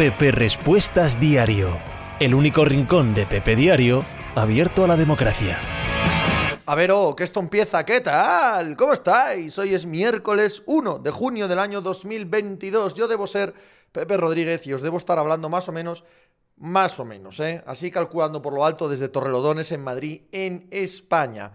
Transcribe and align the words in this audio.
Pepe 0.00 0.30
Respuestas 0.30 1.20
Diario, 1.20 1.68
el 2.20 2.34
único 2.34 2.64
rincón 2.64 3.12
de 3.12 3.26
Pepe 3.26 3.54
Diario 3.54 4.02
abierto 4.34 4.82
a 4.82 4.86
la 4.86 4.96
democracia. 4.96 5.58
A 6.64 6.74
ver, 6.74 6.90
oh, 6.90 7.14
que 7.14 7.22
esto 7.22 7.38
empieza, 7.38 7.84
¿qué 7.84 8.00
tal? 8.00 8.78
¿Cómo 8.78 8.94
estáis? 8.94 9.58
Hoy 9.58 9.74
es 9.74 9.84
miércoles 9.84 10.62
1 10.64 11.00
de 11.00 11.10
junio 11.10 11.48
del 11.48 11.58
año 11.58 11.82
2022. 11.82 12.94
Yo 12.94 13.08
debo 13.08 13.26
ser 13.26 13.52
Pepe 13.92 14.16
Rodríguez 14.16 14.66
y 14.66 14.72
os 14.72 14.80
debo 14.80 14.96
estar 14.96 15.18
hablando 15.18 15.50
más 15.50 15.68
o 15.68 15.72
menos, 15.72 16.02
más 16.56 16.98
o 16.98 17.04
menos, 17.04 17.38
¿eh? 17.38 17.62
Así 17.66 17.90
calculando 17.90 18.40
por 18.40 18.54
lo 18.54 18.64
alto 18.64 18.88
desde 18.88 19.10
Torrelodones 19.10 19.70
en 19.70 19.84
Madrid, 19.84 20.22
en 20.32 20.66
España. 20.70 21.52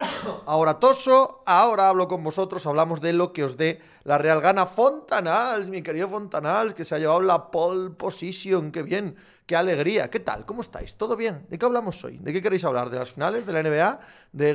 Ahora 0.46 0.80
toso, 0.80 1.42
ahora 1.44 1.90
hablo 1.90 2.08
con 2.08 2.24
vosotros, 2.24 2.66
hablamos 2.66 3.02
de 3.02 3.12
lo 3.12 3.34
que 3.34 3.44
os 3.44 3.58
dé 3.58 3.82
la 4.04 4.18
Real 4.18 4.40
Gana 4.40 4.66
Fontanals, 4.66 5.68
mi 5.68 5.82
querido 5.82 6.08
Fontanals, 6.08 6.74
que 6.74 6.84
se 6.84 6.94
ha 6.94 6.98
llevado 6.98 7.20
la 7.20 7.50
pole 7.50 7.90
position, 7.90 8.70
qué 8.70 8.82
bien, 8.82 9.16
qué 9.46 9.56
alegría, 9.56 10.10
¿qué 10.10 10.20
tal? 10.20 10.44
¿Cómo 10.44 10.60
estáis? 10.60 10.96
¿Todo 10.96 11.16
bien? 11.16 11.46
¿De 11.48 11.58
qué 11.58 11.64
hablamos 11.64 12.04
hoy? 12.04 12.18
¿De 12.18 12.32
qué 12.32 12.42
queréis 12.42 12.64
hablar? 12.64 12.90
¿De 12.90 12.98
las 12.98 13.12
finales 13.12 13.46
de 13.46 13.52
la 13.52 13.62
NBA? 13.62 14.00
¿De, 14.32 14.54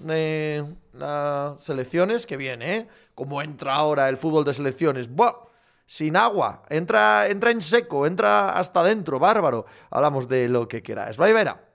de 0.00 0.64
las 0.94 1.62
selecciones? 1.62 2.26
Que 2.26 2.36
bien, 2.36 2.62
¿eh? 2.62 2.88
¿Cómo 3.14 3.42
entra 3.42 3.74
ahora 3.74 4.08
el 4.08 4.16
fútbol 4.16 4.44
de 4.44 4.54
selecciones? 4.54 5.14
¡Buah! 5.14 5.46
sin 5.88 6.16
agua, 6.16 6.64
entra, 6.68 7.28
entra 7.28 7.52
en 7.52 7.62
seco, 7.62 8.06
entra 8.06 8.58
hasta 8.58 8.80
adentro, 8.80 9.20
bárbaro. 9.20 9.66
Hablamos 9.90 10.28
de 10.28 10.48
lo 10.48 10.66
que 10.66 10.82
queráis. 10.82 11.18
Va 11.18 11.26
verá. 11.32 11.65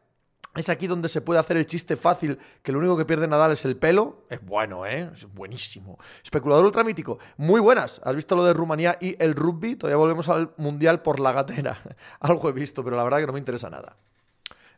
Es 0.56 0.68
aquí 0.68 0.88
donde 0.88 1.08
se 1.08 1.22
puede 1.22 1.40
hacer 1.40 1.56
el 1.56 1.66
chiste 1.66 1.96
fácil 1.96 2.38
que 2.62 2.74
lo 2.74 2.80
único 2.80 2.98
que 2.98 3.06
pierde 3.06 3.28
Nadal 3.28 3.54
es 3.54 3.64
el 3.64 3.78
pelo. 3.78 4.26
Es 4.30 4.44
bueno, 4.46 4.86
¿eh? 4.86 5.10
Es 5.14 5.32
buenísimo. 5.34 5.98
Especulador 6.24 6.66
ultramítico. 6.66 7.20
Muy 7.38 7.62
buenas. 7.62 8.02
¿Has 8.04 8.16
visto 8.16 8.36
lo 8.36 8.44
de 8.44 8.54
Rumanía 8.54 8.98
y 9.00 9.16
el 9.24 9.34
rugby? 9.34 9.78
Todavía 9.78 9.98
volvemos 9.98 10.28
al 10.28 10.54
Mundial 10.58 11.02
por 11.02 11.22
la 11.22 11.32
gatera. 11.32 11.78
Algo 12.20 12.50
he 12.50 12.52
visto, 12.52 12.84
pero 12.84 12.98
la 12.98 13.04
verdad 13.04 13.20
que 13.20 13.28
no 13.28 13.34
me 13.34 13.40
interesa 13.40 13.70
nada 13.70 13.96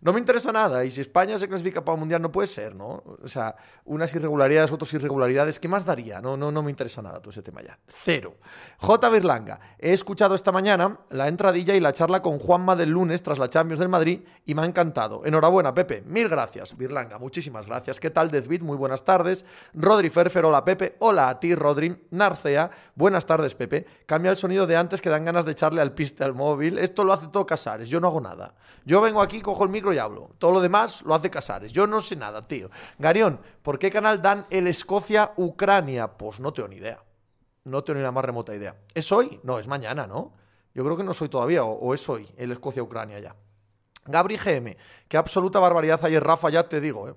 no 0.04 0.12
me 0.12 0.20
interesa 0.20 0.52
nada. 0.52 0.84
Y 0.84 0.92
si 0.92 1.00
España 1.00 1.40
se 1.40 1.48
clasifica 1.48 1.84
para 1.84 1.94
un 1.94 2.02
mundial, 2.02 2.22
no 2.22 2.30
puede 2.30 2.50
ser, 2.50 2.76
¿no? 2.76 3.02
O 3.24 3.28
sea, 3.28 3.56
unas 3.86 4.14
irregularidades, 4.14 4.70
otras 4.70 4.94
irregularidades, 4.94 5.60
¿qué 5.60 5.70
más 5.70 5.86
daría? 5.86 6.20
No, 6.20 6.36
no, 6.36 6.52
no 6.52 6.62
me 6.62 6.70
interesa 6.70 7.02
nada 7.02 7.20
todo 7.20 7.30
ese 7.30 7.42
tema 7.42 7.62
ya. 7.62 7.80
Cero. 8.04 8.36
J. 8.80 9.10
Birlanga, 9.10 9.62
he 9.80 9.94
escuchado 9.94 10.36
esta 10.36 10.52
mañana 10.52 11.00
la 11.10 11.30
entradilla 11.30 11.74
y 11.74 11.80
la 11.80 11.94
charla 11.94 12.22
con 12.22 12.38
Juanma 12.38 12.76
del 12.76 12.90
lunes 12.90 13.24
tras 13.24 13.40
la 13.40 13.50
Champions 13.50 13.80
del 13.80 13.88
Madrid 13.88 14.20
y 14.46 14.54
me 14.56 14.64
ha 14.64 14.66
encantado. 14.66 15.26
Enhorabuena, 15.26 15.74
Pepe. 15.74 16.04
Mil 16.06 16.28
gracias, 16.28 16.76
Birlanga. 16.76 17.18
Muchísimas 17.18 17.66
gracias. 17.66 18.02
¿Qué 18.02 18.10
tal, 18.10 18.30
Deathbeat? 18.30 18.62
Muy 18.62 18.76
buenas 18.76 19.06
tardes. 19.06 19.46
Rodri 19.74 20.10
Ferfer, 20.10 20.44
hola, 20.44 20.66
Pepe. 20.66 20.98
Hola 21.00 21.30
a 21.30 21.40
ti, 21.40 21.56
Rodri. 21.56 22.08
Narcea, 22.12 22.70
buenas 22.96 23.26
tardes, 23.26 23.56
Pepe. 23.56 23.86
Cambia 24.06 24.32
el 24.32 24.38
sonido 24.38 24.68
de 24.68 24.76
antes 24.76 25.00
que 25.00 25.10
dan 25.10 25.24
ganas 25.24 25.46
de 25.46 25.54
echarle 25.54 25.80
al 25.80 25.94
piste 25.94 26.26
al 26.26 26.34
móvil. 26.34 26.78
Esto 26.78 27.06
lo 27.06 27.14
hace 27.14 27.28
todo 27.28 27.46
Casares. 27.46 27.88
Yo 27.88 28.02
no 28.02 28.08
hago 28.08 28.20
nada. 28.20 28.54
Yo 28.84 29.00
vengo 29.00 29.22
aquí, 29.22 29.40
cojo 29.40 29.64
el 29.64 29.70
micro 29.70 29.93
y 29.94 29.98
hablo. 29.98 30.32
Todo 30.38 30.52
lo 30.52 30.62
demás 30.62 31.02
lo 31.04 31.16
hace 31.16 31.30
Casares. 31.30 31.72
Yo 31.72 31.88
no 31.88 32.02
sé 32.02 32.16
nada, 32.16 32.48
tío. 32.48 32.70
Garión, 33.00 33.40
¿por 33.62 33.80
qué 33.80 33.92
canal 33.92 34.22
dan 34.22 34.46
el 34.50 34.68
Escocia-Ucrania? 34.68 36.18
Pues 36.18 36.40
no 36.40 36.54
tengo 36.54 36.70
ni 36.70 36.78
idea. 36.78 37.04
No 37.66 37.84
tengo 37.84 37.98
ni 37.98 38.04
la 38.04 38.12
más 38.12 38.26
remota 38.26 38.54
idea. 38.54 38.76
¿Es 38.94 39.12
hoy? 39.12 39.40
No, 39.44 39.60
es 39.60 39.68
mañana, 39.68 40.08
¿no? 40.08 40.34
Yo 40.74 40.84
creo 40.84 40.98
que 40.98 41.04
no 41.04 41.14
soy 41.14 41.30
todavía, 41.30 41.64
o, 41.64 41.94
es 41.94 42.08
hoy, 42.10 42.28
el 42.36 42.52
Escocia-Ucrania 42.52 43.20
ya. 43.20 43.36
Gabri 44.06 44.38
GM, 44.38 44.76
qué 45.08 45.18
absoluta 45.18 45.60
barbaridad 45.60 46.04
ayer, 46.04 46.22
Rafa, 46.22 46.50
ya 46.50 46.68
te 46.68 46.82
digo, 46.82 47.08
¿eh? 47.08 47.16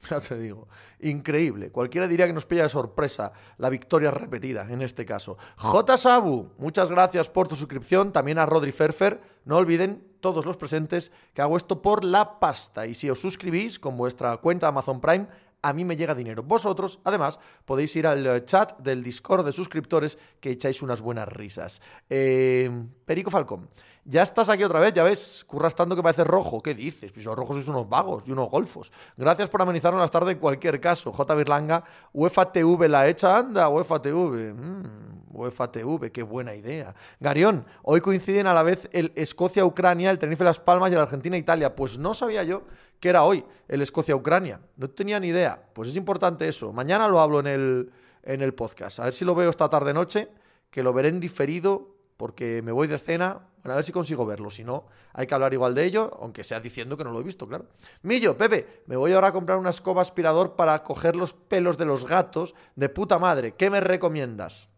Ya 0.10 0.20
te 0.20 0.38
digo, 0.38 0.68
increíble. 1.00 1.70
Cualquiera 1.70 2.06
diría 2.06 2.26
que 2.26 2.32
nos 2.32 2.46
pilla 2.46 2.64
de 2.64 2.68
sorpresa 2.68 3.32
la 3.58 3.70
victoria 3.70 4.10
repetida 4.10 4.66
en 4.70 4.82
este 4.82 5.04
caso. 5.04 5.36
J. 5.56 5.98
Sabu, 5.98 6.50
muchas 6.58 6.90
gracias 6.90 7.28
por 7.28 7.48
tu 7.48 7.56
suscripción. 7.56 8.12
También 8.12 8.38
a 8.38 8.46
Rodri 8.46 8.72
Ferfer. 8.72 9.20
No 9.44 9.56
olviden 9.56 10.06
todos 10.20 10.44
los 10.44 10.56
presentes 10.56 11.12
que 11.34 11.42
hago 11.42 11.56
esto 11.56 11.82
por 11.82 12.04
la 12.04 12.40
pasta. 12.40 12.86
Y 12.86 12.94
si 12.94 13.08
os 13.10 13.20
suscribís 13.20 13.78
con 13.78 13.96
vuestra 13.96 14.36
cuenta 14.38 14.68
Amazon 14.68 15.00
Prime, 15.00 15.28
a 15.62 15.72
mí 15.72 15.84
me 15.84 15.96
llega 15.96 16.14
dinero. 16.14 16.42
Vosotros, 16.42 17.00
además, 17.04 17.38
podéis 17.64 17.94
ir 17.96 18.06
al 18.06 18.26
eh, 18.26 18.44
chat 18.44 18.78
del 18.78 19.02
Discord 19.02 19.44
de 19.44 19.52
suscriptores 19.52 20.18
que 20.40 20.50
echáis 20.50 20.82
unas 20.82 21.00
buenas 21.00 21.28
risas. 21.28 21.80
Eh, 22.08 22.70
Perico 23.04 23.30
Falcón, 23.30 23.68
ya 24.08 24.22
estás 24.22 24.48
aquí 24.48 24.62
otra 24.62 24.78
vez, 24.78 24.92
ya 24.92 25.02
ves, 25.02 25.44
curras 25.44 25.74
tanto 25.74 25.96
que 25.96 26.02
parece 26.02 26.22
rojo. 26.22 26.62
¿Qué 26.62 26.74
dices? 26.74 27.10
Pues 27.10 27.24
los 27.24 27.34
rojos 27.34 27.56
sois 27.56 27.66
unos 27.66 27.88
vagos 27.88 28.22
y 28.26 28.30
unos 28.30 28.48
golfos. 28.48 28.92
Gracias 29.16 29.50
por 29.50 29.62
amenizarnos 29.62 30.00
las 30.00 30.12
tardes 30.12 30.34
en 30.34 30.38
cualquier 30.38 30.80
caso. 30.80 31.12
J. 31.12 31.34
Birlanga, 31.34 31.82
UEFA 32.12 32.52
TV 32.52 32.88
la 32.88 33.08
hecha, 33.08 33.36
anda, 33.36 33.68
UEFA 33.68 34.00
TV. 34.00 34.52
Mm, 34.52 35.16
UEFA 35.32 35.72
TV, 35.72 36.12
qué 36.12 36.22
buena 36.22 36.54
idea. 36.54 36.94
Garión, 37.18 37.66
hoy 37.82 38.00
coinciden 38.00 38.46
a 38.46 38.54
la 38.54 38.62
vez 38.62 38.88
el 38.92 39.12
Escocia-Ucrania, 39.16 40.12
el 40.12 40.20
Tenerife 40.20 40.44
Las 40.44 40.60
Palmas 40.60 40.92
y 40.92 40.94
el 40.94 41.00
Argentina-Italia. 41.00 41.74
Pues 41.74 41.98
no 41.98 42.14
sabía 42.14 42.44
yo 42.44 42.62
que 43.00 43.08
era 43.08 43.22
hoy 43.24 43.44
el 43.68 43.82
Escocia-Ucrania. 43.82 44.60
No 44.76 44.88
tenía 44.90 45.20
ni 45.20 45.28
idea. 45.28 45.68
Pues 45.72 45.88
es 45.88 45.96
importante 45.96 46.48
eso. 46.48 46.72
Mañana 46.72 47.08
lo 47.08 47.20
hablo 47.20 47.40
en 47.40 47.46
el, 47.46 47.92
en 48.22 48.42
el 48.42 48.54
podcast. 48.54 49.00
A 49.00 49.04
ver 49.04 49.14
si 49.14 49.24
lo 49.24 49.34
veo 49.34 49.50
esta 49.50 49.68
tarde-noche, 49.68 50.28
que 50.70 50.82
lo 50.82 50.92
veré 50.92 51.08
en 51.08 51.20
diferido 51.20 51.94
porque 52.16 52.62
me 52.62 52.72
voy 52.72 52.86
de 52.86 52.98
cena. 52.98 53.48
Bueno, 53.62 53.72
a 53.72 53.76
ver 53.76 53.84
si 53.84 53.92
consigo 53.92 54.24
verlo. 54.24 54.50
Si 54.50 54.64
no, 54.64 54.86
hay 55.12 55.26
que 55.26 55.34
hablar 55.34 55.52
igual 55.52 55.74
de 55.74 55.84
ello, 55.84 56.10
aunque 56.20 56.44
sea 56.44 56.60
diciendo 56.60 56.96
que 56.96 57.04
no 57.04 57.10
lo 57.10 57.20
he 57.20 57.24
visto, 57.24 57.46
claro. 57.46 57.66
Millo, 58.02 58.36
Pepe, 58.36 58.82
me 58.86 58.96
voy 58.96 59.12
ahora 59.12 59.28
a 59.28 59.32
comprar 59.32 59.58
una 59.58 59.70
escoba 59.70 60.02
aspirador 60.02 60.56
para 60.56 60.82
coger 60.82 61.16
los 61.16 61.32
pelos 61.32 61.76
de 61.76 61.84
los 61.84 62.06
gatos 62.06 62.54
de 62.74 62.88
puta 62.88 63.18
madre. 63.18 63.54
¿Qué 63.54 63.70
me 63.70 63.80
recomiendas? 63.80 64.68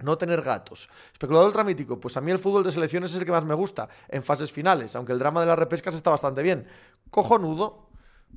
No 0.00 0.18
tener 0.18 0.42
gatos. 0.42 0.90
Especulador 1.12 1.48
ultramítico, 1.48 1.98
pues 1.98 2.16
a 2.16 2.20
mí 2.20 2.30
el 2.30 2.38
fútbol 2.38 2.62
de 2.62 2.72
selecciones 2.72 3.12
es 3.12 3.18
el 3.18 3.24
que 3.24 3.32
más 3.32 3.44
me 3.44 3.54
gusta, 3.54 3.88
en 4.08 4.22
fases 4.22 4.52
finales, 4.52 4.94
aunque 4.94 5.12
el 5.12 5.18
drama 5.18 5.40
de 5.40 5.46
las 5.46 5.58
repescas 5.58 5.94
está 5.94 6.10
bastante 6.10 6.42
bien. 6.42 6.66
Cojonudo. 7.10 7.86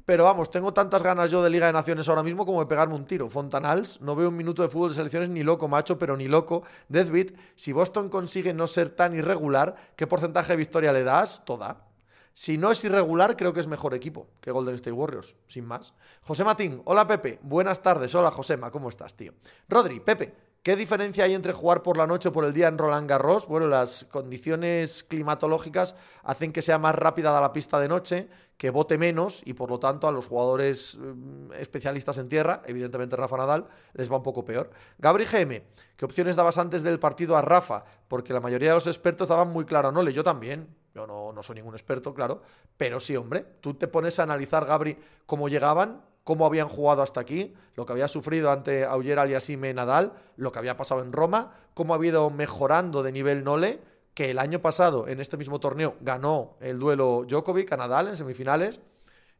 Pero 0.05 0.23
vamos, 0.23 0.49
tengo 0.49 0.71
tantas 0.71 1.03
ganas 1.03 1.29
yo 1.29 1.43
de 1.43 1.49
Liga 1.49 1.65
de 1.65 1.73
Naciones 1.73 2.07
ahora 2.07 2.23
mismo 2.23 2.45
como 2.45 2.59
de 2.61 2.67
pegarme 2.67 2.95
un 2.95 3.05
tiro. 3.05 3.29
Fontanals, 3.29 3.99
no 4.01 4.15
veo 4.15 4.29
un 4.29 4.37
minuto 4.37 4.61
de 4.61 4.69
fútbol 4.69 4.89
de 4.89 4.95
selecciones 4.95 5.29
ni 5.29 5.43
loco, 5.43 5.67
macho, 5.67 5.99
pero 5.99 6.15
ni 6.15 6.27
loco. 6.27 6.63
Deathbeat, 6.87 7.35
si 7.55 7.73
Boston 7.73 8.07
consigue 8.09 8.53
no 8.53 8.67
ser 8.67 8.89
tan 8.89 9.15
irregular, 9.15 9.75
¿qué 9.95 10.07
porcentaje 10.07 10.53
de 10.53 10.57
victoria 10.57 10.93
le 10.93 11.03
das? 11.03 11.43
Toda. 11.43 11.89
Si 12.33 12.57
no 12.57 12.71
es 12.71 12.83
irregular, 12.83 13.35
creo 13.35 13.51
que 13.51 13.59
es 13.59 13.67
mejor 13.67 13.93
equipo 13.93 14.27
que 14.39 14.51
Golden 14.51 14.75
State 14.75 14.93
Warriors, 14.93 15.35
sin 15.47 15.65
más. 15.65 15.93
José 16.21 16.43
Matín, 16.43 16.81
hola 16.85 17.05
Pepe, 17.05 17.39
buenas 17.41 17.81
tardes. 17.81 18.15
Hola 18.15 18.31
Josema, 18.31 18.71
¿cómo 18.71 18.89
estás, 18.89 19.15
tío? 19.15 19.33
Rodri, 19.67 19.99
Pepe, 19.99 20.33
¿Qué 20.61 20.75
diferencia 20.75 21.23
hay 21.23 21.35
entre 21.35 21.53
jugar 21.53 21.83
por 21.83 21.95
la 21.95 22.05
noche 22.05 22.27
o 22.27 22.33
por 22.33 22.43
el 22.43 22.51
día 22.51 22.67
en 22.67 22.77
Roland 22.77 23.09
Garros? 23.09 23.47
Bueno, 23.47 23.67
las 23.67 24.03
condiciones 24.11 25.05
climatológicas 25.05 25.95
hacen 26.23 26.51
que 26.51 26.61
sea 26.61 26.77
más 26.77 26.95
rápida 26.95 27.39
la 27.39 27.53
pista 27.53 27.79
de 27.79 27.87
noche, 27.87 28.27
que 28.57 28.69
bote 28.69 28.97
menos 28.97 29.41
y 29.45 29.53
por 29.53 29.69
lo 29.69 29.79
tanto 29.79 30.05
a 30.05 30.11
los 30.11 30.25
jugadores 30.25 30.97
mm, 30.99 31.53
especialistas 31.53 32.17
en 32.17 32.27
tierra, 32.27 32.61
evidentemente 32.65 33.15
Rafa 33.15 33.37
Nadal, 33.37 33.67
les 33.93 34.11
va 34.11 34.17
un 34.17 34.23
poco 34.23 34.43
peor. 34.43 34.69
Gabri 34.97 35.23
GM, 35.23 35.63
¿qué 35.95 36.03
opciones 36.03 36.35
dabas 36.35 36.57
antes 36.57 36.83
del 36.83 36.99
partido 36.99 37.37
a 37.37 37.41
Rafa? 37.41 37.85
Porque 38.09 38.33
la 38.33 38.41
mayoría 38.41 38.69
de 38.69 38.75
los 38.75 38.87
expertos 38.87 39.29
daban 39.29 39.53
muy 39.53 39.63
claro, 39.63 39.93
no, 39.93 40.03
yo 40.09 40.25
también. 40.25 40.75
Yo 40.93 41.07
no, 41.07 41.31
no 41.31 41.41
soy 41.41 41.55
ningún 41.55 41.75
experto, 41.75 42.13
claro, 42.13 42.41
pero 42.75 42.99
sí, 42.99 43.15
hombre, 43.15 43.45
tú 43.61 43.75
te 43.75 43.87
pones 43.87 44.19
a 44.19 44.23
analizar, 44.23 44.65
Gabri, 44.65 44.97
cómo 45.25 45.47
llegaban 45.47 46.01
cómo 46.29 46.45
habían 46.45 46.69
jugado 46.69 47.01
hasta 47.01 47.19
aquí, 47.19 47.55
lo 47.73 47.87
que 47.87 47.93
había 47.93 48.07
sufrido 48.07 48.51
ante 48.51 48.85
Auger 48.85 49.17
Aliassime 49.17 49.73
Nadal, 49.73 50.13
lo 50.35 50.51
que 50.51 50.59
había 50.59 50.77
pasado 50.77 51.01
en 51.01 51.11
Roma, 51.11 51.55
cómo 51.73 51.95
ha 51.95 52.05
ido 52.05 52.29
mejorando 52.29 53.01
de 53.01 53.11
nivel 53.11 53.43
Nole, 53.43 53.79
que 54.13 54.29
el 54.29 54.37
año 54.37 54.61
pasado 54.61 55.07
en 55.07 55.21
este 55.21 55.37
mismo 55.37 55.59
torneo 55.59 55.95
ganó 56.01 56.55
el 56.59 56.77
duelo 56.77 57.25
Djokovic 57.27 57.73
a 57.73 57.77
Nadal 57.77 58.09
en 58.09 58.15
semifinales. 58.15 58.79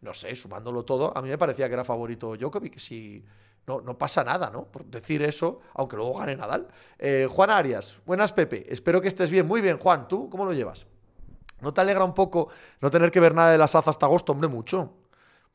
No 0.01 0.16
sé, 0.16 0.33
sumándolo 0.33 0.83
todo, 0.83 1.16
a 1.16 1.22
mí 1.22 1.29
me 1.29 1.38
parecía 1.38 1.67
que 1.67 1.75
era 1.75 1.83
favorito 1.83 2.35
Djokovic. 2.35 2.79
Si 2.79 3.23
no, 3.67 3.81
no 3.81 3.95
pasa 3.95 4.23
nada, 4.23 4.50
¿no? 4.50 4.66
Por 4.66 4.85
decir 4.85 5.21
eso, 5.21 5.59
aunque 5.75 5.95
luego 5.95 6.18
gane 6.18 6.35
Nadal. 6.35 6.69
Eh, 6.97 7.27
Juan 7.30 7.51
Arias, 7.51 8.00
buenas 8.03 8.33
Pepe, 8.33 8.65
espero 8.68 9.00
que 9.00 9.09
estés 9.09 9.30
bien. 9.30 9.45
Muy 9.45 9.62
bien, 9.62 9.77
Juan, 9.77 10.07
¿tú 10.07 10.27
cómo 10.27 10.44
lo 10.44 10.53
llevas? 10.53 10.88
¿No 11.62 11.71
te 11.71 11.81
alegra 11.81 12.03
un 12.03 12.15
poco 12.15 12.50
no 12.81 12.89
tener 12.89 13.12
que 13.12 13.19
ver 13.19 13.35
nada 13.35 13.51
de 13.51 13.59
la 13.59 13.68
SAZ 13.68 13.89
hasta 13.89 14.07
agosto? 14.07 14.31
Hombre, 14.31 14.50
mucho. 14.50 14.99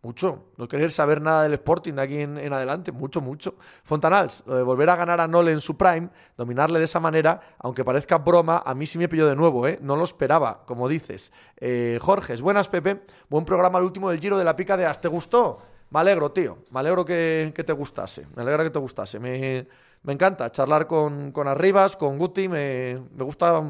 Mucho. 0.05 0.51
No 0.59 0.69
querer 0.69 0.91
saber 0.91 1.23
nada 1.23 1.45
del 1.45 1.55
Sporting 1.55 1.95
de 1.95 2.03
aquí 2.03 2.19
en, 2.19 2.53
adelante. 2.53 2.93
Mucho, 2.93 3.23
mucho. 3.23 3.55
Fontanals, 3.85 4.45
lo 4.47 4.55
de 4.55 4.63
volver 4.63 4.91
a 4.91 4.97
ganar 4.97 5.19
a 5.19 5.27
Nole 5.27 5.51
en 5.51 5.63
su 5.63 5.79
prime, 5.79 6.11
dominarle 6.37 6.79
de 6.79 6.85
esa 6.85 7.01
manera, 7.01 7.41
aunque 7.59 7.87
parezca 7.87 8.19
broma, 8.19 8.63
a 8.67 8.75
mí 8.75 8.85
sí 8.85 8.99
me 8.99 9.09
pilló 9.09 9.27
de 9.27 9.35
nuevo, 9.35 9.67
¿eh? 9.67 9.79
No 9.81 9.97
lo 9.97 10.05
esperaba, 10.05 10.63
como 10.67 10.91
dices. 10.91 11.33
Eh, 11.57 11.99
Jorges, 12.03 12.43
buenas, 12.43 12.69
Pepe. 12.69 13.01
Buen 13.31 13.47
programa 13.47 13.79
el 13.79 13.87
último 13.87 14.11
del 14.11 14.21
Giro 14.21 14.37
de 14.37 14.45
la 14.45 14.55
Pica 14.55 14.77
de 14.77 14.85
As. 14.85 15.01
¿Te 15.01 15.09
gustó? 15.09 15.57
Me 15.89 16.01
alegro, 16.01 16.31
tío. 16.33 16.59
Me 16.71 16.81
alegro 16.81 17.03
que, 17.07 17.55
te 17.67 17.73
gustase. 17.73 18.27
Me 18.37 18.43
alegra 18.43 18.63
que 18.63 18.71
te 18.71 18.79
gustase. 18.79 19.19
Me, 19.19 19.67
encanta 20.07 20.53
charlar 20.53 20.87
con, 20.87 21.33
con 21.33 21.49
Arribas, 21.49 21.97
con 21.97 22.19
Guti. 22.19 22.47
Me, 22.47 23.01
me 23.17 23.25
gusta 23.25 23.63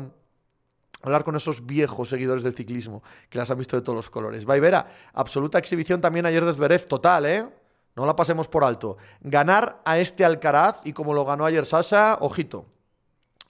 hablar 1.05 1.25
con 1.25 1.37
esos 1.37 1.65
viejos 1.65 2.09
seguidores 2.09 2.43
del 2.43 2.55
ciclismo 2.55 3.03
que 3.29 3.39
las 3.39 3.51
han 3.51 3.59
visto 3.59 3.77
de 3.77 3.83
todos 3.83 3.97
los 3.97 4.11
colores. 4.11 4.45
Vaivera, 4.45 4.89
absoluta 5.13 5.59
exhibición 5.59 6.01
también 6.01 6.27
ayer 6.27 6.45
de 6.45 6.53
Zverev, 6.53 6.87
total, 6.87 7.27
¿eh? 7.27 7.49
No 7.95 8.07
la 8.07 8.17
pasemos 8.17 8.49
por 8.49 8.65
alto. 8.65 8.97
Ganar 9.21 9.81
a 9.85 9.99
este 9.99 10.25
Alcaraz 10.25 10.81
y 10.85 10.93
como 10.93 11.15
lo 11.15 11.25
ganó 11.25 11.45
ayer 11.45 11.65
Sasha, 11.65 12.19
ojito. 12.21 12.67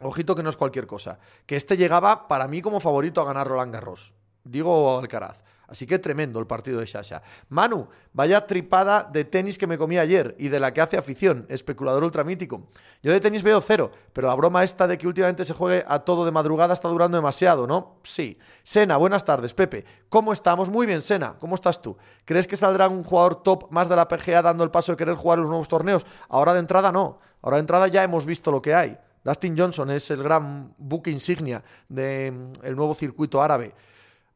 ojito 0.01 0.35
que 0.35 0.43
no 0.43 0.51
es 0.51 0.57
cualquier 0.57 0.87
cosa, 0.87 1.19
que 1.47 1.57
este 1.57 1.77
llegaba 1.77 2.29
para 2.29 2.47
mí 2.49 2.61
como 2.61 2.81
favorito 2.81 3.21
a 3.23 3.25
ganar 3.25 3.47
Roland 3.47 3.73
Garros. 3.73 4.13
Digo 4.43 4.99
Alcaraz. 4.99 5.43
Así 5.69 5.87
que 5.87 5.99
tremendo 5.99 6.39
el 6.41 6.47
partido 6.47 6.81
de 6.81 6.87
Shasha. 6.87 7.23
Manu, 7.49 7.89
vaya 8.13 8.47
tripada 8.47 9.09
de 9.11 9.25
tenis 9.25 9.59
que 9.59 9.67
me 9.67 9.79
comí 9.79 9.99
ayer 9.99 10.35
y 10.39 10.49
de 10.49 10.61
la 10.61 10.73
que 10.73 10.81
hace 10.81 10.97
afición, 10.97 11.47
especulador 11.49 12.05
ultramítico. 12.05 12.69
Yo 13.03 13.13
de 13.13 13.21
tenis 13.21 13.43
veo 13.43 13.61
cero, 13.61 13.91
pero 14.13 14.29
la 14.29 14.35
broma 14.35 14.65
esta 14.65 14.87
de 14.87 14.99
que 14.99 15.07
últimamente 15.07 15.45
se 15.45 15.55
juegue 15.55 15.85
a 15.87 16.01
todo 16.01 16.25
de 16.25 16.31
madrugada 16.31 16.75
está 16.75 16.89
durando 16.89 17.17
demasiado, 17.17 17.67
¿no? 17.67 17.97
Sí. 18.03 18.39
Sena, 18.63 18.97
buenas 18.97 19.25
tardes, 19.25 19.55
Pepe. 19.55 19.85
¿Cómo 20.09 20.33
estamos? 20.33 20.71
Muy 20.71 20.87
bien, 20.87 21.01
Sena. 21.01 21.37
¿Cómo 21.39 21.55
estás 21.55 21.81
tú? 21.81 21.97
¿Crees 22.25 22.47
que 22.47 22.57
saldrá 22.57 22.89
un 22.89 23.05
jugador 23.05 23.43
top 23.43 23.71
más 23.71 23.89
de 23.89 23.97
la 23.97 24.09
PGA 24.09 24.43
dando 24.43 24.65
el 24.65 24.71
paso 24.71 24.93
de 24.93 24.97
querer 24.97 25.15
jugar 25.15 25.39
los 25.39 25.49
nuevos 25.49 25.69
torneos? 25.69 26.07
Ahora 26.29 26.55
de 26.55 26.61
entrada 26.61 26.93
no. 26.93 27.21
Ahora 27.43 27.57
de 27.57 27.61
entrada 27.61 27.89
ya 27.89 28.03
hemos 28.03 28.27
visto 28.27 28.51
lo 28.51 28.63
que 28.63 28.75
hay. 28.75 28.99
Dustin 29.25 29.57
Johnson 29.57 29.91
es 29.91 30.11
el 30.11 30.23
gran 30.23 30.75
buque 30.77 31.11
insignia 31.11 31.65
del 31.89 32.53
nuevo 32.77 32.95
circuito 32.95 33.43
árabe. 33.43 33.75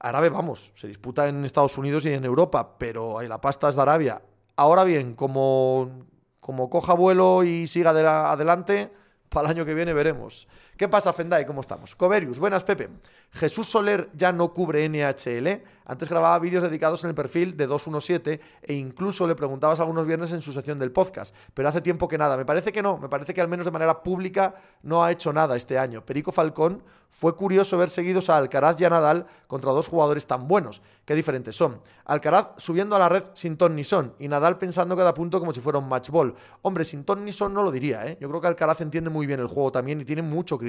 Árabe, 0.01 0.29
vamos, 0.29 0.73
se 0.77 0.87
disputa 0.87 1.29
en 1.29 1.45
Estados 1.45 1.77
Unidos 1.77 2.07
y 2.07 2.11
en 2.11 2.25
Europa, 2.25 2.79
pero 2.79 3.21
la 3.23 3.41
pasta 3.41 3.69
es 3.69 3.75
de 3.75 3.83
Arabia. 3.83 4.23
Ahora 4.57 4.85
bien, 4.85 5.15
como, 5.15 6.07
como 6.41 6.71
coja 6.71 6.95
vuelo 6.95 7.43
y 7.43 7.67
siga 7.67 7.91
adelante, 7.91 8.93
para 9.29 9.47
el 9.47 9.57
año 9.57 9.65
que 9.65 9.75
viene 9.75 9.93
veremos. 9.93 10.49
¿Qué 10.79 10.87
pasa, 10.87 11.13
Fendai? 11.13 11.45
¿Cómo 11.45 11.61
estamos? 11.61 11.97
Coverius, 11.97 12.39
buenas, 12.39 12.63
Pepe. 12.63 12.89
Jesús 13.33 13.67
Soler 13.67 14.11
ya 14.15 14.31
no 14.31 14.53
cubre 14.53 14.89
NHL. 14.89 15.61
Antes 15.85 16.09
grababa 16.09 16.39
vídeos 16.39 16.63
dedicados 16.63 17.03
en 17.03 17.11
el 17.11 17.17
perfil 17.17 17.57
de 17.57 17.67
217 17.67 18.41
e 18.63 18.75
incluso 18.75 19.27
le 19.27 19.35
preguntabas 19.35 19.81
algunos 19.81 20.07
viernes 20.07 20.31
en 20.31 20.41
su 20.41 20.53
sección 20.53 20.79
del 20.79 20.93
podcast. 20.93 21.35
Pero 21.53 21.69
hace 21.69 21.81
tiempo 21.81 22.07
que 22.07 22.17
nada. 22.17 22.37
Me 22.37 22.45
parece 22.45 22.73
que 22.73 22.81
no. 22.83 22.97
Me 22.99 23.09
parece 23.09 23.35
que 23.35 23.41
al 23.41 23.49
menos 23.49 23.67
de 23.67 23.73
manera 23.73 24.05
pública 24.05 24.55
no 24.83 25.03
ha 25.03 25.11
hecho 25.11 25.33
nada 25.33 25.57
este 25.57 25.79
año. 25.79 26.05
Perico 26.05 26.31
Falcón 26.31 26.85
fue 27.11 27.35
curioso 27.35 27.79
ver 27.79 27.89
seguidos 27.89 28.29
a 28.29 28.37
Alcaraz 28.37 28.79
y 28.81 28.85
a 28.85 28.91
Nadal 28.91 29.27
contra 29.47 29.73
dos 29.73 29.89
jugadores 29.89 30.27
tan 30.27 30.47
buenos. 30.47 30.83
Qué 31.07 31.15
diferentes 31.15 31.57
son. 31.57 31.81
Alcaraz 32.05 32.51
subiendo 32.59 32.95
a 32.97 32.99
la 32.99 33.09
red 33.09 33.25
sin 33.33 33.57
ton 33.57 33.75
ni 33.75 33.83
son 33.83 34.15
y 34.19 34.29
Nadal 34.29 34.59
pensando 34.59 34.95
cada 34.95 35.15
punto 35.15 35.41
como 35.41 35.55
si 35.55 35.61
fuera 35.61 35.79
un 35.79 35.89
match 35.89 36.11
ball. 36.11 36.35
Hombre, 36.63 36.85
sin 36.85 37.05
ton 37.05 37.25
ni 37.25 37.33
son 37.33 37.55
no 37.55 37.63
lo 37.63 37.71
diría, 37.71 38.07
¿eh? 38.07 38.19
Yo 38.21 38.29
creo 38.29 38.43
que 38.43 38.47
Alcaraz 38.47 38.83
entiende 38.83 39.09
muy 39.09 39.27
bien 39.27 39.41
el 39.41 39.47
juego 39.47 39.73
también 39.73 40.01
y 40.03 40.05
tiene 40.05 40.21
mucho 40.21 40.59
criterio. 40.59 40.68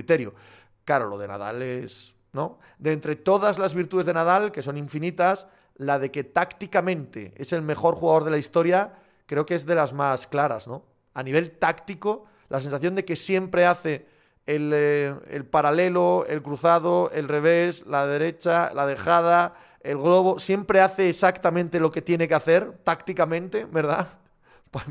Claro, 0.86 1.08
lo 1.08 1.18
de 1.18 1.28
Nadal 1.28 1.62
es, 1.62 2.16
¿no? 2.34 2.60
De 2.78 2.94
entre 2.94 3.16
todas 3.16 3.60
las 3.60 3.74
virtudes 3.74 4.06
de 4.06 4.14
Nadal, 4.14 4.52
que 4.52 4.62
son 4.62 4.78
infinitas, 4.78 5.48
la 5.76 6.00
de 6.00 6.12
que 6.12 6.24
tácticamente 6.24 7.34
es 7.38 7.54
el 7.54 7.62
mejor 7.62 7.96
jugador 7.96 8.24
de 8.24 8.32
la 8.32 8.38
historia, 8.38 8.94
creo 9.26 9.46
que 9.46 9.56
es 9.56 9.66
de 9.66 9.76
las 9.76 9.94
más 9.94 10.28
claras, 10.28 10.68
¿no? 10.68 10.84
A 11.14 11.24
nivel 11.24 11.52
táctico, 11.52 12.26
la 12.50 12.60
sensación 12.60 12.96
de 12.96 13.06
que 13.06 13.16
siempre 13.16 13.66
hace 13.66 14.08
el, 14.46 14.72
eh, 14.74 15.14
el 15.30 15.46
paralelo, 15.46 16.26
el 16.28 16.42
cruzado, 16.42 17.12
el 17.12 17.28
revés, 17.28 17.86
la 17.86 18.08
derecha, 18.08 18.72
la 18.74 18.86
dejada 18.86 19.56
el 19.82 19.98
globo 19.98 20.40
siempre 20.40 20.82
hace 20.82 21.10
exactamente 21.10 21.80
lo 21.80 21.92
que 21.92 22.02
tiene 22.02 22.28
que 22.28 22.36
hacer 22.36 22.80
tácticamente, 22.84 23.66
¿verdad? 23.66 24.19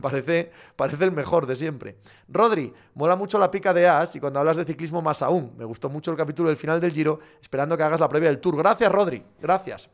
Parece, 0.00 0.50
parece 0.76 1.04
el 1.04 1.12
mejor 1.12 1.46
de 1.46 1.56
siempre. 1.56 1.98
Rodri, 2.28 2.72
mola 2.94 3.16
mucho 3.16 3.38
la 3.38 3.50
pica 3.50 3.72
de 3.72 3.88
As 3.88 4.16
y 4.16 4.20
cuando 4.20 4.40
hablas 4.40 4.56
de 4.56 4.64
ciclismo 4.64 5.02
más 5.02 5.22
aún. 5.22 5.54
Me 5.56 5.64
gustó 5.64 5.88
mucho 5.88 6.10
el 6.10 6.16
capítulo 6.16 6.48
del 6.48 6.56
final 6.56 6.80
del 6.80 6.92
Giro, 6.92 7.20
esperando 7.40 7.76
que 7.76 7.84
hagas 7.84 8.00
la 8.00 8.08
previa 8.08 8.28
del 8.28 8.40
Tour. 8.40 8.56
Gracias, 8.56 8.90
Rodri. 8.90 9.24
Gracias. 9.40 9.90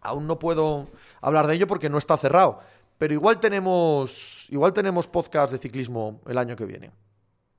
Aún 0.00 0.26
no 0.26 0.38
puedo 0.38 0.86
hablar 1.20 1.46
de 1.46 1.54
ello 1.54 1.66
porque 1.66 1.88
no 1.88 1.98
está 1.98 2.16
cerrado, 2.16 2.60
pero 2.98 3.14
igual 3.14 3.38
tenemos 3.38 4.46
igual 4.50 4.72
tenemos 4.72 5.06
podcast 5.06 5.52
de 5.52 5.58
ciclismo 5.58 6.20
el 6.26 6.38
año 6.38 6.56
que 6.56 6.64
viene. 6.64 6.90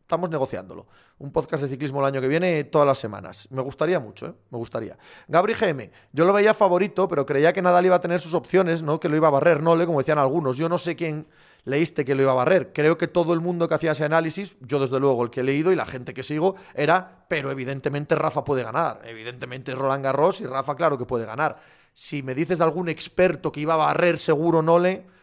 Estamos 0.07 0.29
negociándolo. 0.29 0.87
Un 1.19 1.33
podcast 1.33 1.63
de 1.63 1.67
ciclismo 1.67 1.99
el 1.99 2.05
año 2.05 2.21
que 2.21 2.29
viene, 2.29 2.63
todas 2.63 2.87
las 2.87 2.97
semanas. 2.97 3.45
Me 3.51 3.61
gustaría 3.61 3.99
mucho, 3.99 4.27
¿eh? 4.27 4.33
Me 4.51 4.57
gustaría. 4.57 4.97
Gabri 5.27 5.53
GM, 5.53 5.91
yo 6.13 6.23
lo 6.23 6.31
veía 6.31 6.53
favorito, 6.53 7.09
pero 7.09 7.25
creía 7.25 7.51
que 7.51 7.61
Nadal 7.61 7.87
iba 7.87 7.97
a 7.97 7.99
tener 7.99 8.21
sus 8.21 8.33
opciones, 8.33 8.81
¿no? 8.81 9.01
Que 9.01 9.09
lo 9.09 9.17
iba 9.17 9.27
a 9.27 9.31
barrer, 9.31 9.61
no, 9.61 9.77
como 9.85 9.99
decían 9.99 10.17
algunos. 10.17 10.55
Yo 10.55 10.69
no 10.69 10.77
sé 10.77 10.95
quién 10.95 11.27
leíste 11.65 12.05
que 12.05 12.15
lo 12.15 12.21
iba 12.21 12.31
a 12.31 12.35
barrer. 12.35 12.71
Creo 12.71 12.97
que 12.97 13.09
todo 13.09 13.33
el 13.33 13.41
mundo 13.41 13.67
que 13.67 13.73
hacía 13.73 13.91
ese 13.91 14.05
análisis, 14.05 14.55
yo 14.61 14.79
desde 14.79 14.97
luego 14.97 15.21
el 15.25 15.29
que 15.29 15.41
he 15.41 15.43
leído 15.43 15.73
y 15.73 15.75
la 15.75 15.85
gente 15.85 16.13
que 16.13 16.23
sigo, 16.23 16.55
era, 16.73 17.25
pero 17.27 17.51
evidentemente 17.51 18.15
Rafa 18.15 18.45
puede 18.45 18.63
ganar. 18.63 19.01
Evidentemente 19.03 19.75
Roland 19.75 20.05
Garros 20.05 20.39
y 20.39 20.45
Rafa, 20.45 20.77
claro 20.77 20.97
que 20.97 21.03
puede 21.03 21.25
ganar. 21.25 21.59
Si 21.91 22.23
me 22.23 22.33
dices 22.33 22.59
de 22.59 22.63
algún 22.63 22.87
experto 22.87 23.51
que 23.51 23.59
iba 23.59 23.73
a 23.73 23.77
barrer 23.77 24.19
seguro 24.19 24.61
Nole 24.61 25.16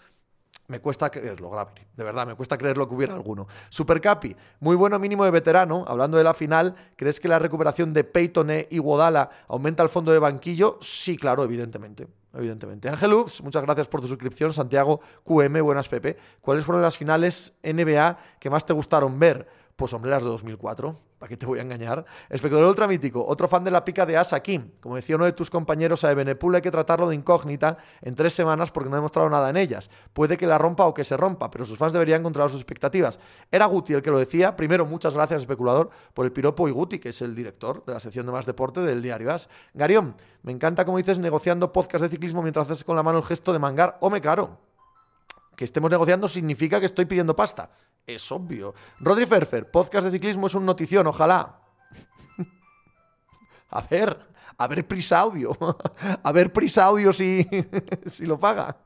me 0.67 0.81
cuesta 0.81 1.11
creerlo, 1.11 1.51
Gravity. 1.51 1.83
De 1.97 2.05
verdad, 2.05 2.27
me 2.27 2.35
cuesta 2.35 2.56
creerlo 2.56 2.89
que 2.89 2.95
hubiera 2.95 3.15
alguno. 3.15 3.47
Supercapi, 3.69 4.35
muy 4.61 4.77
bueno 4.77 4.99
mínimo 4.99 5.25
de 5.25 5.31
veterano. 5.31 5.85
Hablando 5.87 6.17
de 6.17 6.25
la 6.25 6.33
final, 6.33 6.75
¿crees 6.97 7.21
que 7.21 7.29
la 7.29 7.39
recuperación 7.39 7.93
de 7.93 8.05
Peyton 8.05 8.51
y 8.71 8.79
Wodala 8.79 9.29
aumenta 9.49 9.83
el 9.83 9.89
fondo 9.89 10.11
de 10.12 10.19
banquillo? 10.19 10.79
Sí, 10.81 11.17
claro, 11.17 11.45
evidentemente. 11.45 12.09
Evidentemente. 12.33 12.89
Ángel 12.89 13.12
muchas 13.43 13.62
gracias 13.62 13.87
por 13.89 14.01
tu 14.01 14.09
suscripción. 14.09 14.53
Santiago 14.53 15.01
QM, 15.23 15.61
buenas 15.62 15.89
Pepe. 15.89 16.17
¿Cuáles 16.41 16.65
fueron 16.65 16.83
las 16.83 16.97
finales 16.97 17.55
NBA 17.62 18.19
que 18.41 18.51
más 18.51 18.67
te 18.67 18.73
gustaron 18.73 19.19
ver? 19.19 19.47
Pues 19.76 19.93
hombre, 19.93 20.11
las 20.11 20.23
de 20.23 20.29
2004. 20.29 20.97
¿Para 21.19 21.29
qué 21.29 21.37
te 21.37 21.47
voy 21.47 21.59
a 21.59 21.62
engañar? 21.62 22.05
Especulador 22.29 22.69
ultra 22.69 22.87
mítico, 22.87 23.25
otro 23.26 23.49
fan 23.49 23.65
de 23.65 23.71
la 23.71 23.85
pica 23.85 24.06
de 24.06 24.17
Asa 24.17 24.41
Kim. 24.41 24.71
Como 24.81 24.94
decía 24.94 25.17
uno 25.17 25.25
de 25.25 25.32
tus 25.32 25.50
compañeros 25.50 26.05
a 26.05 26.12
Ebenepul, 26.12 26.55
hay 26.55 26.62
que 26.62 26.71
tratarlo 26.71 27.09
de 27.09 27.17
incógnita 27.17 27.79
en 28.03 28.15
tres 28.15 28.35
semanas 28.35 28.71
porque 28.71 28.88
no 28.88 28.94
ha 28.94 28.99
demostrado 28.99 29.29
nada 29.31 29.50
en 29.50 29.56
ellas. 29.56 29.91
Puede 30.12 30.37
que 30.37 30.47
la 30.47 30.59
rompa 30.59 30.85
o 30.87 30.94
que 30.94 31.03
se 31.03 31.17
rompa, 31.17 31.50
pero 31.50 31.65
sus 31.65 31.79
fans 31.79 31.93
deberían 31.93 32.23
controlar 32.23 32.50
sus 32.50 32.61
expectativas. 32.61 33.19
Era 33.50 33.67
Guti 33.67 33.94
el 33.94 34.03
que 34.03 34.11
lo 34.11 34.19
decía. 34.19 34.55
Primero, 34.55 34.87
muchas 34.87 35.15
gracias, 35.15 35.41
especulador, 35.41 35.91
por 36.12 36.27
el 36.27 36.32
piropo 36.32 36.69
y 36.69 36.70
Guti, 36.70 36.99
que 37.00 37.09
es 37.09 37.23
el 37.23 37.35
director 37.35 37.85
de 37.85 37.94
la 37.94 38.00
sección 38.00 38.27
de 38.27 38.32
más 38.32 38.47
deporte 38.47 38.81
del 38.81 39.03
diario 39.03 39.32
As. 39.32 39.49
Garión, 39.73 40.15
me 40.43 40.53
encanta 40.53 40.85
como 40.85 40.99
dices 40.99 41.19
negociando 41.19 41.73
podcast 41.73 42.03
de 42.03 42.11
ciclismo 42.11 42.43
mientras 42.43 42.70
haces 42.70 42.85
con 42.85 42.94
la 42.94 43.03
mano 43.03 43.19
el 43.19 43.25
gesto 43.25 43.53
de 43.53 43.59
mangar 43.59 43.97
o 44.00 44.11
me 44.11 44.20
caro 44.20 44.59
que 45.56 45.65
estemos 45.65 45.91
negociando 45.91 46.29
significa 46.29 46.81
que 46.81 46.87
estoy 46.87 47.06
pidiendo 47.06 47.37
pasta. 47.37 47.70
Es 48.06 48.31
obvio. 48.31 48.75
Rodri 49.01 49.25
Ferfer, 49.25 49.71
podcast 49.71 50.05
de 50.05 50.11
ciclismo 50.11 50.47
es 50.47 50.55
un 50.55 50.67
notición, 50.67 51.06
ojalá. 51.06 51.61
a 53.71 53.81
ver, 53.81 54.19
a 54.59 54.67
ver 54.67 54.87
Prisa 54.87 55.21
Audio. 55.21 55.56
a 56.23 56.33
ver 56.33 56.53
Prisa 56.53 56.85
Audio 56.85 57.12
si, 57.15 57.47
si 58.06 58.27
lo 58.27 58.39
paga. 58.39 58.77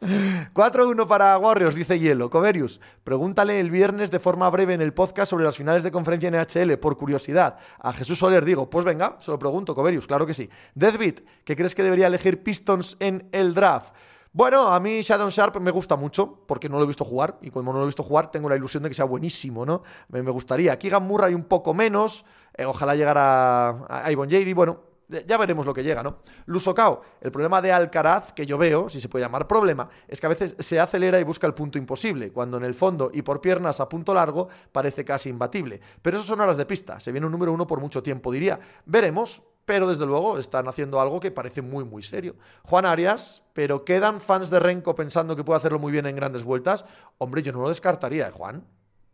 4-1 0.00 1.06
para 1.06 1.38
Warriors, 1.38 1.74
dice 1.74 1.98
Hielo. 1.98 2.30
Coverius, 2.30 2.80
pregúntale 3.04 3.60
el 3.60 3.70
viernes 3.70 4.10
de 4.10 4.18
forma 4.18 4.48
breve 4.48 4.74
en 4.74 4.80
el 4.80 4.94
podcast 4.94 5.30
sobre 5.30 5.44
las 5.44 5.56
finales 5.56 5.82
de 5.82 5.92
conferencia 5.92 6.30
NHL, 6.30 6.78
por 6.78 6.96
curiosidad. 6.96 7.58
A 7.78 7.92
Jesús 7.92 8.18
Soler 8.18 8.44
digo, 8.44 8.68
pues 8.68 8.84
venga, 8.84 9.16
se 9.20 9.30
lo 9.30 9.38
pregunto, 9.38 9.74
Coverius, 9.74 10.06
claro 10.06 10.26
que 10.26 10.34
sí. 10.34 10.48
Deathbeat, 10.74 11.20
¿qué 11.44 11.54
crees 11.54 11.74
que 11.74 11.84
debería 11.84 12.08
elegir 12.08 12.42
Pistons 12.42 12.96
en 13.00 13.28
el 13.32 13.54
draft? 13.54 13.94
Bueno, 14.34 14.68
a 14.68 14.80
mí 14.80 15.02
Shadow 15.02 15.28
Sharp 15.28 15.60
me 15.60 15.70
gusta 15.70 15.96
mucho, 15.96 16.38
porque 16.46 16.68
no 16.68 16.78
lo 16.78 16.84
he 16.84 16.86
visto 16.86 17.04
jugar, 17.04 17.38
y 17.42 17.50
como 17.50 17.70
no 17.70 17.78
lo 17.78 17.84
he 17.84 17.88
visto 17.88 18.02
jugar, 18.02 18.30
tengo 18.30 18.48
la 18.48 18.56
ilusión 18.56 18.82
de 18.82 18.88
que 18.88 18.94
sea 18.94 19.04
buenísimo, 19.04 19.66
¿no? 19.66 19.82
Me, 20.08 20.22
gustaría. 20.22 20.78
Keegan 20.78 21.06
Murray 21.06 21.34
un 21.34 21.44
poco 21.44 21.74
menos, 21.74 22.24
eh, 22.54 22.64
ojalá 22.64 22.94
llegara 22.94 23.68
a, 23.68 24.06
a 24.06 24.10
Ivon 24.10 24.30
bueno, 24.54 24.92
ya 25.26 25.36
veremos 25.36 25.66
lo 25.66 25.74
que 25.74 25.82
llega, 25.82 26.02
¿no? 26.02 26.18
Lusocao, 26.46 27.02
el 27.20 27.30
problema 27.30 27.60
de 27.60 27.72
Alcaraz, 27.72 28.32
que 28.32 28.46
yo 28.46 28.56
veo, 28.56 28.88
si 28.88 29.00
se 29.00 29.08
puede 29.08 29.24
llamar 29.24 29.46
problema, 29.46 29.88
es 30.08 30.20
que 30.20 30.26
a 30.26 30.30
veces 30.30 30.56
se 30.58 30.80
acelera 30.80 31.20
y 31.20 31.24
busca 31.24 31.46
el 31.46 31.54
punto 31.54 31.78
imposible, 31.78 32.32
cuando 32.32 32.56
en 32.56 32.64
el 32.64 32.74
fondo 32.74 33.10
y 33.12 33.22
por 33.22 33.40
piernas 33.40 33.80
a 33.80 33.88
punto 33.88 34.14
largo 34.14 34.48
parece 34.72 35.04
casi 35.04 35.28
imbatible. 35.28 35.80
Pero 36.00 36.16
eso 36.16 36.26
son 36.26 36.40
horas 36.40 36.56
de 36.56 36.66
pista, 36.66 37.00
se 37.00 37.12
viene 37.12 37.26
un 37.26 37.32
número 37.32 37.52
uno 37.52 37.66
por 37.66 37.80
mucho 37.80 38.02
tiempo, 38.02 38.32
diría. 38.32 38.58
Veremos, 38.86 39.42
pero 39.64 39.88
desde 39.88 40.06
luego 40.06 40.38
están 40.38 40.68
haciendo 40.68 41.00
algo 41.00 41.20
que 41.20 41.30
parece 41.30 41.62
muy, 41.62 41.84
muy 41.84 42.02
serio. 42.02 42.36
Juan 42.64 42.84
Arias, 42.84 43.42
pero 43.52 43.84
¿quedan 43.84 44.20
fans 44.20 44.50
de 44.50 44.60
Renko 44.60 44.94
pensando 44.94 45.36
que 45.36 45.44
puede 45.44 45.58
hacerlo 45.58 45.78
muy 45.78 45.92
bien 45.92 46.06
en 46.06 46.16
grandes 46.16 46.42
vueltas? 46.42 46.84
Hombre, 47.18 47.42
yo 47.42 47.52
no 47.52 47.60
lo 47.60 47.68
descartaría, 47.68 48.28
¿eh, 48.28 48.32
Juan? 48.32 48.64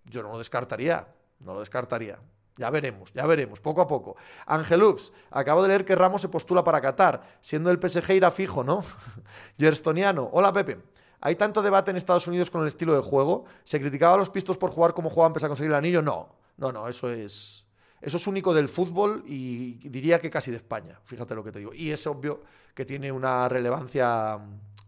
Yo 0.04 0.22
no 0.22 0.32
lo 0.32 0.38
descartaría, 0.38 1.06
no 1.40 1.54
lo 1.54 1.60
descartaría. 1.60 2.18
Ya 2.56 2.70
veremos, 2.70 3.12
ya 3.12 3.24
veremos, 3.26 3.60
poco 3.60 3.80
a 3.80 3.86
poco. 3.86 4.16
Angelux, 4.46 5.12
acabo 5.30 5.62
de 5.62 5.68
leer 5.68 5.84
que 5.84 5.94
Ramos 5.94 6.22
se 6.22 6.28
postula 6.28 6.64
para 6.64 6.80
Qatar, 6.80 7.22
siendo 7.40 7.70
el 7.70 7.78
PSG 7.78 8.14
irá 8.14 8.30
fijo, 8.32 8.64
¿no? 8.64 8.82
Gerstoniano, 9.58 10.28
hola 10.32 10.52
Pepe. 10.52 10.82
¿Hay 11.20 11.36
tanto 11.36 11.62
debate 11.62 11.90
en 11.90 11.96
Estados 11.96 12.26
Unidos 12.26 12.50
con 12.50 12.62
el 12.62 12.68
estilo 12.68 12.94
de 12.94 13.02
juego? 13.02 13.44
¿Se 13.64 13.80
criticaba 13.80 14.14
a 14.14 14.18
los 14.18 14.30
pistos 14.30 14.56
por 14.56 14.70
jugar 14.70 14.94
como 14.94 15.10
jugaban 15.10 15.32
pese 15.32 15.46
a 15.46 15.48
conseguir 15.48 15.70
el 15.72 15.76
anillo? 15.76 16.00
No, 16.00 16.34
no, 16.56 16.72
no, 16.72 16.88
eso 16.88 17.10
es 17.10 17.67
eso 18.00 18.16
es 18.16 18.26
único 18.26 18.54
del 18.54 18.68
fútbol 18.68 19.24
y 19.26 19.74
diría 19.88 20.20
que 20.20 20.30
casi 20.30 20.50
de 20.50 20.58
España, 20.58 20.98
fíjate 21.04 21.34
lo 21.34 21.42
que 21.42 21.52
te 21.52 21.58
digo. 21.58 21.72
Y 21.74 21.90
es 21.90 22.06
obvio 22.06 22.42
que 22.74 22.84
tiene 22.84 23.10
una 23.10 23.48
relevancia 23.48 24.38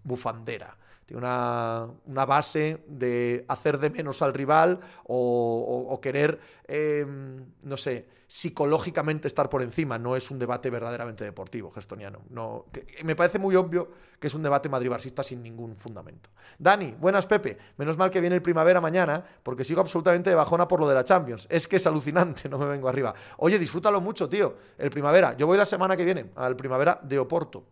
bufandera. 0.05 0.77
tiene 1.05 1.19
una, 1.19 1.89
una 2.07 2.25
base 2.25 2.85
de 2.87 3.45
hacer 3.49 3.79
de 3.79 3.91
menos 3.91 4.23
al 4.23 4.33
rival 4.33 4.81
o, 5.05 5.99
querer, 6.01 6.39
em, 6.69 7.45
no 7.65 7.77
sé, 7.77 8.07
psicológicamente 8.31 9.27
estar 9.27 9.51
por 9.51 9.61
encima. 9.61 9.99
No 9.99 10.15
es 10.15 10.31
un 10.31 10.39
debate 10.39 10.71
verdaderamente 10.71 11.25
deportivo, 11.25 11.73
gestoniano. 11.73 12.21
No, 12.31 12.67
me 13.03 13.17
parece 13.17 13.41
muy 13.41 13.57
obvio 13.57 13.91
que 14.21 14.29
es 14.29 14.35
un 14.35 14.43
debate 14.45 14.69
madrid 14.69 14.93
sin 15.25 15.43
ningún 15.43 15.75
fundamento. 15.77 16.31
Dani, 16.57 16.95
buenas 17.01 17.27
Pepe. 17.27 17.59
Menos 17.77 17.97
mal 17.99 18.09
que 18.09 18.21
viene 18.21 18.37
el 18.37 18.43
primavera 18.43 18.81
mañana, 18.81 19.25
porque 19.43 19.65
sigo 19.65 19.81
absolutamente 19.81 20.31
de 20.31 20.37
bajona 20.37 20.69
por 20.69 20.79
lo 20.79 20.87
de 20.87 20.95
la 20.95 21.03
Champions. 21.03 21.49
Es 21.51 21.67
que 21.67 21.77
es 21.77 21.87
alucinante, 21.89 22.49
no 22.49 22.57
me 22.57 22.67
vengo 22.67 22.89
arriba. 22.89 23.13
Oye, 23.39 23.59
disfrútalo 23.59 24.01
mucho, 24.01 24.29
tío. 24.29 24.55
El 24.79 24.91
primavera. 24.91 25.37
Yo 25.37 25.49
voy 25.49 25.59
la 25.59 25.67
semana 25.67 25.97
que 25.97 26.05
viene 26.05 26.31
al 26.37 26.55
primavera 26.55 27.01
de 27.03 27.19
Oporto. 27.19 27.67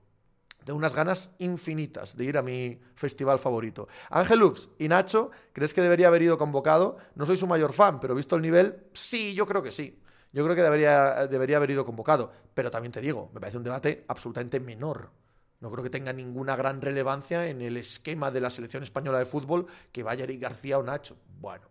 Tengo 0.65 0.77
unas 0.77 0.93
ganas 0.93 1.31
infinitas 1.39 2.17
de 2.17 2.25
ir 2.25 2.37
a 2.37 2.43
mi 2.43 2.81
festival 2.97 3.39
favorito. 3.39 3.87
Ángel 4.11 4.41
Lux 4.41 4.71
y 4.81 4.89
Nacho, 4.89 5.31
¿crees 5.53 5.73
que 5.73 5.83
debería 5.83 6.09
haber 6.09 6.23
ido 6.23 6.37
convocado? 6.37 6.97
No 7.15 7.25
soy 7.25 7.37
su 7.37 7.47
mayor 7.47 7.73
fan, 7.73 8.01
pero 8.01 8.17
visto 8.17 8.35
el 8.35 8.43
nivel, 8.43 8.89
sí, 8.93 9.35
yo 9.35 9.47
creo 9.47 9.63
que 9.63 9.71
sí 9.71 9.97
yo 10.39 10.45
creo 10.45 10.55
que 10.55 10.63
debería, 10.63 11.27
debería 11.27 11.57
haber 11.57 11.73
ido 11.73 11.85
convocado. 11.85 12.31
Pero 12.55 12.71
también 12.71 12.93
te 12.93 13.01
digo, 13.01 13.29
me 13.35 13.41
parece 13.41 13.59
un 13.59 13.65
debate 13.65 14.05
absolutamente 14.07 14.61
menor. 14.61 15.11
No 15.59 15.69
creo 15.69 15.83
que 15.83 15.91
tenga 15.91 16.13
ninguna 16.13 16.55
gran 16.55 16.81
relevancia 16.81 17.49
en 17.49 17.61
el 17.61 17.77
esquema 17.77 18.31
de 18.31 18.41
la 18.41 18.49
selección 18.49 18.85
española 18.85 19.19
de 19.19 19.27
fútbol 19.27 19.67
que 19.91 20.05
vaya 20.05 20.23
Eric 20.23 20.41
García 20.41 20.79
o 20.79 20.85
Nacho. 20.85 21.17
Bueno, 21.41 21.67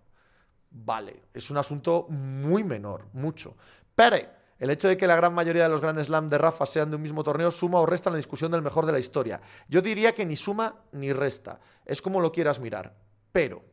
vale, 0.69 1.23
es 1.33 1.49
un 1.49 1.55
asunto 1.55 2.07
muy 2.09 2.65
menor, 2.65 3.05
mucho. 3.13 3.55
Pero 3.95 4.17
el 4.59 4.69
hecho 4.69 4.89
de 4.89 4.97
que 4.97 5.07
la 5.07 5.15
gran 5.15 5.33
mayoría 5.33 5.63
de 5.63 5.69
los 5.69 5.79
Grand 5.79 6.03
Slam 6.03 6.27
de 6.27 6.37
Rafa 6.37 6.65
sean 6.65 6.89
de 6.89 6.97
un 6.97 7.03
mismo 7.03 7.23
torneo 7.23 7.51
suma 7.51 7.79
o 7.79 7.85
resta 7.85 8.09
en 8.09 8.15
la 8.15 8.17
discusión 8.17 8.51
del 8.51 8.61
mejor 8.61 8.85
de 8.85 8.91
la 8.91 8.99
historia. 8.99 9.39
Yo 9.69 9.81
diría 9.81 10.13
que 10.13 10.25
ni 10.25 10.35
suma 10.35 10.75
ni 10.91 11.13
resta. 11.13 11.61
Es 11.85 12.01
como 12.01 12.19
lo 12.19 12.33
quieras 12.33 12.59
mirar. 12.59 12.97
Pero 13.31 13.63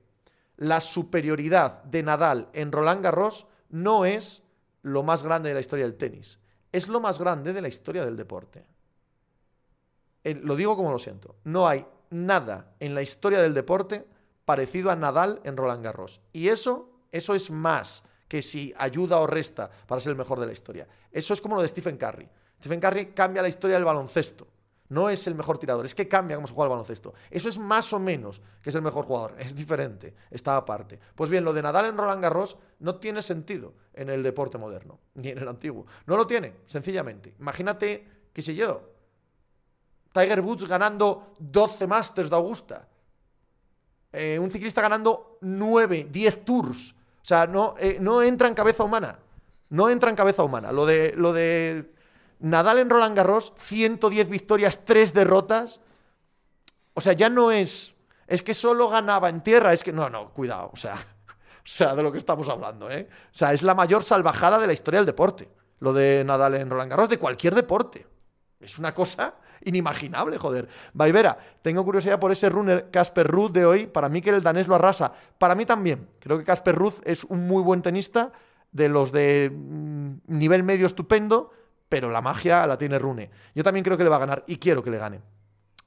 la 0.56 0.80
superioridad 0.80 1.82
de 1.82 2.04
Nadal 2.04 2.48
en 2.52 2.70
Roland 2.70 3.02
Garros 3.02 3.48
no 3.70 4.04
es 4.04 4.43
lo 4.84 5.02
más 5.02 5.22
grande 5.22 5.48
de 5.48 5.54
la 5.54 5.60
historia 5.60 5.86
del 5.86 5.96
tenis. 5.96 6.38
Es 6.70 6.88
lo 6.88 7.00
más 7.00 7.18
grande 7.18 7.52
de 7.52 7.62
la 7.62 7.68
historia 7.68 8.04
del 8.04 8.16
deporte. 8.16 8.64
lo 10.24 10.56
digo 10.56 10.76
como 10.76 10.90
lo 10.90 10.98
siento. 10.98 11.36
No 11.44 11.66
hay 11.66 11.86
nada 12.10 12.74
en 12.80 12.94
la 12.94 13.02
historia 13.02 13.40
del 13.40 13.54
deporte 13.54 14.06
parecido 14.44 14.90
a 14.90 14.96
Nadal 14.96 15.40
en 15.44 15.56
Roland 15.56 15.82
Garros. 15.82 16.20
Y 16.32 16.48
eso, 16.48 16.90
eso 17.12 17.34
es 17.34 17.50
más 17.50 18.04
que 18.28 18.42
si 18.42 18.74
ayuda 18.76 19.18
o 19.20 19.26
resta 19.26 19.70
para 19.86 20.00
ser 20.00 20.10
el 20.10 20.18
mejor 20.18 20.38
de 20.38 20.46
la 20.46 20.52
historia. 20.52 20.86
Eso 21.10 21.32
es 21.32 21.40
como 21.40 21.56
lo 21.56 21.62
de 21.62 21.68
Stephen 21.68 21.96
Curry. 21.96 22.28
Stephen 22.58 22.80
Curry 22.80 23.06
cambia 23.06 23.42
la 23.42 23.48
historia 23.48 23.76
del 23.76 23.84
baloncesto. 23.84 24.46
No 24.88 25.08
es 25.08 25.26
el 25.26 25.34
mejor 25.34 25.58
tirador, 25.58 25.84
es 25.84 25.94
que 25.94 26.08
cambia 26.08 26.36
cómo 26.36 26.46
se 26.46 26.52
juega 26.52 26.66
el 26.66 26.70
baloncesto. 26.70 27.14
Eso 27.30 27.48
es 27.48 27.58
más 27.58 27.92
o 27.92 27.98
menos 27.98 28.42
que 28.62 28.70
es 28.70 28.76
el 28.76 28.82
mejor 28.82 29.06
jugador, 29.06 29.34
es 29.38 29.54
diferente, 29.54 30.14
está 30.30 30.56
aparte. 30.56 31.00
Pues 31.14 31.30
bien, 31.30 31.44
lo 31.44 31.52
de 31.52 31.62
Nadal 31.62 31.86
en 31.86 31.96
Roland 31.96 32.22
Garros 32.22 32.58
no 32.80 32.96
tiene 32.96 33.22
sentido 33.22 33.72
en 33.94 34.10
el 34.10 34.22
deporte 34.22 34.58
moderno, 34.58 34.98
ni 35.14 35.28
en 35.28 35.38
el 35.38 35.48
antiguo. 35.48 35.86
No 36.06 36.16
lo 36.16 36.26
tiene, 36.26 36.54
sencillamente. 36.66 37.34
Imagínate, 37.38 38.06
qué 38.32 38.42
sé 38.42 38.54
yo, 38.54 38.90
Tiger 40.12 40.40
Woods 40.42 40.68
ganando 40.68 41.34
12 41.38 41.86
Masters 41.86 42.30
de 42.30 42.36
Augusta. 42.36 42.88
Eh, 44.12 44.38
un 44.38 44.50
ciclista 44.50 44.80
ganando 44.80 45.38
9, 45.40 46.08
10 46.10 46.44
tours. 46.44 46.92
O 46.92 47.24
sea, 47.26 47.46
no, 47.46 47.74
eh, 47.80 47.96
no 48.00 48.22
entra 48.22 48.46
en 48.46 48.54
cabeza 48.54 48.84
humana. 48.84 49.18
No 49.70 49.88
entra 49.88 50.10
en 50.10 50.14
cabeza 50.14 50.44
humana. 50.44 50.70
Lo 50.70 50.86
de, 50.86 51.14
lo 51.16 51.32
de 51.32 51.93
Nadal 52.44 52.78
en 52.78 52.90
Roland 52.90 53.16
Garros, 53.16 53.54
110 53.56 54.28
victorias, 54.28 54.84
3 54.84 55.14
derrotas. 55.14 55.80
O 56.92 57.00
sea, 57.00 57.14
ya 57.14 57.30
no 57.30 57.50
es. 57.50 57.94
Es 58.26 58.42
que 58.42 58.52
solo 58.52 58.90
ganaba 58.90 59.30
en 59.30 59.42
tierra. 59.42 59.72
Es 59.72 59.82
que. 59.82 59.94
No, 59.94 60.10
no, 60.10 60.30
cuidado. 60.30 60.70
O 60.70 60.76
sea, 60.76 60.94
o 61.28 61.62
sea, 61.64 61.94
de 61.94 62.02
lo 62.02 62.12
que 62.12 62.18
estamos 62.18 62.46
hablando, 62.50 62.90
¿eh? 62.90 63.08
O 63.10 63.34
sea, 63.34 63.54
es 63.54 63.62
la 63.62 63.74
mayor 63.74 64.02
salvajada 64.02 64.58
de 64.58 64.66
la 64.66 64.74
historia 64.74 65.00
del 65.00 65.06
deporte. 65.06 65.48
Lo 65.80 65.94
de 65.94 66.22
Nadal 66.22 66.56
en 66.56 66.68
Roland 66.68 66.90
Garros, 66.90 67.08
de 67.08 67.18
cualquier 67.18 67.54
deporte. 67.54 68.06
Es 68.60 68.78
una 68.78 68.94
cosa 68.94 69.36
inimaginable, 69.62 70.36
joder. 70.36 70.68
Vaivera, 70.92 71.38
tengo 71.62 71.82
curiosidad 71.82 72.20
por 72.20 72.30
ese 72.30 72.50
runner 72.50 72.90
Casper 72.90 73.26
Ruth 73.26 73.52
de 73.52 73.64
hoy. 73.64 73.86
Para 73.86 74.10
mí 74.10 74.20
que 74.20 74.28
el 74.28 74.42
danés 74.42 74.68
lo 74.68 74.74
arrasa. 74.74 75.14
Para 75.38 75.54
mí 75.54 75.64
también. 75.64 76.10
Creo 76.20 76.36
que 76.36 76.44
Casper 76.44 76.74
Ruth 76.74 76.96
es 77.04 77.24
un 77.24 77.48
muy 77.48 77.62
buen 77.62 77.80
tenista, 77.80 78.32
de 78.70 78.90
los 78.90 79.12
de 79.12 79.50
mm, 79.50 80.16
nivel 80.26 80.62
medio 80.62 80.84
estupendo 80.86 81.50
pero 81.94 82.10
la 82.10 82.20
magia 82.20 82.66
la 82.66 82.76
tiene 82.76 82.98
Rune. 82.98 83.30
Yo 83.54 83.62
también 83.62 83.84
creo 83.84 83.96
que 83.96 84.02
le 84.02 84.10
va 84.10 84.16
a 84.16 84.18
ganar 84.18 84.42
y 84.48 84.56
quiero 84.56 84.82
que 84.82 84.90
le 84.90 84.98
gane. 84.98 85.20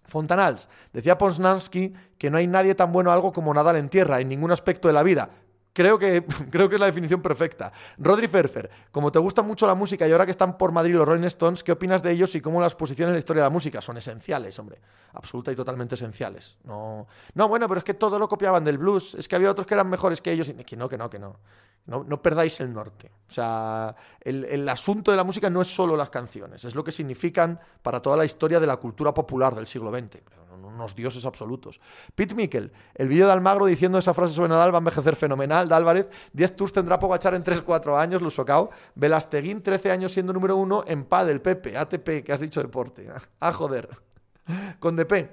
Fontanals, 0.05 0.69
decía 0.93 1.17
Ponsnansky 1.17 1.93
que 2.17 2.31
no 2.31 2.37
hay 2.37 2.47
nadie 2.47 2.75
tan 2.75 2.93
bueno 2.93 3.11
algo 3.11 3.33
como 3.33 3.53
Nadal 3.53 3.75
en 3.75 3.89
tierra, 3.89 4.21
en 4.21 4.29
ningún 4.29 4.51
aspecto 4.51 4.87
de 4.87 4.93
la 4.93 5.03
vida. 5.03 5.31
Creo 5.77 5.99
que, 5.99 6.25
creo 6.49 6.67
que 6.67 6.73
es 6.73 6.79
la 6.79 6.87
definición 6.87 7.21
perfecta. 7.21 7.71
Rodri 7.99 8.27
Ferfer, 8.27 8.67
como 8.91 9.11
te 9.11 9.19
gusta 9.19 9.43
mucho 9.43 9.67
la 9.67 9.75
música 9.75 10.07
y 10.07 10.11
ahora 10.11 10.25
que 10.25 10.31
están 10.31 10.57
por 10.57 10.71
Madrid 10.71 10.95
los 10.95 11.07
Rolling 11.07 11.25
Stones, 11.25 11.63
¿qué 11.63 11.71
opinas 11.71 12.01
de 12.01 12.11
ellos 12.13 12.33
y 12.33 12.41
cómo 12.41 12.59
las 12.59 12.73
posiciones 12.73 13.09
en 13.09 13.13
la 13.13 13.19
historia 13.19 13.43
de 13.43 13.45
la 13.45 13.53
música 13.53 13.79
son 13.79 13.95
esenciales, 13.95 14.57
hombre? 14.57 14.79
Absoluta 15.13 15.51
y 15.51 15.55
totalmente 15.55 15.93
esenciales. 15.93 16.57
No, 16.63 17.05
no 17.35 17.47
bueno, 17.47 17.67
pero 17.67 17.77
es 17.77 17.83
que 17.83 17.93
todo 17.93 18.17
lo 18.17 18.27
copiaban 18.27 18.63
del 18.63 18.79
blues. 18.79 19.13
Es 19.13 19.27
que 19.27 19.35
había 19.35 19.51
otros 19.51 19.67
que 19.67 19.75
eran 19.75 19.87
mejores 19.87 20.19
que 20.19 20.31
ellos. 20.31 20.49
Y 20.49 20.55
que 20.55 20.75
no, 20.75 20.89
que 20.89 20.97
no, 20.97 21.11
que 21.11 21.19
no. 21.19 21.37
No, 21.85 22.21
perdáis 22.23 22.59
el 22.59 22.73
norte. 22.73 23.11
O 23.29 23.31
sea, 23.31 23.95
el 24.21 24.67
asunto 24.67 25.11
de 25.11 25.17
la 25.17 25.23
música 25.23 25.47
no 25.47 25.61
es 25.61 25.67
solo 25.67 25.95
las 25.95 26.09
canciones, 26.09 26.65
es 26.65 26.73
lo 26.73 26.83
que 26.83 26.91
significan 26.91 27.59
para 27.83 28.01
toda 28.01 28.17
la 28.17 28.25
historia 28.25 28.59
de 28.59 28.65
la 28.65 28.77
cultura 28.77 29.13
popular 29.13 29.53
del 29.53 29.67
siglo 29.67 29.91
XX 29.91 30.21
unos 30.77 30.95
dioses 30.95 31.25
absolutos. 31.25 31.79
Pete 32.15 32.35
Mikkel, 32.35 32.71
el 32.95 33.07
vídeo 33.07 33.25
de 33.25 33.33
Almagro 33.33 33.65
diciendo 33.65 33.97
esa 33.97 34.13
frase 34.13 34.33
sobre 34.33 34.49
Nadal 34.49 34.71
va 34.73 34.77
a 34.77 34.79
envejecer 34.79 35.15
fenomenal. 35.15 35.67
De 35.67 35.75
Álvarez, 35.75 36.07
10 36.33 36.55
tours 36.55 36.73
tendrá 36.73 36.99
Pogachar 36.99 37.33
en 37.33 37.43
3-4 37.43 37.99
años, 37.99 38.21
Lusocao. 38.21 38.69
Velasteguín, 38.95 39.61
13 39.61 39.91
años 39.91 40.11
siendo 40.11 40.33
número 40.33 40.55
uno 40.55 40.83
en 40.87 41.03
Padel, 41.03 41.41
Pepe, 41.41 41.77
ATP, 41.77 42.23
que 42.23 42.33
has 42.33 42.39
dicho 42.39 42.61
deporte. 42.61 43.07
Ah, 43.39 43.53
joder. 43.53 43.89
Con 44.79 44.95
DP, 44.95 45.29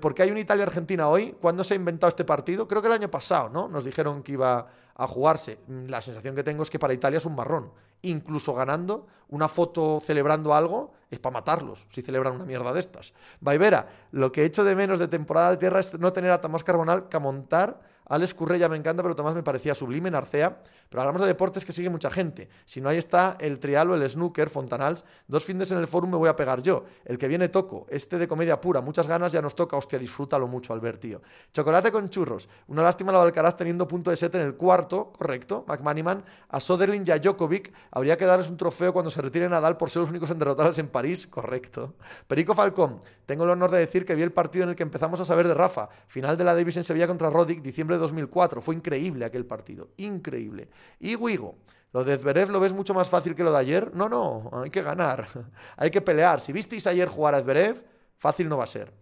porque 0.00 0.22
hay 0.22 0.30
una 0.30 0.40
Italia-Argentina 0.40 1.08
hoy. 1.08 1.36
¿Cuándo 1.40 1.64
se 1.64 1.74
ha 1.74 1.76
inventado 1.76 2.08
este 2.08 2.24
partido? 2.24 2.66
Creo 2.66 2.82
que 2.82 2.88
el 2.88 2.94
año 2.94 3.10
pasado, 3.10 3.48
¿no? 3.48 3.68
Nos 3.68 3.84
dijeron 3.84 4.22
que 4.22 4.32
iba 4.32 4.66
a 4.94 5.06
jugarse. 5.06 5.58
La 5.68 6.00
sensación 6.00 6.34
que 6.34 6.42
tengo 6.42 6.62
es 6.62 6.70
que 6.70 6.78
para 6.78 6.92
Italia 6.92 7.18
es 7.18 7.24
un 7.24 7.34
marrón. 7.34 7.72
Incluso 8.02 8.54
ganando, 8.54 9.06
una 9.28 9.48
foto 9.48 10.00
celebrando 10.04 10.54
algo 10.54 10.92
es 11.10 11.18
para 11.18 11.34
matarlos 11.34 11.86
si 11.90 12.02
celebran 12.02 12.34
una 12.34 12.44
mierda 12.44 12.72
de 12.72 12.80
estas. 12.80 13.12
Vaivera, 13.40 13.88
lo 14.12 14.32
que 14.32 14.42
he 14.42 14.44
hecho 14.44 14.64
de 14.64 14.74
menos 14.74 14.98
de 14.98 15.08
temporada 15.08 15.50
de 15.50 15.56
tierra 15.56 15.80
es 15.80 15.92
no 15.98 16.12
tener 16.12 16.30
a 16.30 16.40
Tomás 16.40 16.64
Carbonal 16.64 17.08
que 17.08 17.18
montar 17.18 17.80
Alex 18.10 18.34
Currella 18.34 18.68
me 18.68 18.76
encanta, 18.76 19.02
pero 19.02 19.14
Tomás 19.14 19.34
me 19.34 19.42
parecía 19.42 19.74
sublime 19.74 20.08
en 20.08 20.16
Arcea. 20.16 20.58
Pero 20.90 21.02
hablamos 21.02 21.20
de 21.20 21.28
deportes 21.28 21.64
que 21.64 21.70
sigue 21.70 21.88
mucha 21.88 22.10
gente. 22.10 22.48
Si 22.64 22.80
no, 22.80 22.88
ahí 22.88 22.98
está 22.98 23.36
el 23.38 23.60
trial 23.60 23.90
o 23.90 23.94
el 23.94 24.10
snooker, 24.10 24.50
Fontanals. 24.50 25.04
Dos 25.28 25.44
fines 25.44 25.70
en 25.70 25.78
el 25.78 25.86
fórum 25.86 26.10
me 26.10 26.16
voy 26.16 26.28
a 26.28 26.34
pegar 26.34 26.60
yo. 26.62 26.84
El 27.04 27.16
que 27.16 27.28
viene 27.28 27.48
toco. 27.48 27.86
Este 27.88 28.18
de 28.18 28.26
comedia 28.26 28.60
pura. 28.60 28.80
Muchas 28.80 29.06
ganas 29.06 29.30
ya 29.30 29.40
nos 29.40 29.54
toca. 29.54 29.76
Hostia, 29.76 30.00
disfrútalo 30.00 30.48
mucho, 30.48 30.72
Albert, 30.72 31.00
tío. 31.00 31.22
Chocolate 31.52 31.92
con 31.92 32.10
churros. 32.10 32.48
Una 32.66 32.82
lástima 32.82 33.12
lo 33.12 33.20
de 33.20 33.26
Alcaraz 33.26 33.56
teniendo 33.56 33.86
punto 33.86 34.10
de 34.10 34.16
set 34.16 34.34
en 34.34 34.40
el 34.40 34.56
cuarto, 34.56 35.12
correcto. 35.12 35.64
McManiman. 35.68 36.24
A 36.48 36.58
Soderling 36.58 37.04
y 37.06 37.12
a 37.12 37.18
Djokovic 37.20 37.72
habría 37.92 38.16
que 38.16 38.26
darles 38.26 38.50
un 38.50 38.56
trofeo 38.56 38.92
cuando 38.92 39.12
se 39.12 39.22
retire 39.22 39.48
Nadal 39.48 39.76
por 39.76 39.90
ser 39.90 40.00
los 40.00 40.10
únicos 40.10 40.28
en 40.32 40.40
derrotarles 40.40 40.78
en 40.80 40.88
París, 40.88 41.28
correcto. 41.28 41.94
Perico 42.26 42.56
Falcón. 42.56 42.98
Tengo 43.26 43.44
el 43.44 43.50
honor 43.50 43.70
de 43.70 43.78
decir 43.78 44.04
que 44.04 44.16
vi 44.16 44.22
el 44.22 44.32
partido 44.32 44.64
en 44.64 44.70
el 44.70 44.74
que 44.74 44.82
empezamos 44.82 45.20
a 45.20 45.24
saber 45.24 45.46
de 45.46 45.54
Rafa. 45.54 45.88
Final 46.08 46.36
de 46.36 46.42
la 46.42 46.56
Davis 46.56 46.76
en 46.78 46.82
Sevilla 46.82 47.06
contra 47.06 47.30
Roddick, 47.30 47.62
diciembre 47.62 47.99
2004. 48.00 48.60
Fue 48.60 48.74
increíble 48.74 49.24
aquel 49.24 49.46
partido, 49.46 49.90
increíble. 49.96 50.68
Y 50.98 51.14
Wigo, 51.14 51.58
lo 51.92 52.04
de 52.04 52.16
Zverev 52.16 52.50
lo 52.50 52.60
ves 52.60 52.72
mucho 52.72 52.94
más 52.94 53.08
fácil 53.08 53.34
que 53.34 53.42
lo 53.42 53.52
de 53.52 53.58
ayer. 53.58 53.94
No, 53.94 54.08
no, 54.08 54.50
hay 54.52 54.70
que 54.70 54.82
ganar, 54.82 55.26
hay 55.76 55.90
que 55.90 56.00
pelear. 56.00 56.40
Si 56.40 56.52
visteis 56.52 56.86
ayer 56.86 57.08
jugar 57.08 57.34
a 57.34 57.42
Zverev, 57.42 57.84
fácil 58.16 58.48
no 58.48 58.56
va 58.56 58.64
a 58.64 58.68
ser. 58.68 58.92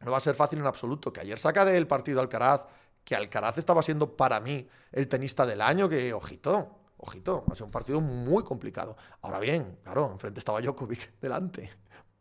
No 0.00 0.10
va 0.12 0.16
a 0.16 0.20
ser 0.20 0.34
fácil 0.34 0.58
en 0.58 0.66
absoluto. 0.66 1.12
Que 1.12 1.20
ayer 1.20 1.38
saca 1.38 1.64
del 1.64 1.86
partido 1.86 2.20
Alcaraz, 2.20 2.64
que 3.04 3.14
Alcaraz 3.14 3.58
estaba 3.58 3.82
siendo 3.82 4.16
para 4.16 4.40
mí 4.40 4.68
el 4.92 5.08
tenista 5.08 5.46
del 5.46 5.60
año, 5.60 5.88
que 5.88 6.12
ojito, 6.12 6.80
ojito, 6.96 7.44
va 7.48 7.52
a 7.52 7.56
ser 7.56 7.64
un 7.64 7.70
partido 7.70 8.00
muy 8.00 8.42
complicado. 8.42 8.96
Ahora 9.22 9.38
bien, 9.38 9.78
claro, 9.82 10.10
enfrente 10.12 10.40
estaba 10.40 10.60
Djokovic 10.60 11.12
delante. 11.20 11.70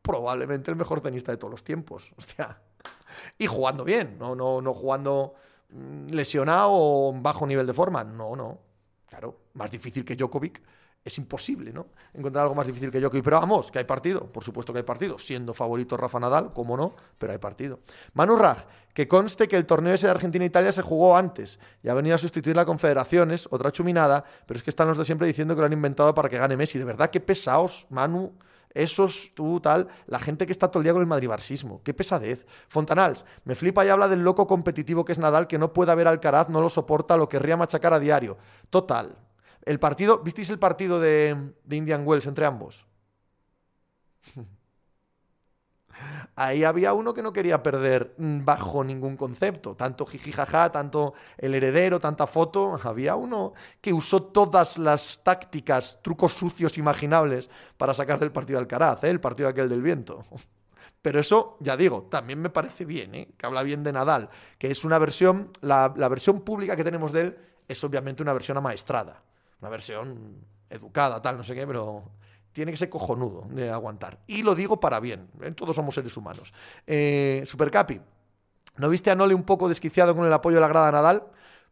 Probablemente 0.01 0.72
el 0.72 0.77
mejor 0.77 1.01
tenista 1.01 1.32
de 1.32 1.38
todos 1.38 1.51
los 1.51 1.63
tiempos. 1.63 2.12
Hostia. 2.18 2.62
Y 3.38 3.48
jugando 3.48 3.84
bien, 3.84 4.18
no, 4.20 4.36
no, 4.36 4.62
no 4.62 4.74
jugando 4.74 5.34
lesionado 6.10 6.70
o 6.72 7.14
bajo 7.14 7.46
nivel 7.46 7.68
de 7.68 7.74
forma. 7.74 8.04
No, 8.04 8.36
no. 8.36 8.60
Claro, 9.08 9.38
más 9.54 9.72
difícil 9.72 10.04
que 10.06 10.16
Djokovic. 10.16 10.62
Es 11.02 11.18
imposible, 11.18 11.72
¿no? 11.72 11.88
Encontrar 12.14 12.44
algo 12.44 12.56
más 12.56 12.68
difícil 12.68 12.92
que 12.92 13.00
Djokovic. 13.00 13.24
Pero 13.24 13.40
vamos, 13.40 13.72
que 13.72 13.80
hay 13.80 13.86
partido. 13.86 14.26
Por 14.32 14.44
supuesto 14.44 14.74
que 14.74 14.80
hay 14.80 14.84
partido. 14.84 15.18
Siendo 15.18 15.54
favorito 15.54 15.96
Rafa 15.96 16.20
Nadal, 16.20 16.54
como 16.54 16.76
no, 16.76 16.94
pero 17.18 17.32
hay 17.32 17.40
partido. 17.40 17.80
Manu 18.14 18.36
Raj, 18.36 18.66
que 18.94 19.08
conste 19.08 19.48
que 19.48 19.56
el 19.56 19.66
torneo 19.66 19.94
ese 19.94 20.08
de 20.08 20.12
Argentina-Italia 20.12 20.72
se 20.72 20.82
jugó 20.82 21.16
antes 21.16 21.60
y 21.82 21.90
ha 21.90 21.94
venido 21.94 22.16
a 22.16 22.18
sustituir 22.18 22.56
la 22.56 22.66
Confederaciones, 22.66 23.48
otra 23.52 23.72
chuminada, 23.72 24.24
pero 24.46 24.58
es 24.58 24.64
que 24.64 24.70
están 24.70 24.88
los 24.88 24.98
de 24.98 25.06
siempre 25.06 25.28
diciendo 25.28 25.56
que 25.56 25.62
lo 25.62 25.68
han 25.68 25.74
inventado 25.74 26.14
para 26.14 26.30
que 26.30 26.38
gane 26.38 26.58
Messi. 26.58 26.78
De 26.78 26.86
verdad, 26.86 27.10
qué 27.10 27.20
pesados, 27.20 27.88
Manu. 27.90 28.34
Esos, 28.74 29.32
tú, 29.34 29.60
tal, 29.60 29.88
la 30.06 30.20
gente 30.20 30.46
que 30.46 30.52
está 30.52 30.70
todo 30.70 30.80
el 30.80 30.84
día 30.84 30.94
con 30.94 31.02
el 31.02 31.08
madribarsismo. 31.08 31.82
Qué 31.84 31.94
pesadez. 31.94 32.46
Fontanals, 32.68 33.26
me 33.44 33.56
flipa 33.56 33.86
y 33.86 33.90
habla 33.90 34.08
del 34.08 34.24
loco 34.24 34.46
competitivo 34.46 35.04
que 35.04 35.12
es 35.12 35.18
Nadal, 35.18 35.48
que 35.48 35.58
no 35.58 35.74
puede 35.74 35.92
haber 35.92 36.08
Alcaraz, 36.08 36.50
no 36.50 36.62
lo 36.62 36.70
soporta, 36.70 37.18
lo 37.18 37.30
querría 37.30 37.58
machacar 37.58 37.94
a 37.94 38.00
diario. 38.00 38.38
Total. 38.70 39.18
El 39.66 39.80
partido, 39.80 40.20
¿visteis 40.20 40.50
el 40.50 40.60
partido 40.60 41.00
de, 41.00 41.54
de 41.64 41.76
Indian 41.76 42.06
Wells 42.06 42.28
entre 42.28 42.46
ambos? 42.46 42.86
ahí 46.36 46.63
había 46.63 46.94
uno 46.94 47.13
que 47.13 47.22
no 47.22 47.34
quería 47.34 47.62
perder 47.62 48.13
bajo 48.18 48.84
ningún 48.84 49.18
concepto, 49.18 49.75
tanto 49.75 50.06
jijijaja, 50.06 50.72
tanto 50.72 51.13
el 51.38 51.53
heredero, 51.53 52.00
tanta 52.00 52.27
foto, 52.27 52.79
había 52.84 53.15
uno 53.15 53.53
que 53.82 53.91
usó 53.91 54.24
todas 54.24 54.77
las 54.77 55.22
tácticas, 55.24 56.00
trucos 56.01 56.34
sucios 56.34 56.77
imaginables 56.77 57.50
para 57.77 57.94
sacar 57.94 58.20
del 58.20 58.32
partido 58.32 58.60
Alcaraz, 58.60 59.03
¿eh? 59.03 59.10
el 59.10 59.20
partido 59.20 59.50
aquel 59.50 59.68
del 59.68 59.82
viento. 59.82 60.24
Pero 61.01 61.20
eso, 61.20 61.58
ya 61.60 61.75
digo, 61.77 62.08
también 62.10 62.39
me 62.39 62.50
parece 62.50 62.86
bien, 62.86 63.15
¿eh? 63.15 63.29
que 63.38 63.46
habla 63.46 63.63
bien 63.63 63.84
de 63.84 63.94
Nadal, 63.94 64.29
que 64.58 64.72
es 64.72 64.84
una 64.86 64.98
versión, 64.98 65.51
la, 65.62 65.94
la 65.96 66.08
versión 66.08 66.39
pública 66.41 66.75
que 66.75 66.84
tenemos 66.84 67.12
de 67.12 67.22
él 67.22 67.38
es 67.68 67.84
obviamente 67.84 68.24
una 68.24 68.34
versión 68.34 68.58
amaestrada, 68.58 69.22
una 69.62 69.70
versión 69.70 70.46
educada, 70.70 71.22
tal, 71.22 71.38
no 71.38 71.44
sé 71.44 71.56
qué, 71.56 71.65
pero 71.68 72.03
tiene 72.60 72.74
que 72.74 72.78
ser 72.78 72.89
cojonudo 72.89 73.48
de 73.51 73.70
aguantar. 73.70 74.20
Y 74.28 74.44
lo 74.44 74.54
digo 74.54 74.82
para 74.82 75.00
bien, 75.00 75.30
¿eh? 75.42 75.51
todos 75.51 75.74
somos 75.74 75.96
seres 75.96 76.18
humanos. 76.18 76.54
Eh, 76.86 77.42
Supercapi, 77.46 78.01
¿no 78.75 78.89
viste 78.89 79.10
a 79.10 79.16
Nole 79.16 79.34
un 79.34 79.44
poco 79.44 79.70
desquiciado 79.70 80.13
con 80.13 80.25
el 80.25 80.34
apoyo 80.34 80.56
de 80.56 80.62
la 80.62 80.68
grada 80.68 80.92
Nadal? 80.92 81.24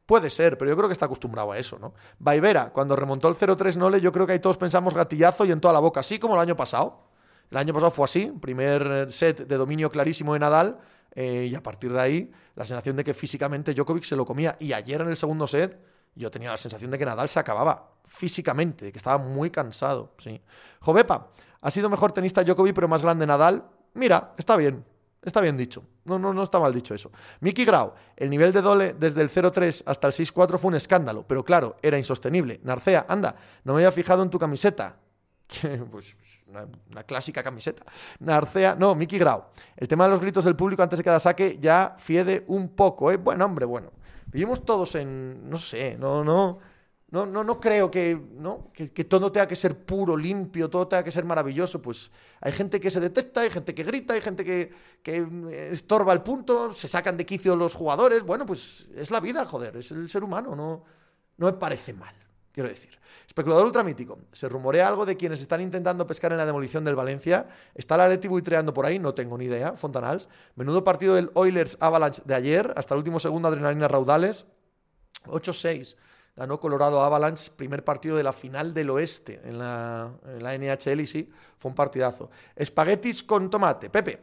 Puede 0.06 0.30
ser, 0.30 0.58
pero 0.58 0.72
yo 0.72 0.78
creo 0.78 0.88
que 0.88 0.94
está 0.94 1.08
acostumbrado 1.08 1.52
a 1.52 1.58
eso, 1.58 1.78
¿no? 1.78 1.94
Vaivera, 2.20 2.70
cuando 2.70 2.96
remontó 2.96 3.28
el 3.28 3.36
0-3 3.36 3.76
Nole, 3.76 4.00
yo 4.00 4.14
creo 4.14 4.26
que 4.26 4.32
ahí 4.32 4.40
todos 4.40 4.56
pensamos 4.56 4.94
gatillazo 4.94 5.44
y 5.44 5.52
en 5.52 5.60
toda 5.60 5.74
la 5.74 5.82
boca, 5.82 6.00
así 6.00 6.20
como 6.20 6.36
el 6.36 6.40
año 6.40 6.56
pasado. 6.56 7.10
El 7.52 7.58
año 7.58 7.74
pasado 7.74 7.92
fue 7.92 8.06
así, 8.06 8.32
primer 8.40 9.12
set 9.12 9.46
de 9.46 9.58
dominio 9.58 9.90
clarísimo 9.90 10.36
de 10.36 10.40
Nadal, 10.40 10.80
eh, 11.16 11.50
y 11.52 11.56
a 11.56 11.62
partir 11.62 11.92
de 11.92 12.00
ahí, 12.00 12.32
la 12.56 12.64
sensación 12.64 12.96
de 12.96 13.04
que 13.04 13.14
físicamente 13.14 13.74
Djokovic 13.74 14.06
se 14.06 14.16
lo 14.16 14.26
comía. 14.26 14.56
Y 14.62 14.72
ayer 14.72 15.02
en 15.02 15.10
el 15.10 15.18
segundo 15.18 15.48
set, 15.48 15.78
yo 16.18 16.32
tenía 16.32 16.50
la 16.50 16.58
sensación 16.58 16.92
de 16.92 16.98
que 16.98 17.06
Nadal 17.06 17.30
se 17.30 17.40
acababa 17.40 17.92
físicamente, 18.06 18.92
que 18.92 18.98
estaba 18.98 19.18
muy 19.18 19.50
cansado. 19.50 20.14
Sí. 20.18 20.42
Jovepa, 20.80 21.30
ha 21.62 21.72
sido 21.72 21.90
mejor 21.90 22.12
tenista 22.12 22.44
Djokovic, 22.44 22.74
pero 22.74 22.88
más 22.88 23.02
grande 23.02 23.26
Nadal. 23.26 23.64
Mira, 23.94 24.34
está 24.38 24.56
bien. 24.56 24.84
Está 25.28 25.42
bien 25.42 25.58
dicho. 25.58 25.84
No, 26.06 26.18
no, 26.18 26.34
no 26.34 26.44
está 26.44 26.60
mal 26.60 26.74
dicho 26.74 26.94
eso. 26.94 27.12
Miki 27.42 27.66
Grau, 27.66 27.94
el 28.16 28.30
nivel 28.30 28.54
de 28.54 28.62
Dole 28.62 28.94
desde 28.94 29.22
el 29.22 29.30
0-3 29.30 29.84
hasta 29.86 30.08
el 30.08 30.14
6-4 30.14 30.58
fue 30.58 30.70
un 30.70 30.76
escándalo, 30.76 31.28
pero 31.28 31.44
claro, 31.44 31.76
era 31.82 31.98
insostenible. 31.98 32.62
Narcea, 32.64 33.06
anda, 33.10 33.36
no 33.64 33.74
me 33.74 33.80
había 33.80 33.92
fijado 33.92 34.24
en 34.24 34.30
tu 34.30 34.40
camiseta. 34.40 34.96
pues 35.92 36.18
una, 36.48 37.04
clásica 37.04 37.44
camiseta. 37.44 37.84
Narcea, 38.20 38.76
no, 38.76 38.96
Miki 38.96 39.18
Grau. 39.18 39.46
El 39.76 39.88
tema 39.88 40.06
de 40.06 40.12
los 40.12 40.22
gritos 40.22 40.46
del 40.46 40.56
público 40.56 40.84
antes 40.84 40.98
de 40.98 41.04
cada 41.04 41.20
saque 41.20 41.58
ya 41.60 41.96
fiede 42.00 42.46
un 42.48 42.70
poco, 42.70 43.12
¿eh? 43.12 43.18
Bueno, 43.18 43.46
hombre, 43.46 43.66
bueno. 43.66 43.92
Vivimos 44.32 44.66
todos 44.66 44.96
en, 44.96 45.50
no 45.50 45.58
sé, 45.58 45.98
no, 45.98 46.24
no, 46.24 46.60
no, 47.10 47.26
no, 47.26 47.44
no 47.44 47.60
creo 47.60 47.90
que, 47.90 48.20
¿no? 48.34 48.72
Que, 48.74 48.90
todo 49.06 49.32
tenga 49.32 49.48
que 49.48 49.56
ser 49.56 49.86
puro, 49.86 50.18
limpio, 50.18 50.70
todo 50.70 50.88
tenga 50.90 51.04
que 51.04 51.12
ser 51.12 51.24
maravilloso. 51.24 51.82
Pues 51.82 52.12
hay 52.42 52.52
gente 52.52 52.82
que 52.82 52.90
se 52.90 53.00
detesta, 53.00 53.42
hay 53.42 53.50
gente 53.50 53.74
que 53.74 53.84
grita, 53.84 54.14
hay 54.14 54.22
gente 54.22 54.44
que, 54.44 54.74
que 55.02 55.26
estorba 55.72 56.12
el 56.12 56.22
punto, 56.22 56.74
se 56.74 56.90
sacan 56.90 57.16
de 57.16 57.26
quicio 57.26 57.56
los 57.56 57.74
jugadores. 57.74 58.24
Bueno, 58.24 58.46
pues 58.46 58.88
es 58.94 59.10
la 59.10 59.22
vida, 59.22 59.46
joder, 59.46 59.78
es 59.78 59.92
el 59.92 60.10
ser 60.10 60.24
humano, 60.24 60.54
no, 60.56 60.84
no 61.38 61.46
me 61.46 61.54
parece 61.54 61.94
mal, 61.94 62.16
quiero 62.58 62.70
decir. 62.70 62.98
Especulador 63.28 63.68
ultramítico. 63.68 64.18
Se 64.32 64.50
rumorea 64.50 64.88
algo 64.88 65.06
de 65.06 65.16
quienes 65.16 65.42
están 65.42 65.62
intentando 65.62 66.08
pescar 66.08 66.32
en 66.32 66.40
la 66.40 66.46
demolición 66.48 66.84
del 66.84 66.96
Valencia. 66.96 67.48
¿Está 67.76 67.98
la 67.98 68.10
Leti 68.10 68.28
buitreando 68.28 68.74
por 68.74 68.88
ahí? 68.88 68.98
No 68.98 69.14
tengo 69.14 69.38
ni 69.38 69.46
idea. 69.46 69.74
Fontanals. 69.74 70.28
Menudo 70.56 70.84
partido 70.84 71.14
del 71.14 71.30
Oilers 71.36 71.78
Avalanche 71.80 72.24
de 72.26 72.34
ayer. 72.34 72.74
Hasta 72.76 72.96
el 72.96 72.98
último 72.98 73.20
segundo, 73.20 73.48
adrenalina 73.48 73.88
raudales. 73.88 74.48
8-6. 75.26 75.98
Ganó 76.36 76.60
Colorado 76.60 77.04
Avalanche, 77.04 77.52
primer 77.56 77.84
partido 77.84 78.18
de 78.18 78.24
la 78.24 78.34
final 78.34 78.74
del 78.74 78.90
oeste 78.90 79.40
en 79.44 79.60
la, 79.60 80.12
en 80.26 80.42
la 80.42 80.58
NHL 80.58 81.02
y 81.02 81.06
sí, 81.06 81.32
fue 81.60 81.70
un 81.70 81.76
partidazo. 81.76 82.32
Espaguetis 82.56 83.22
con 83.22 83.52
tomate. 83.52 83.92
Pepe, 83.92 84.20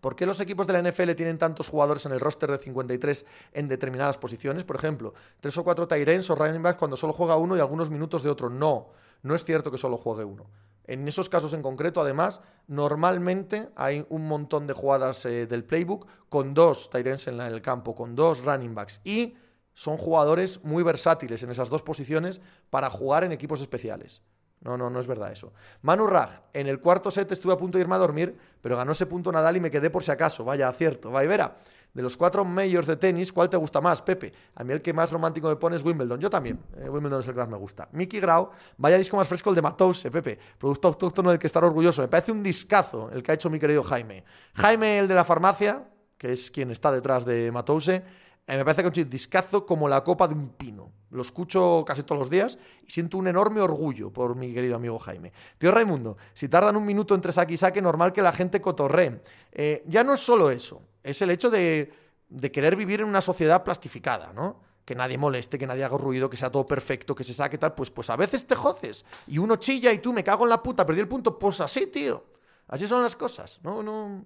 ¿Por 0.00 0.16
qué 0.16 0.24
los 0.24 0.40
equipos 0.40 0.66
de 0.66 0.72
la 0.72 0.90
NFL 0.90 1.12
tienen 1.12 1.36
tantos 1.36 1.68
jugadores 1.68 2.06
en 2.06 2.12
el 2.12 2.20
roster 2.20 2.50
de 2.50 2.58
53 2.58 3.26
en 3.52 3.68
determinadas 3.68 4.16
posiciones? 4.16 4.64
Por 4.64 4.76
ejemplo, 4.76 5.12
tres 5.40 5.56
o 5.58 5.64
cuatro 5.64 5.86
Tyrens 5.86 6.30
o 6.30 6.34
running 6.34 6.62
backs 6.62 6.78
cuando 6.78 6.96
solo 6.96 7.12
juega 7.12 7.36
uno 7.36 7.56
y 7.56 7.60
algunos 7.60 7.90
minutos 7.90 8.22
de 8.22 8.30
otro. 8.30 8.48
No, 8.48 8.88
no 9.22 9.34
es 9.34 9.44
cierto 9.44 9.70
que 9.70 9.78
solo 9.78 9.98
juegue 9.98 10.24
uno. 10.24 10.46
En 10.84 11.06
esos 11.06 11.28
casos 11.28 11.52
en 11.52 11.62
concreto, 11.62 12.00
además, 12.00 12.40
normalmente 12.66 13.68
hay 13.76 14.04
un 14.08 14.26
montón 14.26 14.66
de 14.66 14.72
jugadas 14.72 15.24
eh, 15.26 15.46
del 15.46 15.64
playbook 15.64 16.06
con 16.28 16.54
dos 16.54 16.90
Tyrens 16.90 17.28
en 17.28 17.40
el 17.40 17.62
campo, 17.62 17.94
con 17.94 18.16
dos 18.16 18.44
running 18.44 18.74
backs. 18.74 19.00
Y 19.04 19.36
son 19.74 19.98
jugadores 19.98 20.64
muy 20.64 20.82
versátiles 20.82 21.42
en 21.42 21.50
esas 21.50 21.68
dos 21.68 21.82
posiciones 21.82 22.40
para 22.70 22.90
jugar 22.90 23.22
en 23.22 23.32
equipos 23.32 23.60
especiales. 23.60 24.22
No, 24.60 24.76
no, 24.76 24.90
no 24.90 25.00
es 25.00 25.06
verdad 25.06 25.32
eso. 25.32 25.52
Manu 25.82 26.06
Raj, 26.06 26.42
en 26.52 26.66
el 26.66 26.80
cuarto 26.80 27.10
set 27.10 27.32
estuve 27.32 27.52
a 27.52 27.56
punto 27.56 27.78
de 27.78 27.82
irme 27.82 27.94
a 27.94 27.98
dormir, 27.98 28.36
pero 28.60 28.76
ganó 28.76 28.92
ese 28.92 29.06
punto 29.06 29.32
Nadal 29.32 29.56
y 29.56 29.60
me 29.60 29.70
quedé 29.70 29.88
por 29.88 30.02
si 30.02 30.10
acaso. 30.10 30.44
Vaya, 30.44 30.68
acierto. 30.68 31.10
Vaivera, 31.10 31.56
de 31.94 32.02
los 32.02 32.16
cuatro 32.16 32.44
majors 32.44 32.86
de 32.86 32.96
tenis, 32.96 33.32
¿cuál 33.32 33.48
te 33.48 33.56
gusta 33.56 33.80
más, 33.80 34.02
Pepe? 34.02 34.32
A 34.54 34.62
mí 34.62 34.72
el 34.72 34.82
que 34.82 34.92
más 34.92 35.10
romántico 35.10 35.48
me 35.48 35.56
pone 35.56 35.76
es 35.76 35.82
Wimbledon. 35.82 36.20
Yo 36.20 36.28
también. 36.28 36.60
Eh, 36.76 36.90
Wimbledon 36.90 37.20
es 37.20 37.28
el 37.28 37.34
que 37.34 37.40
más 37.40 37.48
me 37.48 37.56
gusta. 37.56 37.88
Mickey 37.92 38.20
Grau, 38.20 38.50
vaya 38.76 38.98
disco 38.98 39.16
más 39.16 39.26
fresco 39.26 39.48
el 39.48 39.56
de 39.56 39.62
Matouse, 39.62 40.10
Pepe. 40.10 40.38
Producto 40.58 40.88
autóctono 40.88 41.30
del 41.30 41.38
que 41.38 41.46
estar 41.46 41.64
orgulloso. 41.64 42.02
Me 42.02 42.08
parece 42.08 42.30
un 42.30 42.42
discazo 42.42 43.10
el 43.12 43.22
que 43.22 43.32
ha 43.32 43.34
hecho 43.34 43.48
mi 43.48 43.58
querido 43.58 43.82
Jaime. 43.82 44.24
Jaime, 44.54 44.98
el 44.98 45.08
de 45.08 45.14
la 45.14 45.24
farmacia, 45.24 45.88
que 46.18 46.32
es 46.32 46.50
quien 46.50 46.70
está 46.70 46.92
detrás 46.92 47.24
de 47.24 47.50
Matouse 47.50 48.02
eh, 48.50 48.56
me 48.56 48.64
parece 48.64 48.82
que 48.82 48.88
es 48.88 49.06
un 49.06 49.10
discazo 49.10 49.64
como 49.64 49.88
la 49.88 50.02
copa 50.02 50.26
de 50.26 50.34
un 50.34 50.48
pino. 50.48 50.92
Lo 51.10 51.22
escucho 51.22 51.84
casi 51.86 52.02
todos 52.02 52.18
los 52.18 52.30
días 52.30 52.58
y 52.86 52.90
siento 52.90 53.18
un 53.18 53.26
enorme 53.26 53.60
orgullo 53.60 54.12
por 54.12 54.36
mi 54.36 54.54
querido 54.54 54.76
amigo 54.76 54.98
Jaime. 54.98 55.32
Tío 55.58 55.72
Raimundo, 55.72 56.16
si 56.32 56.48
tardan 56.48 56.76
un 56.76 56.84
minuto 56.84 57.14
entre 57.14 57.32
saque 57.32 57.54
y 57.54 57.56
saque, 57.56 57.82
normal 57.82 58.12
que 58.12 58.22
la 58.22 58.32
gente 58.32 58.60
cotorree. 58.60 59.20
Eh, 59.52 59.82
ya 59.86 60.04
no 60.04 60.14
es 60.14 60.20
solo 60.20 60.50
eso, 60.50 60.82
es 61.02 61.20
el 61.22 61.30
hecho 61.30 61.50
de, 61.50 61.92
de 62.28 62.52
querer 62.52 62.76
vivir 62.76 63.00
en 63.00 63.08
una 63.08 63.20
sociedad 63.20 63.64
plastificada, 63.64 64.32
¿no? 64.32 64.70
que 64.90 64.96
nadie 64.96 65.18
moleste, 65.18 65.56
que 65.56 65.68
nadie 65.68 65.84
haga 65.84 65.96
ruido, 65.96 66.28
que 66.28 66.36
sea 66.36 66.50
todo 66.50 66.66
perfecto, 66.66 67.14
que 67.14 67.22
se 67.22 67.32
saque 67.32 67.58
tal, 67.58 67.74
pues, 67.74 67.92
pues 67.92 68.10
a 68.10 68.16
veces 68.16 68.44
te 68.44 68.56
joces. 68.56 69.04
Y 69.28 69.38
uno 69.38 69.54
chilla 69.54 69.92
y 69.92 70.00
tú 70.00 70.12
me 70.12 70.24
cago 70.24 70.42
en 70.42 70.50
la 70.50 70.60
puta, 70.60 70.84
perdí 70.84 71.00
el 71.00 71.06
punto. 71.06 71.38
Pues 71.38 71.60
así, 71.60 71.86
tío. 71.86 72.24
Así 72.66 72.88
son 72.88 73.04
las 73.04 73.14
cosas. 73.14 73.60
No, 73.62 73.84
no, 73.84 74.24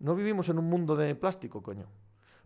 no 0.00 0.14
vivimos 0.14 0.50
en 0.50 0.58
un 0.58 0.66
mundo 0.66 0.94
de 0.96 1.14
plástico, 1.14 1.62
coño. 1.62 1.86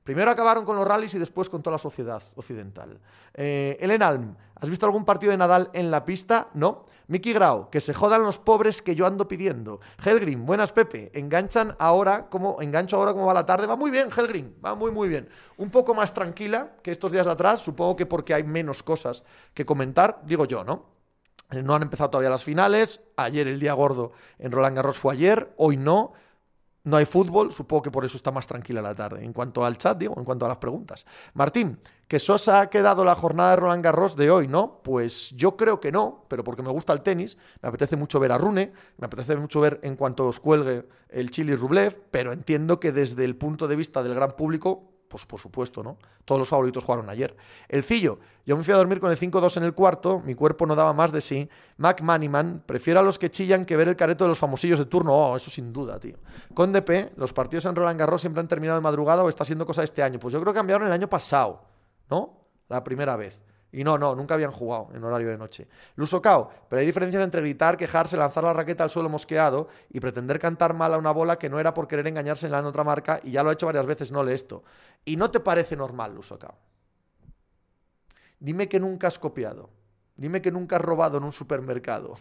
Primero 0.04 0.30
acabaron 0.30 0.66
con 0.66 0.76
los 0.76 0.86
rallies 0.86 1.14
y 1.14 1.18
después 1.18 1.48
con 1.48 1.62
toda 1.62 1.72
la 1.72 1.78
sociedad 1.78 2.22
occidental. 2.36 3.00
Eh, 3.32 3.98
Alm, 4.00 4.36
¿has 4.54 4.68
visto 4.68 4.84
algún 4.84 5.06
partido 5.06 5.30
de 5.30 5.38
Nadal 5.38 5.70
en 5.72 5.90
la 5.90 6.04
pista? 6.04 6.48
No. 6.52 6.84
Mickey 7.06 7.32
Grau, 7.32 7.70
que 7.70 7.80
se 7.80 7.92
jodan 7.92 8.22
los 8.22 8.38
pobres 8.38 8.82
que 8.82 8.94
yo 8.94 9.06
ando 9.06 9.28
pidiendo. 9.28 9.80
Helgrim, 10.04 10.44
buenas 10.44 10.72
Pepe. 10.72 11.10
Enganchan 11.18 11.74
ahora, 11.78 12.28
como 12.28 12.60
engancho 12.60 12.96
ahora 12.96 13.12
como 13.12 13.26
va 13.26 13.34
la 13.34 13.46
tarde. 13.46 13.66
Va 13.66 13.76
muy 13.76 13.90
bien, 13.90 14.10
Helgrim, 14.14 14.54
va 14.64 14.74
muy 14.74 14.90
muy 14.90 15.08
bien. 15.08 15.28
Un 15.56 15.70
poco 15.70 15.94
más 15.94 16.12
tranquila 16.12 16.72
que 16.82 16.90
estos 16.90 17.10
días 17.10 17.24
de 17.24 17.32
atrás, 17.32 17.60
supongo 17.60 17.96
que 17.96 18.06
porque 18.06 18.34
hay 18.34 18.44
menos 18.44 18.82
cosas 18.82 19.22
que 19.54 19.64
comentar, 19.64 20.20
digo 20.24 20.44
yo, 20.44 20.64
¿no? 20.64 20.94
Eh, 21.50 21.62
no 21.62 21.74
han 21.74 21.82
empezado 21.82 22.10
todavía 22.10 22.30
las 22.30 22.44
finales. 22.44 23.00
Ayer 23.16 23.48
el 23.48 23.60
día 23.60 23.72
gordo 23.72 24.12
en 24.38 24.52
Roland 24.52 24.76
Garros 24.76 24.98
fue 24.98 25.14
ayer, 25.14 25.52
hoy 25.56 25.76
no. 25.76 26.12
No 26.84 26.98
hay 26.98 27.06
fútbol, 27.06 27.50
supongo 27.50 27.82
que 27.82 27.90
por 27.90 28.04
eso 28.04 28.18
está 28.18 28.30
más 28.30 28.46
tranquila 28.46 28.82
la 28.82 28.94
tarde. 28.94 29.24
En 29.24 29.32
cuanto 29.32 29.64
al 29.64 29.78
chat, 29.78 29.96
digo, 29.96 30.14
en 30.18 30.24
cuanto 30.24 30.44
a 30.44 30.48
las 30.48 30.58
preguntas. 30.58 31.06
Martín, 31.32 31.78
que 32.06 32.18
Sosa 32.18 32.60
ha 32.60 32.68
quedado 32.68 33.06
la 33.06 33.14
jornada 33.14 33.50
de 33.50 33.56
Roland 33.56 33.82
Garros 33.82 34.16
de 34.16 34.30
hoy, 34.30 34.48
¿no? 34.48 34.82
Pues 34.82 35.30
yo 35.30 35.56
creo 35.56 35.80
que 35.80 35.90
no, 35.90 36.26
pero 36.28 36.44
porque 36.44 36.62
me 36.62 36.68
gusta 36.68 36.92
el 36.92 37.00
tenis, 37.00 37.38
me 37.62 37.70
apetece 37.70 37.96
mucho 37.96 38.20
ver 38.20 38.32
a 38.32 38.38
Rune, 38.38 38.74
me 38.98 39.06
apetece 39.06 39.34
mucho 39.36 39.62
ver 39.62 39.80
en 39.82 39.96
cuanto 39.96 40.26
os 40.26 40.40
cuelgue 40.40 40.86
el 41.08 41.30
Chili 41.30 41.56
Rublev, 41.56 42.02
pero 42.10 42.32
entiendo 42.32 42.80
que 42.80 42.92
desde 42.92 43.24
el 43.24 43.34
punto 43.34 43.66
de 43.66 43.76
vista 43.76 44.02
del 44.02 44.14
gran 44.14 44.32
público 44.32 44.93
pues 45.14 45.26
por 45.26 45.38
supuesto, 45.38 45.80
¿no? 45.84 45.96
Todos 46.24 46.40
los 46.40 46.48
favoritos 46.48 46.82
jugaron 46.82 47.08
ayer. 47.08 47.36
El 47.68 47.84
Cillo, 47.84 48.18
yo 48.44 48.56
me 48.56 48.64
fui 48.64 48.74
a 48.74 48.76
dormir 48.76 48.98
con 48.98 49.12
el 49.12 49.16
5-2 49.16 49.58
en 49.58 49.62
el 49.62 49.72
cuarto, 49.72 50.20
mi 50.24 50.34
cuerpo 50.34 50.66
no 50.66 50.74
daba 50.74 50.92
más 50.92 51.12
de 51.12 51.20
sí. 51.20 51.48
Mac 51.76 52.00
Maniman, 52.00 52.64
prefiero 52.66 52.98
a 52.98 53.02
los 53.04 53.16
que 53.16 53.30
chillan 53.30 53.64
que 53.64 53.76
ver 53.76 53.86
el 53.86 53.94
careto 53.94 54.24
de 54.24 54.30
los 54.30 54.38
famosillos 54.40 54.80
de 54.80 54.86
turno. 54.86 55.14
Oh, 55.14 55.36
eso 55.36 55.52
sin 55.52 55.72
duda, 55.72 56.00
tío. 56.00 56.16
Con 56.52 56.72
DP, 56.72 57.16
los 57.16 57.32
partidos 57.32 57.64
en 57.66 57.76
Roland 57.76 57.96
Garros 57.96 58.22
siempre 58.22 58.40
han 58.40 58.48
terminado 58.48 58.76
de 58.76 58.82
madrugada 58.82 59.22
o 59.22 59.28
está 59.28 59.44
siendo 59.44 59.64
cosa 59.64 59.84
este 59.84 60.02
año. 60.02 60.18
Pues 60.18 60.32
yo 60.32 60.40
creo 60.40 60.52
que 60.52 60.58
cambiaron 60.58 60.88
el 60.88 60.92
año 60.92 61.08
pasado, 61.08 61.62
¿no? 62.10 62.40
La 62.68 62.82
primera 62.82 63.14
vez. 63.14 63.40
Y 63.74 63.82
no, 63.82 63.98
no, 63.98 64.14
nunca 64.14 64.34
habían 64.34 64.52
jugado 64.52 64.90
en 64.94 65.02
horario 65.02 65.28
de 65.28 65.36
noche. 65.36 65.66
Luso 65.96 66.22
Cao, 66.22 66.48
pero 66.68 66.78
hay 66.78 66.86
diferencias 66.86 67.24
entre 67.24 67.40
gritar, 67.40 67.76
quejarse, 67.76 68.16
lanzar 68.16 68.44
la 68.44 68.52
raqueta 68.52 68.84
al 68.84 68.90
suelo 68.90 69.08
mosqueado 69.08 69.66
y 69.90 69.98
pretender 69.98 70.38
cantar 70.38 70.74
mal 70.74 70.94
a 70.94 70.98
una 70.98 71.10
bola 71.10 71.40
que 71.40 71.50
no 71.50 71.58
era 71.58 71.74
por 71.74 71.88
querer 71.88 72.06
engañarse 72.06 72.46
en 72.46 72.52
la 72.52 72.64
otra 72.64 72.84
marca 72.84 73.18
y 73.24 73.32
ya 73.32 73.42
lo 73.42 73.50
ha 73.50 73.52
hecho 73.52 73.66
varias 73.66 73.84
veces, 73.84 74.12
no 74.12 74.22
le 74.22 74.32
esto. 74.32 74.62
¿Y 75.04 75.16
no 75.16 75.28
te 75.32 75.40
parece 75.40 75.74
normal, 75.74 76.14
Luso 76.14 76.38
Cao? 76.38 76.56
Dime 78.38 78.68
que 78.68 78.78
nunca 78.78 79.08
has 79.08 79.18
copiado. 79.18 79.70
Dime 80.14 80.40
que 80.40 80.52
nunca 80.52 80.76
has 80.76 80.82
robado 80.82 81.18
en 81.18 81.24
un 81.24 81.32
supermercado. 81.32 82.14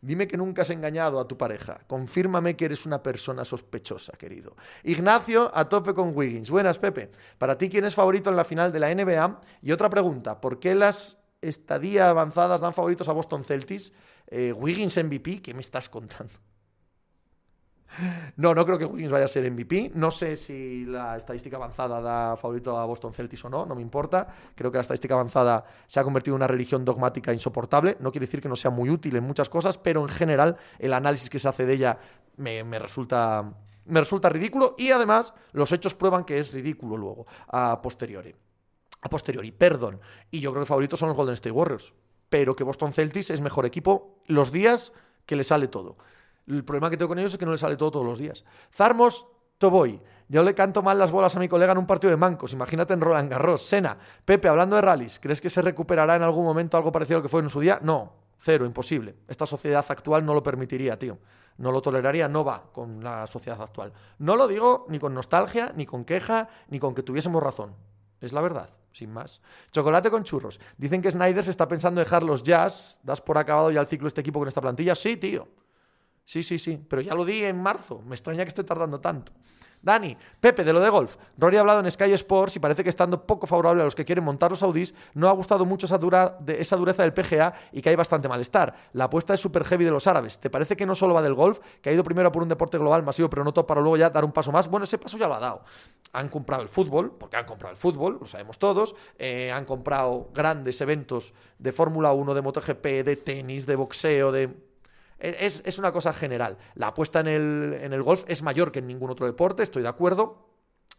Dime 0.00 0.26
que 0.26 0.36
nunca 0.36 0.62
has 0.62 0.70
engañado 0.70 1.20
a 1.20 1.28
tu 1.28 1.36
pareja. 1.36 1.80
Confírmame 1.86 2.56
que 2.56 2.66
eres 2.66 2.86
una 2.86 3.02
persona 3.02 3.44
sospechosa, 3.44 4.12
querido. 4.12 4.56
Ignacio, 4.84 5.50
a 5.54 5.68
tope 5.68 5.94
con 5.94 6.16
Wiggins. 6.16 6.50
Buenas, 6.50 6.78
Pepe. 6.78 7.10
Para 7.38 7.56
ti, 7.58 7.68
¿quién 7.68 7.84
es 7.84 7.94
favorito 7.94 8.30
en 8.30 8.36
la 8.36 8.44
final 8.44 8.72
de 8.72 8.80
la 8.80 8.94
NBA? 8.94 9.40
Y 9.62 9.72
otra 9.72 9.90
pregunta, 9.90 10.40
¿por 10.40 10.58
qué 10.58 10.74
las 10.74 11.18
estadías 11.40 12.08
avanzadas 12.08 12.60
dan 12.60 12.72
favoritos 12.72 13.08
a 13.08 13.12
Boston 13.12 13.44
Celtics? 13.44 13.92
Eh, 14.28 14.52
Wiggins 14.52 14.96
MVP, 14.96 15.42
¿qué 15.42 15.54
me 15.54 15.60
estás 15.60 15.88
contando? 15.88 16.32
No, 18.36 18.54
no 18.54 18.64
creo 18.64 18.78
que 18.78 18.84
Wiggins 18.84 19.10
vaya 19.10 19.26
a 19.26 19.28
ser 19.28 19.50
MVP. 19.50 19.92
No 19.94 20.10
sé 20.10 20.36
si 20.36 20.84
la 20.86 21.16
estadística 21.16 21.56
avanzada 21.56 22.00
da 22.00 22.36
favorito 22.36 22.78
a 22.78 22.84
Boston 22.86 23.12
Celtics 23.12 23.44
o 23.44 23.50
no, 23.50 23.66
no 23.66 23.74
me 23.74 23.82
importa. 23.82 24.28
Creo 24.54 24.70
que 24.70 24.78
la 24.78 24.82
estadística 24.82 25.14
avanzada 25.14 25.64
se 25.86 26.00
ha 26.00 26.04
convertido 26.04 26.34
en 26.34 26.40
una 26.40 26.46
religión 26.46 26.84
dogmática 26.84 27.32
insoportable. 27.32 27.96
No 28.00 28.10
quiere 28.10 28.26
decir 28.26 28.40
que 28.40 28.48
no 28.48 28.56
sea 28.56 28.70
muy 28.70 28.90
útil 28.90 29.16
en 29.16 29.24
muchas 29.24 29.48
cosas, 29.48 29.78
pero 29.78 30.02
en 30.02 30.08
general 30.08 30.56
el 30.78 30.92
análisis 30.92 31.30
que 31.30 31.38
se 31.38 31.48
hace 31.48 31.66
de 31.66 31.74
ella 31.74 31.98
me, 32.36 32.78
resulta, 32.78 33.52
me 33.84 34.00
resulta 34.00 34.28
ridículo 34.28 34.74
y 34.78 34.90
además 34.90 35.34
los 35.52 35.72
hechos 35.72 35.94
prueban 35.94 36.24
que 36.24 36.38
es 36.38 36.52
ridículo 36.52 36.96
luego, 36.96 37.26
a 37.48 37.80
posteriori. 37.82 38.34
A 39.02 39.08
posteriori, 39.08 39.50
perdón. 39.50 40.00
Y 40.30 40.40
yo 40.40 40.52
creo 40.52 40.62
que 40.62 40.68
favoritos 40.68 40.98
son 40.98 41.08
los 41.08 41.16
Golden 41.16 41.34
State 41.34 41.50
Warriors. 41.50 41.92
Pero 42.28 42.56
que 42.56 42.64
Boston 42.64 42.92
Celtics 42.92 43.30
es 43.30 43.40
mejor 43.40 43.66
equipo 43.66 44.22
los 44.26 44.52
días 44.52 44.92
que 45.26 45.36
le 45.36 45.44
sale 45.44 45.68
todo. 45.68 45.98
El 46.46 46.64
problema 46.64 46.90
que 46.90 46.96
tengo 46.96 47.08
con 47.08 47.18
ellos 47.18 47.32
es 47.32 47.38
que 47.38 47.46
no 47.46 47.52
le 47.52 47.58
sale 47.58 47.76
todo 47.76 47.90
todos 47.90 48.06
los 48.06 48.18
días. 48.18 48.44
Zarmos 48.74 49.26
Toboy. 49.58 50.00
Yo 50.28 50.42
le 50.42 50.54
canto 50.54 50.82
mal 50.82 50.98
las 50.98 51.12
bolas 51.12 51.36
a 51.36 51.38
mi 51.38 51.46
colega 51.46 51.72
en 51.72 51.78
un 51.78 51.86
partido 51.86 52.10
de 52.10 52.16
mancos. 52.16 52.52
Imagínate 52.52 52.94
en 52.94 53.00
Roland 53.00 53.30
Garros. 53.30 53.64
Sena. 53.64 53.96
Pepe, 54.24 54.48
hablando 54.48 54.76
de 54.76 54.82
rallies, 54.82 55.20
¿crees 55.20 55.40
que 55.40 55.50
se 55.50 55.62
recuperará 55.62 56.16
en 56.16 56.22
algún 56.22 56.44
momento 56.44 56.76
algo 56.76 56.90
parecido 56.90 57.16
a 57.16 57.18
lo 57.18 57.22
que 57.22 57.28
fue 57.28 57.42
en 57.42 57.48
su 57.48 57.60
día? 57.60 57.78
No. 57.82 58.12
Cero, 58.40 58.66
imposible. 58.66 59.14
Esta 59.28 59.46
sociedad 59.46 59.84
actual 59.88 60.26
no 60.26 60.34
lo 60.34 60.42
permitiría, 60.42 60.98
tío. 60.98 61.18
No 61.58 61.70
lo 61.70 61.80
toleraría, 61.80 62.26
no 62.26 62.44
va 62.44 62.64
con 62.72 63.04
la 63.04 63.26
sociedad 63.28 63.60
actual. 63.62 63.92
No 64.18 64.34
lo 64.34 64.48
digo 64.48 64.86
ni 64.88 64.98
con 64.98 65.14
nostalgia, 65.14 65.70
ni 65.76 65.86
con 65.86 66.04
queja, 66.04 66.48
ni 66.68 66.80
con 66.80 66.94
que 66.94 67.04
tuviésemos 67.04 67.40
razón. 67.40 67.76
Es 68.20 68.32
la 68.32 68.40
verdad, 68.40 68.70
sin 68.90 69.12
más. 69.12 69.40
Chocolate 69.70 70.10
con 70.10 70.24
churros. 70.24 70.58
Dicen 70.76 71.02
que 71.02 71.10
Snyder 71.12 71.44
se 71.44 71.50
está 71.50 71.68
pensando 71.68 72.00
dejar 72.00 72.24
los 72.24 72.42
jazz. 72.42 72.98
¿Das 73.04 73.20
por 73.20 73.38
acabado 73.38 73.70
ya 73.70 73.80
el 73.80 73.86
ciclo 73.86 74.08
este 74.08 74.22
equipo 74.22 74.40
con 74.40 74.48
esta 74.48 74.60
plantilla? 74.60 74.96
Sí, 74.96 75.16
tío. 75.16 75.46
Sí, 76.24 76.42
sí, 76.42 76.58
sí, 76.58 76.80
pero 76.88 77.02
ya 77.02 77.14
lo 77.14 77.24
di 77.24 77.44
en 77.44 77.60
marzo. 77.60 78.02
Me 78.06 78.14
extraña 78.14 78.44
que 78.44 78.48
esté 78.48 78.64
tardando 78.64 79.00
tanto. 79.00 79.32
Dani, 79.82 80.16
Pepe, 80.40 80.62
de 80.62 80.72
lo 80.72 80.80
de 80.80 80.88
golf. 80.88 81.16
Rory 81.36 81.56
ha 81.56 81.60
hablado 81.60 81.80
en 81.80 81.90
Sky 81.90 82.12
Sports 82.12 82.54
y 82.54 82.60
parece 82.60 82.84
que 82.84 82.90
estando 82.90 83.26
poco 83.26 83.48
favorable 83.48 83.82
a 83.82 83.84
los 83.84 83.96
que 83.96 84.04
quieren 84.04 84.22
montar 84.22 84.52
los 84.52 84.62
Audis, 84.62 84.94
no 85.14 85.28
ha 85.28 85.32
gustado 85.32 85.64
mucho 85.64 85.86
esa, 85.86 85.98
dura, 85.98 86.38
esa 86.46 86.76
dureza 86.76 87.02
del 87.02 87.12
PGA 87.12 87.52
y 87.72 87.82
que 87.82 87.90
hay 87.90 87.96
bastante 87.96 88.28
malestar. 88.28 88.74
La 88.92 89.04
apuesta 89.04 89.34
es 89.34 89.40
super 89.40 89.64
heavy 89.64 89.84
de 89.84 89.90
los 89.90 90.06
árabes. 90.06 90.38
¿Te 90.38 90.50
parece 90.50 90.76
que 90.76 90.86
no 90.86 90.94
solo 90.94 91.14
va 91.14 91.22
del 91.22 91.34
golf, 91.34 91.58
que 91.80 91.90
ha 91.90 91.92
ido 91.92 92.04
primero 92.04 92.30
por 92.30 92.44
un 92.44 92.48
deporte 92.48 92.78
global 92.78 93.02
masivo, 93.02 93.28
pero 93.28 93.42
no 93.42 93.52
todo 93.52 93.66
para 93.66 93.80
luego 93.80 93.96
ya 93.96 94.08
dar 94.08 94.24
un 94.24 94.30
paso 94.30 94.52
más? 94.52 94.68
Bueno, 94.68 94.84
ese 94.84 94.98
paso 94.98 95.18
ya 95.18 95.26
lo 95.26 95.34
ha 95.34 95.40
dado. 95.40 95.64
Han 96.12 96.28
comprado 96.28 96.62
el 96.62 96.68
fútbol, 96.68 97.16
porque 97.18 97.36
han 97.36 97.44
comprado 97.44 97.72
el 97.72 97.76
fútbol, 97.76 98.18
lo 98.20 98.26
sabemos 98.26 98.58
todos. 98.58 98.94
Eh, 99.18 99.50
han 99.50 99.64
comprado 99.64 100.30
grandes 100.32 100.80
eventos 100.80 101.34
de 101.58 101.72
Fórmula 101.72 102.12
1, 102.12 102.34
de 102.34 102.42
MotoGP, 102.42 102.84
de 103.04 103.16
tenis, 103.16 103.66
de 103.66 103.74
boxeo, 103.74 104.30
de 104.30 104.71
es, 105.22 105.78
una 105.78 105.92
cosa 105.92 106.12
general. 106.12 106.58
La 106.74 106.88
apuesta 106.88 107.20
en 107.20 107.28
el, 107.28 107.78
en 107.80 107.92
el 107.92 108.02
golf 108.02 108.24
es 108.26 108.42
mayor 108.42 108.72
que 108.72 108.80
en 108.80 108.88
ningún 108.88 109.10
otro 109.10 109.24
deporte, 109.26 109.62
estoy 109.62 109.82
de 109.82 109.88
acuerdo, 109.88 110.48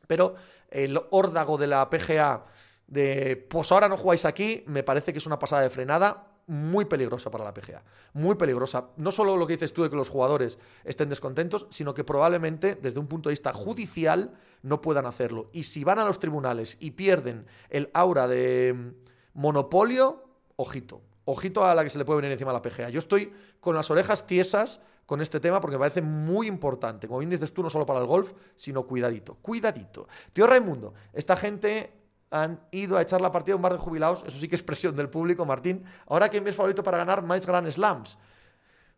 pero 0.07 0.36
el 0.69 0.99
órdago 1.12 1.57
de 1.57 1.67
la 1.67 1.89
PGA 1.89 2.45
de 2.88 3.36
pues 3.49 3.71
ahora 3.71 3.89
no 3.89 3.97
jugáis 3.97 4.25
aquí, 4.25 4.63
me 4.67 4.83
parece 4.83 5.12
que 5.12 5.19
es 5.19 5.25
una 5.25 5.39
pasada 5.39 5.62
de 5.62 5.69
frenada 5.69 6.27
muy 6.47 6.86
peligrosa 6.86 7.31
para 7.31 7.43
la 7.43 7.53
PGA. 7.53 7.83
Muy 8.13 8.36
peligrosa. 8.36 8.89
No 8.97 9.12
solo 9.12 9.38
lo 9.38 9.47
que 9.47 9.53
dices 9.53 9.73
tú 9.73 9.83
de 9.83 9.89
que 9.89 9.95
los 9.95 10.09
jugadores 10.09 10.57
estén 10.83 11.09
descontentos, 11.09 11.67
sino 11.69 11.93
que 11.93 12.03
probablemente 12.03 12.75
desde 12.75 12.99
un 12.99 13.07
punto 13.07 13.29
de 13.29 13.33
vista 13.33 13.53
judicial 13.53 14.33
no 14.62 14.81
puedan 14.81 15.05
hacerlo. 15.05 15.49
Y 15.53 15.63
si 15.63 15.83
van 15.83 15.99
a 15.99 16.05
los 16.05 16.19
tribunales 16.19 16.77
y 16.79 16.91
pierden 16.91 17.45
el 17.69 17.89
aura 17.93 18.27
de 18.27 18.93
monopolio, 19.33 20.23
ojito 20.55 21.01
ojito 21.25 21.63
a 21.63 21.73
la 21.75 21.83
que 21.83 21.89
se 21.89 21.97
le 21.97 22.05
puede 22.05 22.21
venir 22.21 22.31
encima 22.31 22.51
a 22.51 22.53
la 22.53 22.62
PGA. 22.62 22.89
Yo 22.89 22.99
estoy 22.99 23.31
con 23.59 23.75
las 23.75 23.89
orejas 23.91 24.27
tiesas 24.27 24.79
con 25.05 25.21
este 25.21 25.39
tema 25.39 25.59
porque 25.59 25.75
me 25.75 25.79
parece 25.79 26.01
muy 26.01 26.47
importante. 26.47 27.07
Como 27.07 27.19
bien 27.19 27.29
dices 27.29 27.53
tú, 27.53 27.62
no 27.63 27.69
solo 27.69 27.86
para 27.86 27.99
el 27.99 28.05
golf, 28.05 28.33
sino 28.55 28.83
cuidadito, 28.83 29.36
cuidadito. 29.36 30.07
Tío 30.31 30.47
Raimundo, 30.47 30.93
esta 31.13 31.36
gente 31.36 31.93
han 32.31 32.59
ido 32.71 32.97
a 32.97 33.01
echar 33.01 33.21
la 33.21 33.31
partida 33.31 33.53
a 33.53 33.57
un 33.57 33.62
bar 33.62 33.73
de 33.73 33.79
jubilados, 33.79 34.23
eso 34.25 34.38
sí 34.38 34.47
que 34.47 34.55
es 34.55 34.63
presión 34.63 34.95
del 34.95 35.09
público, 35.09 35.45
Martín. 35.45 35.83
Ahora, 36.07 36.29
¿quién 36.29 36.47
es 36.47 36.55
favorito 36.55 36.83
para 36.83 36.97
ganar 36.97 37.21
más 37.23 37.45
Grand 37.45 37.69
Slams? 37.69 38.17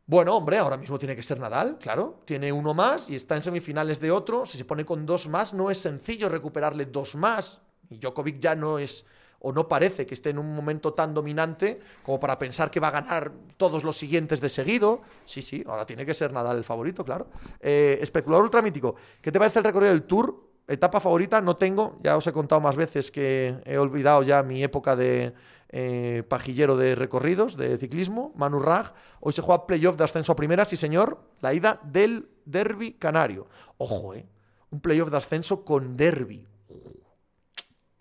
Bueno, 0.07 0.35
hombre, 0.35 0.59
ahora 0.59 0.77
mismo 0.77 0.99
tiene 0.99 1.15
que 1.15 1.23
ser 1.23 1.39
Nadal, 1.39 1.79
claro. 1.79 2.21
Tiene 2.25 2.51
uno 2.51 2.73
más 2.75 3.09
y 3.09 3.15
está 3.15 3.35
en 3.35 3.41
semifinales 3.41 3.99
de 3.99 4.11
otro. 4.11 4.45
Si 4.45 4.57
se 4.57 4.63
pone 4.63 4.85
con 4.85 5.05
dos 5.05 5.27
más, 5.27 5.53
no 5.53 5.71
es 5.71 5.79
sencillo 5.79 6.29
recuperarle 6.29 6.85
dos 6.85 7.15
más. 7.15 7.59
Y 7.89 7.97
Djokovic 7.97 8.39
ya 8.39 8.55
no 8.55 8.77
es 8.77 9.05
o 9.39 9.51
no 9.51 9.67
parece 9.67 10.05
que 10.05 10.13
esté 10.13 10.31
en 10.31 10.39
un 10.39 10.55
momento 10.55 10.93
tan 10.93 11.13
dominante 11.13 11.79
como 12.03 12.19
para 12.19 12.37
pensar 12.37 12.71
que 12.71 12.79
va 12.79 12.89
a 12.89 12.91
ganar 12.91 13.31
todos 13.57 13.83
los 13.83 13.97
siguientes 13.97 14.41
de 14.41 14.49
seguido. 14.49 15.01
Sí, 15.25 15.41
sí, 15.41 15.63
ahora 15.67 15.85
tiene 15.85 16.05
que 16.05 16.13
ser 16.13 16.33
Nadal 16.33 16.57
el 16.57 16.63
favorito, 16.63 17.03
claro. 17.03 17.27
Eh, 17.59 17.99
especulador 18.01 18.45
ultramítico, 18.45 18.95
¿qué 19.21 19.31
te 19.31 19.39
parece 19.39 19.59
el 19.59 19.65
recorrido 19.65 19.91
del 19.91 20.03
Tour? 20.03 20.45
Etapa 20.67 20.99
favorita 20.99 21.41
no 21.41 21.57
tengo, 21.57 21.99
ya 22.01 22.17
os 22.17 22.25
he 22.25 22.33
contado 22.33 22.59
más 22.59 22.75
veces 22.75 23.11
que 23.11 23.55
he 23.65 23.77
olvidado 23.77 24.23
ya 24.23 24.41
mi 24.41 24.63
época 24.63 24.95
de 24.95 25.33
eh, 25.69 26.23
pajillero 26.27 26.77
de 26.77 26.95
recorridos, 26.95 27.57
de 27.57 27.77
ciclismo, 27.77 28.31
Manu 28.35 28.59
Rag. 28.59 28.93
Hoy 29.19 29.33
se 29.33 29.41
juega 29.41 29.67
playoff 29.67 29.97
de 29.97 30.05
ascenso 30.05 30.31
a 30.31 30.35
primera, 30.35 30.65
sí 30.65 30.77
señor, 30.77 31.19
la 31.41 31.53
ida 31.53 31.79
del 31.83 32.29
Derby 32.45 32.93
Canario. 32.93 33.47
Ojo, 33.77 34.13
¿eh? 34.13 34.25
Un 34.71 34.79
playoff 34.79 35.09
de 35.09 35.17
ascenso 35.17 35.63
con 35.63 35.97
Derby. 35.97 36.47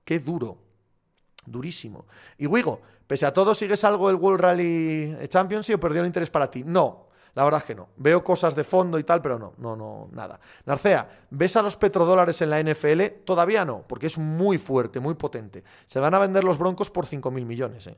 Qué 0.04 0.18
duro. 0.20 0.58
Durísimo. 1.46 2.06
Y 2.38 2.46
Wigo, 2.46 2.80
pese 3.06 3.26
a 3.26 3.32
todo, 3.32 3.54
¿sigues 3.54 3.84
algo 3.84 4.10
el 4.10 4.16
World 4.16 4.40
Rally 4.40 5.16
Championship 5.28 5.76
o 5.76 5.80
perdió 5.80 6.00
el 6.00 6.06
interés 6.06 6.30
para 6.30 6.50
ti? 6.50 6.64
No, 6.64 7.08
la 7.34 7.44
verdad 7.44 7.58
es 7.58 7.64
que 7.64 7.74
no. 7.74 7.88
Veo 7.96 8.22
cosas 8.22 8.54
de 8.54 8.64
fondo 8.64 8.98
y 8.98 9.04
tal, 9.04 9.20
pero 9.20 9.38
no, 9.38 9.54
no, 9.58 9.76
no, 9.76 10.08
nada. 10.12 10.38
Narcea, 10.66 11.26
¿ves 11.30 11.56
a 11.56 11.62
los 11.62 11.76
petrodólares 11.76 12.40
en 12.42 12.50
la 12.50 12.62
NFL? 12.62 13.24
Todavía 13.24 13.64
no, 13.64 13.82
porque 13.86 14.06
es 14.06 14.18
muy 14.18 14.58
fuerte, 14.58 15.00
muy 15.00 15.14
potente. 15.14 15.64
Se 15.86 15.98
van 15.98 16.14
a 16.14 16.18
vender 16.18 16.44
los 16.44 16.58
broncos 16.58 16.90
por 16.90 17.06
5.000 17.06 17.44
millones, 17.44 17.86
eh. 17.88 17.96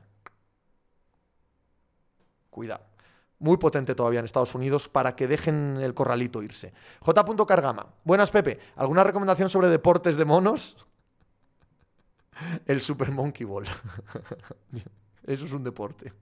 Cuidado. 2.49 2.83
Muy 3.39 3.57
potente 3.57 3.93
todavía 3.93 4.19
en 4.19 4.25
Estados 4.25 4.55
Unidos 4.55 4.89
para 4.89 5.15
que 5.15 5.27
dejen 5.27 5.77
el 5.77 5.93
corralito 5.93 6.41
irse. 6.41 6.73
J. 7.01 7.45
Cargama. 7.45 7.85
Buenas, 8.03 8.31
Pepe. 8.31 8.59
¿Alguna 8.75 9.03
recomendación 9.03 9.51
sobre 9.51 9.67
deportes 9.67 10.17
de 10.17 10.25
monos? 10.25 10.86
El 12.65 12.81
Super 12.81 13.11
Monkey 13.11 13.45
Ball. 13.45 13.65
Eso 15.23 15.45
es 15.45 15.53
un 15.53 15.63
deporte. 15.63 16.13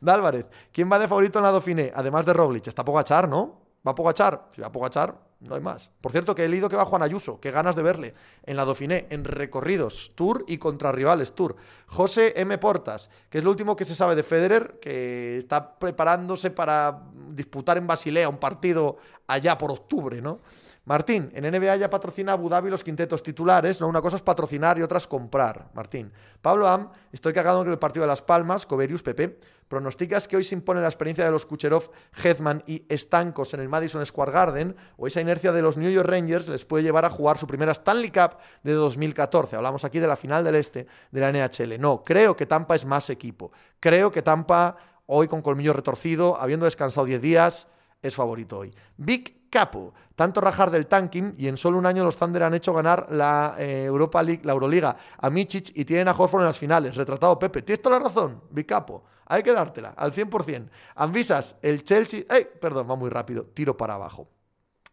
Dálvarez, 0.00 0.46
¿quién 0.72 0.90
va 0.90 0.98
de 0.98 1.08
favorito 1.08 1.38
en 1.38 1.44
la 1.44 1.50
Dauphiné? 1.50 1.92
Además 1.94 2.26
de 2.26 2.32
Roglic. 2.32 2.66
Está 2.68 2.84
Pogachar, 2.84 3.28
¿no? 3.28 3.62
¿Va 3.86 3.94
Pogachar? 3.94 4.48
Si 4.54 4.60
va 4.60 4.72
Pogachar, 4.72 5.14
no 5.40 5.54
hay 5.54 5.60
más. 5.60 5.90
Por 6.00 6.10
cierto, 6.10 6.34
que 6.34 6.44
he 6.44 6.48
leído 6.48 6.68
que 6.68 6.76
va 6.76 6.86
Juan 6.86 7.02
Ayuso. 7.02 7.38
Qué 7.38 7.50
ganas 7.50 7.76
de 7.76 7.82
verle 7.82 8.14
en 8.44 8.56
la 8.56 8.64
Dauphiné, 8.64 9.06
en 9.10 9.24
recorridos, 9.24 10.12
Tour 10.14 10.44
y 10.48 10.56
contra 10.56 10.90
rivales 10.90 11.32
Tour. 11.32 11.56
José 11.86 12.32
M. 12.36 12.56
Portas, 12.58 13.10
que 13.28 13.38
es 13.38 13.44
lo 13.44 13.50
último 13.50 13.76
que 13.76 13.84
se 13.84 13.94
sabe 13.94 14.14
de 14.14 14.22
Federer, 14.22 14.78
que 14.80 15.36
está 15.36 15.78
preparándose 15.78 16.50
para 16.50 17.02
disputar 17.28 17.76
en 17.76 17.86
Basilea 17.86 18.28
un 18.28 18.38
partido 18.38 18.96
allá 19.26 19.58
por 19.58 19.70
octubre, 19.70 20.22
¿no? 20.22 20.40
Martín, 20.86 21.30
en 21.34 21.50
NBA 21.50 21.76
ya 21.76 21.88
patrocina 21.88 22.32
Abu 22.32 22.50
Dhabi 22.50 22.68
los 22.68 22.84
quintetos 22.84 23.22
titulares, 23.22 23.80
¿no? 23.80 23.88
Una 23.88 24.02
cosa 24.02 24.16
es 24.16 24.22
patrocinar 24.22 24.78
y 24.78 24.82
otra 24.82 24.98
es 24.98 25.06
comprar, 25.06 25.70
Martín. 25.72 26.12
Pablo 26.42 26.68
Am, 26.68 26.90
estoy 27.10 27.32
cagado 27.32 27.62
en 27.62 27.70
el 27.70 27.78
partido 27.78 28.02
de 28.02 28.08
Las 28.08 28.20
Palmas, 28.20 28.66
Coverius 28.66 29.02
Pepe. 29.02 29.38
¿Pronosticas 29.66 30.28
que 30.28 30.36
hoy 30.36 30.44
se 30.44 30.54
impone 30.54 30.82
la 30.82 30.88
experiencia 30.88 31.24
de 31.24 31.30
los 31.30 31.46
Kucherov, 31.46 31.90
Hetman 32.22 32.62
y 32.66 32.84
Estancos 32.90 33.54
en 33.54 33.60
el 33.60 33.70
Madison 33.70 34.04
Square 34.04 34.30
Garden? 34.30 34.76
¿O 34.98 35.06
esa 35.06 35.22
inercia 35.22 35.52
de 35.52 35.62
los 35.62 35.78
New 35.78 35.90
York 35.90 36.06
Rangers 36.06 36.48
les 36.48 36.66
puede 36.66 36.84
llevar 36.84 37.06
a 37.06 37.10
jugar 37.10 37.38
su 37.38 37.46
primera 37.46 37.72
Stanley 37.72 38.10
Cup 38.10 38.36
de 38.62 38.72
2014? 38.74 39.56
Hablamos 39.56 39.86
aquí 39.86 40.00
de 40.00 40.06
la 40.06 40.16
final 40.16 40.44
del 40.44 40.56
este 40.56 40.86
de 41.10 41.20
la 41.20 41.32
NHL. 41.32 41.80
No, 41.80 42.04
creo 42.04 42.36
que 42.36 42.44
Tampa 42.44 42.74
es 42.74 42.84
más 42.84 43.08
equipo. 43.08 43.52
Creo 43.80 44.12
que 44.12 44.20
Tampa, 44.20 44.76
hoy 45.06 45.28
con 45.28 45.40
colmillo 45.40 45.72
retorcido, 45.72 46.38
habiendo 46.38 46.66
descansado 46.66 47.06
10 47.06 47.22
días, 47.22 47.68
es 48.02 48.14
favorito 48.14 48.58
hoy. 48.58 48.70
Big 48.98 49.43
capo. 49.54 49.94
Tanto 50.16 50.40
rajar 50.40 50.70
del 50.70 50.88
tanking 50.88 51.34
y 51.38 51.46
en 51.46 51.56
solo 51.56 51.78
un 51.78 51.86
año 51.86 52.02
los 52.02 52.16
Thunder 52.16 52.42
han 52.42 52.54
hecho 52.54 52.72
ganar 52.72 53.06
la 53.10 53.54
eh, 53.56 53.84
Europa 53.84 54.20
League, 54.20 54.42
la 54.44 54.52
Euroliga 54.52 54.96
a 55.16 55.30
Michic 55.30 55.70
y 55.74 55.84
tienen 55.84 56.08
a 56.08 56.12
Horford 56.12 56.42
en 56.42 56.46
las 56.48 56.58
finales. 56.58 56.96
Retratado 56.96 57.38
Pepe. 57.38 57.62
Tienes 57.62 57.80
toda 57.80 57.98
la 57.98 58.04
razón, 58.04 58.42
bicapo. 58.50 59.04
Hay 59.26 59.44
que 59.44 59.52
dártela, 59.52 59.94
al 59.96 60.12
100%. 60.12 60.68
Anvisas, 60.96 61.56
el 61.62 61.84
Chelsea... 61.84 62.24
¡Ey! 62.28 62.46
Perdón, 62.60 62.90
va 62.90 62.96
muy 62.96 63.10
rápido. 63.10 63.44
Tiro 63.44 63.76
para 63.76 63.94
abajo. 63.94 64.28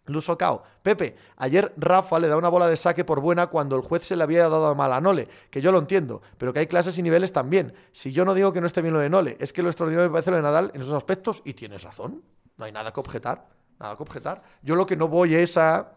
Luso 0.06 0.38
Cao. 0.38 0.63
Pepe, 0.84 1.15
ayer 1.38 1.74
Rafa 1.78 2.19
le 2.19 2.28
da 2.28 2.38
una 2.38 2.50
bola 2.50 2.67
de 2.67 2.78
saque 2.78 3.04
por 3.04 3.19
buena 3.19 3.47
cuando 3.47 3.76
el 3.76 3.82
juez 3.82 4.06
se 4.06 4.15
le 4.15 4.24
había 4.24 4.47
dado 4.47 4.67
a 4.67 4.76
Malanole, 4.76 5.28
que 5.50 5.62
yo 5.62 5.71
lo 5.71 5.80
entiendo, 5.80 6.21
pero 6.38 6.54
que 6.54 6.60
hay 6.60 6.67
clases 6.67 6.97
y 6.97 7.04
niveles 7.04 7.34
también. 7.34 7.74
Si 7.91 8.12
yo 8.12 8.26
no 8.26 8.34
digo 8.34 8.54
que 8.54 8.62
no 8.62 8.67
esté 8.67 8.82
bien 8.82 8.93
lo 8.93 9.00
de 9.00 9.10
Nole, 9.10 9.38
es 9.39 9.54
que 9.54 9.63
lo 9.63 9.69
extraordinario 9.69 10.10
me 10.10 10.13
parece 10.13 10.32
lo 10.32 10.38
de 10.38 10.43
Nadal 10.43 10.71
en 10.74 10.82
esos 10.82 10.93
aspectos 10.93 11.41
y 11.45 11.54
tienes 11.54 11.84
razón. 11.84 12.24
No 12.58 12.65
hay 12.65 12.71
nada 12.71 12.91
que 12.91 13.00
objetar, 13.00 13.47
nada 13.81 13.95
objetar. 13.99 14.41
Yo 14.61 14.75
lo 14.75 14.85
que 14.85 14.95
no 14.95 15.07
voy 15.07 15.35
es 15.35 15.57
a 15.57 15.91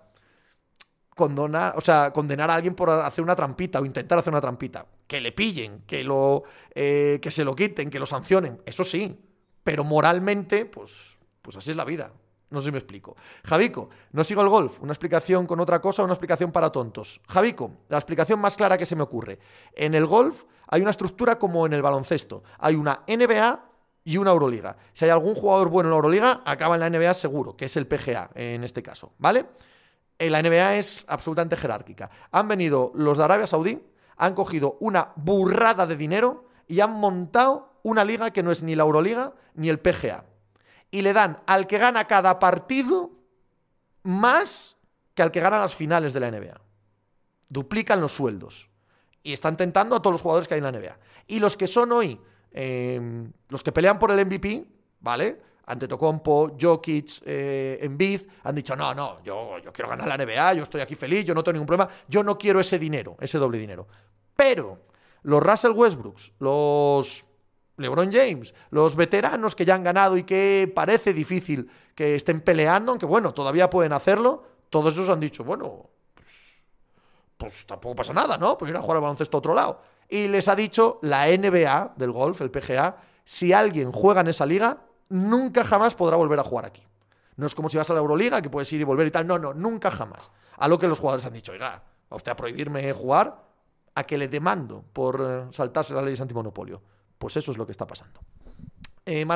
condonar, 1.15 1.75
o 1.77 1.81
sea, 1.81 2.13
condenar 2.13 2.51
a 2.51 2.57
alguien 2.57 2.75
por 2.75 2.91
hacer 2.91 3.23
una 3.23 3.37
trampita 3.37 3.81
o 3.81 3.85
intentar 3.85 4.19
hacer 4.19 4.33
una 4.33 4.41
trampita. 4.41 4.87
Que 5.07 5.21
le 5.21 5.33
pillen, 5.33 5.83
que 5.87 6.03
lo 6.03 6.45
eh, 6.75 7.19
que 7.23 7.31
se 7.31 7.45
lo 7.45 7.55
quiten, 7.55 7.91
que 7.91 7.99
lo 7.99 8.07
sancionen, 8.07 8.61
eso 8.65 8.85
sí. 8.85 9.21
Pero 9.63 9.85
moralmente, 9.85 10.67
pues, 10.67 11.19
pues 11.41 11.57
así 11.57 11.71
es 11.71 11.77
la 11.77 11.85
vida. 11.85 12.11
No 12.51 12.61
sé 12.61 12.67
si 12.67 12.73
me 12.73 12.79
explico. 12.79 13.17
Javico, 13.45 13.91
no 14.13 14.23
sigo 14.23 14.43
el 14.43 14.49
golf. 14.49 14.81
Una 14.81 14.93
explicación 14.93 15.47
con 15.47 15.61
otra 15.61 15.81
cosa, 15.81 16.05
una 16.05 16.13
explicación 16.13 16.53
para 16.53 16.71
tontos. 16.71 17.21
Javico, 17.29 17.73
la 17.89 17.99
explicación 17.99 18.39
más 18.39 18.57
clara 18.57 18.77
que 18.77 18.87
se 18.87 18.95
me 18.95 19.03
ocurre. 19.03 19.39
En 19.73 19.95
el 19.95 20.07
golf 20.07 20.45
hay 20.69 20.81
una 20.81 20.91
estructura 20.91 21.39
como 21.39 21.67
en 21.67 21.73
el 21.73 21.83
baloncesto. 21.83 22.45
Hay 22.59 22.77
una 22.77 23.03
NBA 23.09 23.74
y 24.05 24.19
una 24.19 24.31
Euroliga. 24.31 24.77
Si 24.93 25.05
hay 25.05 25.11
algún 25.11 25.35
jugador 25.35 25.71
bueno 25.71 25.89
en 25.89 25.93
la 25.93 25.97
Euroliga, 25.97 26.43
acaba 26.45 26.77
en 26.77 26.81
la 26.81 26.91
NBA 26.91 27.15
seguro, 27.15 27.57
que 27.57 27.65
es 27.65 27.77
el 27.77 27.87
PGA 27.87 28.31
en 28.35 28.63
este 28.63 28.83
caso, 28.83 29.15
¿vale? 29.19 29.47
En 30.19 30.33
la 30.33 30.43
NBA 30.43 30.77
es 30.77 31.05
absolutamente 31.09 31.57
jerárquica. 31.57 32.11
Han 32.31 32.47
venido 32.47 32.93
los 32.95 33.19
de 33.19 33.25
Arabia 33.25 33.47
Saudí, 33.47 33.83
han 34.17 34.35
cogido 34.35 34.77
una 34.81 35.13
burrada 35.17 35.87
de 35.87 35.97
dinero 35.97 36.45
y 36.69 36.81
han 36.81 36.93
montado 36.93 37.79
una 37.83 38.05
liga 38.05 38.31
que 38.31 38.43
no 38.43 38.53
es 38.53 38.63
ni 38.63 38.77
la 38.77 38.85
Euroliga 38.85 39.33
ni 39.55 39.69
el 39.69 39.81
PGA. 39.81 40.25
Y 40.91 41.03
le 41.03 41.13
dan 41.13 41.41
al 41.47 41.67
que 41.67 41.79
gana 41.79 42.07
cada 42.07 42.39
partido 42.39 43.11
más 44.03 44.77
que 45.15 45.23
al 45.23 45.31
que 45.31 45.41
gana 45.41 45.59
las 45.59 45.75
finales 45.75 46.13
de 46.13 46.21
la 46.21 46.31
NBA. 46.31 46.61
Duplican 47.49 48.01
los 48.01 48.13
sueldos. 48.13 48.71
Y 49.23 49.33
están 49.33 49.57
tentando 49.57 49.97
a 49.97 50.03
todos 50.03 50.13
los 50.13 50.21
jugadores 50.21 50.47
que 50.47 50.55
hay 50.55 50.59
en 50.59 50.65
la 50.65 50.73
NBA. 50.73 50.99
Y 51.27 51.41
los 51.41 51.57
que 51.57 51.67
son 51.67 51.93
hoy, 51.93 52.21
eh, 52.55 53.29
los 53.51 53.63
que 53.63 53.73
pelean 53.73 53.99
por 53.99 54.11
el 54.11 54.25
MVP, 54.25 54.65
¿vale? 55.01 55.39
ante 55.67 55.89
Tocompo, 55.89 56.57
Jokic, 56.61 57.23
eh, 57.25 57.79
Embiid, 57.81 58.21
han 58.43 58.55
dicho, 58.55 58.77
no, 58.77 58.95
no, 58.95 59.23
yo, 59.23 59.59
yo 59.59 59.73
quiero 59.73 59.89
ganar 59.89 60.07
la 60.07 60.17
NBA, 60.17 60.55
yo 60.55 60.63
estoy 60.65 60.81
aquí 60.81 60.95
feliz, 60.95 61.25
yo 61.25 61.35
no 61.35 61.43
tengo 61.43 61.55
ningún 61.55 61.67
problema, 61.67 61.91
yo 62.09 62.23
no 62.23 62.37
quiero 62.37 62.61
ese 62.61 62.79
dinero, 62.79 63.17
ese 63.21 63.39
doble 63.39 63.59
dinero. 63.59 63.87
Pero 64.37 64.79
los 65.23 65.43
Russell 65.43 65.73
Westbrooks, 65.73 66.33
los 66.39 67.27
LeBron 67.77 68.13
James, 68.13 68.55
los 68.71 68.95
veteranos 68.95 69.55
que 69.55 69.65
ya 69.65 69.75
han 69.75 69.85
ganado 69.85 70.17
y 70.17 70.25
que 70.25 70.71
parece 70.75 71.13
difícil 71.13 71.69
que 71.95 72.15
estén 72.15 72.41
peleando, 72.41 72.93
aunque 72.93 73.07
bueno, 73.07 73.33
todavía 73.33 73.71
pueden 73.71 73.93
hacerlo, 73.93 74.45
todos 74.69 74.93
esos 74.93 75.09
han 75.09 75.21
dicho, 75.21 75.45
bueno, 75.45 75.89
pues, 76.15 76.67
pues 77.37 77.67
tampoco 77.67 77.97
pasa 77.97 78.13
nada, 78.13 78.37
¿no? 78.37 78.59
Pues 78.59 78.71
ir 78.71 78.77
a 78.77 78.83
jugar 78.83 78.97
al 78.97 79.03
baloncesto 79.03 79.37
a 79.37 79.39
otro 79.39 79.55
lado. 79.55 79.81
Y 80.15 80.29
les 80.29 80.47
ha 80.47 80.55
dicho 80.55 81.01
la 81.03 81.27
NBA 81.27 81.95
del 81.97 82.13
golf, 82.13 82.41
el 82.41 82.49
PGA, 82.49 82.99
si 83.25 83.53
alguien 83.53 83.91
juega 83.91 84.21
en 84.21 84.29
esa 84.29 84.47
liga, 84.47 84.79
nunca 85.09 85.65
jamás 85.65 85.97
podrá 85.97 86.15
volver 86.17 86.39
a 86.39 86.45
jugar 86.45 86.67
aquí. 86.67 86.87
No 87.35 87.47
es 87.47 87.55
como 87.57 87.69
si 87.69 87.79
vas 87.79 87.91
a 87.91 87.95
la 87.95 87.99
Euroliga, 87.99 88.41
que 88.41 88.49
puedes 88.49 88.73
ir 88.73 88.81
y 88.81 88.85
volver 88.85 89.09
y 89.09 89.11
tal. 89.11 89.27
No, 89.27 89.41
no, 89.41 89.53
nunca 89.55 89.91
jamás. 89.91 90.31
A 90.57 90.69
lo 90.69 90.79
que 90.79 90.87
los 90.87 91.01
jugadores 91.01 91.27
han 91.27 91.33
dicho, 91.33 91.51
oiga, 91.51 91.83
a 92.09 92.15
usted 92.15 92.31
a 92.31 92.37
prohibirme 92.37 92.93
jugar, 92.93 93.43
a 93.93 94.05
que 94.05 94.17
le 94.17 94.29
demando 94.29 94.85
por 94.93 95.21
eh, 95.21 95.53
saltarse 95.53 95.95
las 95.95 96.05
leyes 96.05 96.21
antimonopolio. 96.21 96.81
Pues 97.19 97.37
eso 97.37 97.51
es 97.51 97.59
lo 97.59 97.67
que 97.67 97.73
está 97.73 97.85
pasando. 97.85 98.21
Eh, 99.05 99.27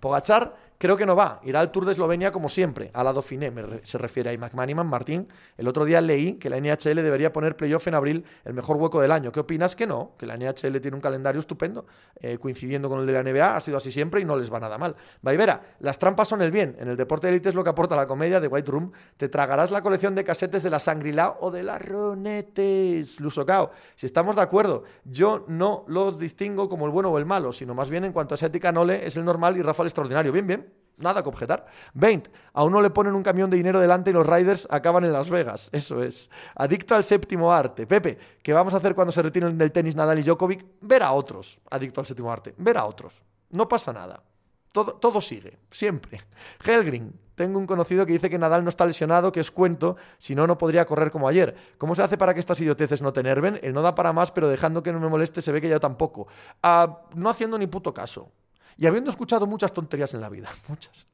Pogachar 0.00 0.56
Creo 0.82 0.96
que 0.96 1.06
no 1.06 1.14
va. 1.14 1.40
Irá 1.44 1.60
al 1.60 1.70
Tour 1.70 1.84
de 1.84 1.92
Eslovenia 1.92 2.32
como 2.32 2.48
siempre, 2.48 2.90
a 2.92 3.04
la 3.04 3.12
Dauphiné, 3.12 3.52
se 3.84 3.98
refiere 3.98 4.34
a 4.34 4.36
McManiman. 4.36 4.84
Martín, 4.84 5.28
el 5.56 5.68
otro 5.68 5.84
día 5.84 6.00
leí 6.00 6.32
que 6.40 6.50
la 6.50 6.56
NHL 6.58 6.96
debería 6.96 7.32
poner 7.32 7.56
playoff 7.56 7.86
en 7.86 7.94
abril 7.94 8.24
el 8.44 8.52
mejor 8.52 8.78
hueco 8.78 9.00
del 9.00 9.12
año. 9.12 9.30
¿Qué 9.30 9.38
opinas 9.38 9.76
que 9.76 9.86
no? 9.86 10.16
Que 10.18 10.26
la 10.26 10.36
NHL 10.36 10.80
tiene 10.80 10.96
un 10.96 11.00
calendario 11.00 11.38
estupendo, 11.38 11.86
eh, 12.16 12.36
coincidiendo 12.36 12.90
con 12.90 12.98
el 12.98 13.06
de 13.06 13.12
la 13.12 13.22
NBA, 13.22 13.54
ha 13.58 13.60
sido 13.60 13.76
así 13.76 13.92
siempre 13.92 14.22
y 14.22 14.24
no 14.24 14.34
les 14.34 14.52
va 14.52 14.58
nada 14.58 14.76
mal. 14.76 14.96
Vaivera, 15.20 15.76
las 15.78 16.00
trampas 16.00 16.26
son 16.26 16.42
el 16.42 16.50
bien. 16.50 16.74
En 16.80 16.88
el 16.88 16.96
deporte 16.96 17.28
de 17.28 17.34
élite 17.34 17.50
es 17.50 17.54
lo 17.54 17.62
que 17.62 17.70
aporta 17.70 17.94
la 17.94 18.08
comedia 18.08 18.40
de 18.40 18.48
White 18.48 18.72
Room. 18.72 18.90
Te 19.16 19.28
tragarás 19.28 19.70
la 19.70 19.82
colección 19.82 20.16
de 20.16 20.24
casetes 20.24 20.64
de 20.64 20.70
la 20.70 20.80
Sangrila 20.80 21.36
o 21.42 21.52
de 21.52 21.62
la 21.62 21.78
Ronetes. 21.78 23.20
Lusocao, 23.20 23.70
si 23.94 24.06
estamos 24.06 24.34
de 24.34 24.42
acuerdo, 24.42 24.82
yo 25.04 25.44
no 25.46 25.84
los 25.86 26.18
distingo 26.18 26.68
como 26.68 26.86
el 26.86 26.90
bueno 26.90 27.12
o 27.12 27.18
el 27.18 27.24
malo, 27.24 27.52
sino 27.52 27.72
más 27.72 27.88
bien 27.88 28.04
en 28.04 28.12
cuanto 28.12 28.34
a 28.34 28.36
esa 28.36 28.46
ética 28.46 28.72
nole 28.72 29.06
es 29.06 29.16
el 29.16 29.24
normal 29.24 29.56
y 29.56 29.62
Rafa 29.62 29.84
el 29.84 29.86
extraordinario. 29.86 30.32
Bien, 30.32 30.44
bien. 30.44 30.71
Nada 30.96 31.22
que 31.22 31.28
objetar. 31.28 31.66
20. 31.94 32.30
A 32.52 32.64
uno 32.64 32.80
le 32.80 32.90
ponen 32.90 33.14
un 33.14 33.22
camión 33.22 33.50
de 33.50 33.56
dinero 33.56 33.80
delante 33.80 34.10
y 34.10 34.12
los 34.12 34.26
riders 34.26 34.68
acaban 34.70 35.04
en 35.04 35.12
Las 35.12 35.30
Vegas. 35.30 35.68
Eso 35.72 36.02
es. 36.02 36.30
Adicto 36.54 36.94
al 36.94 37.02
séptimo 37.02 37.52
arte. 37.52 37.86
Pepe, 37.86 38.18
¿qué 38.42 38.52
vamos 38.52 38.74
a 38.74 38.76
hacer 38.76 38.94
cuando 38.94 39.10
se 39.10 39.22
retiren 39.22 39.58
del 39.58 39.72
tenis 39.72 39.96
Nadal 39.96 40.20
y 40.20 40.22
Djokovic? 40.22 40.64
Ver 40.80 41.02
a 41.02 41.12
otros. 41.12 41.60
Adicto 41.70 42.00
al 42.00 42.06
séptimo 42.06 42.32
arte. 42.32 42.54
Ver 42.56 42.76
a 42.76 42.84
otros. 42.84 43.22
No 43.50 43.68
pasa 43.68 43.92
nada. 43.92 44.22
Todo, 44.70 44.94
todo 44.94 45.20
sigue. 45.20 45.58
Siempre. 45.70 46.20
Helgrin. 46.64 47.18
Tengo 47.34 47.58
un 47.58 47.66
conocido 47.66 48.04
que 48.06 48.12
dice 48.12 48.28
que 48.28 48.38
Nadal 48.38 48.62
no 48.62 48.68
está 48.68 48.84
lesionado, 48.84 49.32
que 49.32 49.40
es 49.40 49.50
cuento, 49.50 49.96
si 50.18 50.34
no, 50.34 50.46
no 50.46 50.58
podría 50.58 50.84
correr 50.84 51.10
como 51.10 51.28
ayer. 51.28 51.56
¿Cómo 51.78 51.94
se 51.94 52.02
hace 52.02 52.18
para 52.18 52.34
que 52.34 52.40
estas 52.40 52.60
idioteces 52.60 53.00
no 53.00 53.12
te 53.12 53.20
enerven? 53.20 53.58
Él 53.62 53.72
no 53.72 53.80
da 53.80 53.94
para 53.94 54.12
más, 54.12 54.30
pero 54.30 54.48
dejando 54.48 54.82
que 54.82 54.92
no 54.92 55.00
me 55.00 55.08
moleste 55.08 55.40
se 55.40 55.50
ve 55.50 55.60
que 55.60 55.68
ya 55.68 55.80
tampoco. 55.80 56.28
Ah, 56.62 57.00
no 57.14 57.30
haciendo 57.30 57.56
ni 57.56 57.66
puto 57.66 57.94
caso. 57.94 58.30
Y 58.76 58.86
habiendo 58.86 59.10
escuchado 59.10 59.46
muchas 59.46 59.72
tonterías 59.72 60.14
en 60.14 60.20
la 60.20 60.28
vida, 60.28 60.48
muchas. 60.68 61.06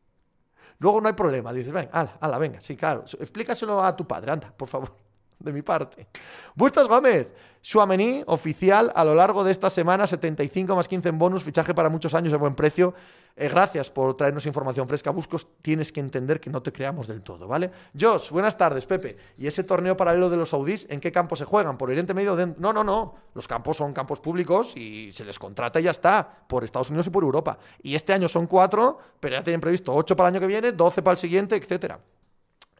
Luego 0.79 1.01
no 1.01 1.09
hay 1.09 1.14
problema, 1.14 1.53
dices, 1.53 1.73
venga, 1.73 1.90
ala, 1.92 2.16
ala, 2.21 2.38
venga, 2.38 2.61
sí, 2.61 2.77
claro, 2.77 3.05
explícaselo 3.18 3.83
a 3.83 3.97
tu 3.97 4.07
padre, 4.07 4.31
anda, 4.31 4.53
por 4.57 4.68
favor, 4.68 4.94
de 5.38 5.53
mi 5.53 5.62
parte. 5.62 6.07
Bustos 6.55 6.88
Gómez, 6.88 7.33
Suamení, 7.61 8.22
oficial 8.27 8.92
a 8.94 9.05
lo 9.05 9.14
largo 9.14 9.42
de 9.42 9.51
esta 9.51 9.68
semana, 9.68 10.07
75 10.07 10.77
más 10.77 10.88
15 10.88 11.09
en 11.09 11.18
bonus, 11.18 11.42
fichaje 11.42 11.74
para 11.74 11.88
muchos 11.88 12.14
años 12.14 12.31
de 12.31 12.38
buen 12.38 12.55
precio. 12.55 12.94
Eh, 13.37 13.48
gracias 13.48 13.90
por 13.90 14.16
traernos 14.16 14.46
información 14.46 14.88
fresca. 14.88 15.11
Buscos, 15.11 15.46
tienes 15.61 15.92
que 15.92 16.01
entender 16.01 16.40
que 16.40 16.51
no 16.51 16.62
te 16.62 16.72
creamos 16.72 17.07
del 17.07 17.22
todo, 17.22 17.46
¿vale? 17.46 17.70
Josh, 17.98 18.31
buenas 18.31 18.57
tardes, 18.57 18.87
Pepe. 18.87 19.16
¿Y 19.37 19.46
ese 19.46 19.64
torneo 19.64 19.96
paralelo 19.96 20.31
de 20.31 20.37
los 20.37 20.48
saudíes, 20.48 20.87
en 20.88 21.01
qué 21.01 21.12
campo 21.12 21.37
se 21.37 21.44
juegan? 21.44 21.77
¿Por 21.77 21.90
Oriente 21.90 22.14
Medio? 22.14 22.37
No, 22.59 22.72
no, 22.72 22.83
no. 22.83 23.14
Los 23.35 23.46
campos 23.46 23.77
son 23.77 23.92
campos 23.92 24.20
públicos 24.20 24.77
y 24.77 25.11
se 25.12 25.24
les 25.24 25.38
contrata 25.38 25.81
y 25.81 25.85
ya 25.85 25.90
está, 25.90 26.27
por 26.48 26.64
Estados 26.64 26.90
Unidos 26.90 27.09
y 27.09 27.11
por 27.11 27.22
Europa. 27.22 27.59
Y 27.83 27.94
este 27.94 28.12
año 28.12 28.29
son 28.29 28.46
cuatro, 28.46 28.98
pero 29.20 29.37
ya 29.37 29.44
tienen 29.44 29.61
previsto 29.61 29.94
ocho 29.94 30.16
para 30.16 30.29
el 30.29 30.37
año 30.37 30.40
que 30.40 30.46
viene, 30.46 30.72
12 30.72 31.03
para 31.03 31.12
el 31.12 31.18
siguiente, 31.18 31.57
etcétera. 31.57 32.01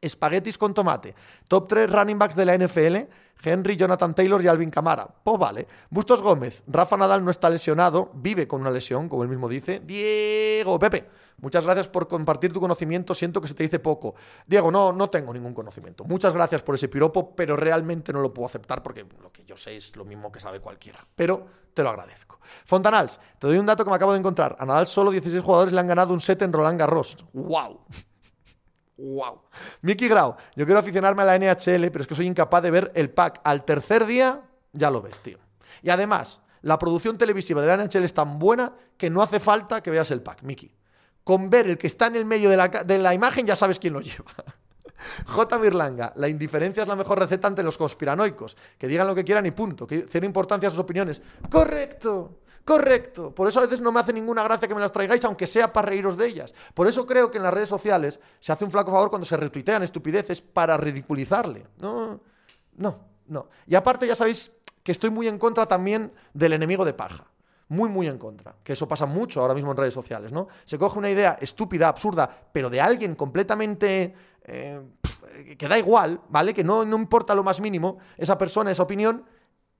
Espaguetis 0.01 0.59
con 0.59 0.75
tomate. 0.75 1.15
Top 1.49 1.69
3 1.69 1.91
running 1.91 2.19
backs 2.19 2.37
de 2.37 2.45
la 2.45 2.57
NFL. 2.57 2.97
Henry, 3.43 3.77
Jonathan 3.77 4.15
Taylor 4.15 4.43
y 4.43 4.49
Alvin 4.49 4.71
Camara. 4.71 5.07
Pues 5.07 5.39
vale. 5.39 5.67
Bustos 5.91 6.23
Gómez. 6.23 6.63
Rafa 6.67 6.97
Nadal 6.97 7.25
no 7.25 7.31
está 7.31 7.49
lesionado. 7.49 8.11
Vive 8.15 8.49
con 8.49 8.61
una 8.61 8.71
lesión, 8.71 9.09
como 9.09 9.23
él 9.23 9.29
mismo 9.29 9.49
dice. 9.49 9.81
Diego 9.81 10.79
Pepe. 10.79 11.09
Muchas 11.41 11.65
gracias 11.65 11.87
por 11.87 12.09
compartir 12.09 12.53
tu 12.53 12.61
conocimiento. 12.61 13.15
Siento 13.15 13.41
que 13.41 13.47
se 13.47 13.55
te 13.55 13.63
dice 13.63 13.79
poco. 13.79 14.17
Diego, 14.45 14.73
no, 14.73 14.93
no 14.93 15.09
tengo 15.09 15.33
ningún 15.33 15.55
conocimiento. 15.55 16.03
Muchas 16.05 16.35
gracias 16.35 16.63
por 16.63 16.75
ese 16.75 16.89
piropo, 16.89 17.35
pero 17.37 17.57
realmente 17.57 18.13
no 18.13 18.21
lo 18.21 18.35
puedo 18.35 18.47
aceptar 18.47 18.83
porque 18.83 19.07
lo 19.23 19.31
que 19.31 19.45
yo 19.45 19.57
sé 19.57 19.77
es 19.77 19.95
lo 19.95 20.05
mismo 20.05 20.33
que 20.33 20.41
sabe 20.41 20.59
cualquiera. 20.59 20.99
Pero 21.15 21.47
te 21.73 21.85
lo 21.85 21.91
agradezco. 21.91 22.41
Fontanals, 22.65 23.21
te 23.39 23.47
doy 23.47 23.59
un 23.59 23.67
dato 23.67 23.85
que 23.85 23.91
me 23.91 23.97
acabo 23.97 24.13
de 24.13 24.19
encontrar. 24.19 24.57
A 24.59 24.67
Nadal 24.67 24.89
solo 24.89 25.13
16 25.13 25.41
jugadores 25.41 25.73
le 25.73 25.79
han 25.79 25.87
ganado 25.87 26.13
un 26.13 26.21
set 26.21 26.43
en 26.43 26.53
Roland 26.53 26.79
Garros. 26.79 27.17
¡Wow! 27.33 27.83
¡Wow! 28.99 29.43
Mickey 29.83 30.09
Grau, 30.09 30.37
yo 30.57 30.65
quiero 30.65 30.81
aficionarme 30.81 31.23
a 31.23 31.25
la 31.25 31.39
NHL, 31.39 31.91
pero 31.91 32.03
es 32.03 32.07
que 32.07 32.17
soy 32.17 32.27
incapaz 32.27 32.63
de 32.63 32.71
ver 32.71 32.93
el 32.95 33.11
pack. 33.11 33.41
Al 33.45 33.65
tercer 33.65 34.05
día, 34.05 34.43
ya 34.73 34.91
lo 34.91 35.01
ves, 35.01 35.21
tío. 35.21 35.39
Y 35.83 35.91
además, 35.91 36.41
la 36.63 36.79
producción 36.79 37.17
televisiva 37.17 37.63
de 37.63 37.69
la 37.69 37.77
NHL 37.77 38.05
es 38.05 38.13
tan 38.15 38.39
buena 38.39 38.73
que 38.97 39.09
no 39.09 39.23
hace 39.23 39.39
falta 39.39 39.83
que 39.83 39.91
veas 39.91 40.11
el 40.11 40.21
pack, 40.21 40.43
Mickey. 40.43 40.75
Con 41.23 41.49
ver 41.49 41.69
el 41.69 41.79
que 41.79 41.87
está 41.87 42.09
en 42.09 42.17
el 42.17 42.25
medio 42.25 42.51
de 42.51 42.57
la, 42.57 42.69
de 42.69 42.99
la 42.99 43.15
imagen 43.15 43.47
ya 43.47 43.55
sabes 43.55 43.79
quién 43.79 43.93
lo 43.93 44.01
lleva. 44.01 44.33
J. 45.27 45.59
Birlanga, 45.59 46.13
la 46.17 46.29
indiferencia 46.29 46.83
es 46.83 46.89
la 46.89 46.97
mejor 46.97 47.21
receta 47.21 47.47
ante 47.47 47.63
los 47.63 47.79
conspiranoicos. 47.79 48.57
Que 48.77 48.89
digan 48.89 49.07
lo 49.07 49.15
que 49.15 49.25
quieran 49.25 49.47
y 49.47 49.53
punto. 49.53 49.87
Que 49.87 50.07
cero 50.09 50.27
importancia 50.27 50.69
a 50.69 50.71
sus 50.71 50.81
opiniones. 50.81 51.23
Correcto. 51.49 52.41
Correcto. 52.65 53.35
Por 53.35 53.49
eso 53.49 53.61
a 53.61 53.63
veces 53.63 53.81
no 53.81 53.93
me 53.93 54.01
hace 54.01 54.13
ninguna 54.13 54.43
gracia 54.43 54.69
que 54.69 54.75
me 54.75 54.81
las 54.81 54.93
traigáis, 54.93 55.25
aunque 55.25 55.47
sea 55.47 55.73
para 55.73 55.89
reíros 55.89 56.17
de 56.17 56.27
ellas. 56.27 56.53
Por 56.75 56.87
eso 56.87 57.07
creo 57.07 57.31
que 57.31 57.39
en 57.39 57.45
las 57.45 57.55
redes 57.55 57.69
sociales 57.69 58.21
se 58.41 58.53
hace 58.53 58.65
un 58.65 58.71
flaco 58.71 58.91
favor 58.91 59.09
cuando 59.09 59.25
se 59.25 59.37
retuitean 59.37 59.83
estupideces 59.83 60.41
para 60.41 60.77
ridiculizarle. 60.77 61.67
No, 61.79 62.21
no, 62.77 62.99
no. 63.27 63.49
Y 63.67 63.75
aparte 63.75 64.07
ya 64.07 64.15
sabéis 64.15 64.53
que 64.83 64.93
estoy 64.93 65.11
muy 65.11 65.29
en 65.29 65.39
contra 65.39 65.67
también 65.67 66.13
del 66.35 66.53
enemigo 66.53 66.85
de 66.85 66.95
paja. 66.95 67.25
Muy, 67.69 67.91
muy 67.91 68.07
en 68.07 68.19
contra. 68.19 68.55
Que 68.63 68.73
eso 68.73 68.89
pasa 68.89 69.07
mucho 69.07 69.41
ahora 69.41 69.55
mismo 69.55 69.71
en 69.73 69.77
redes 69.77 69.95
sociales, 69.95 70.33
¿no? 70.33 70.49
Se 70.65 70.79
coge 70.79 70.99
una 70.99 71.11
idea 71.11 71.39
estúpida, 71.41 71.89
absurda, 71.89 72.31
pero 72.53 72.71
de 72.71 72.81
alguien 72.81 73.15
completamente... 73.15 74.15
Eh, 74.45 74.81
que 75.57 75.69
da 75.69 75.79
igual, 75.79 76.21
¿vale? 76.29 76.53
Que 76.53 76.65
no, 76.65 76.85
no 76.85 76.97
importa 76.97 77.35
lo 77.35 77.45
más 77.45 77.61
mínimo 77.61 77.99
esa 78.17 78.37
persona, 78.37 78.71
esa 78.71 78.83
opinión, 78.83 79.25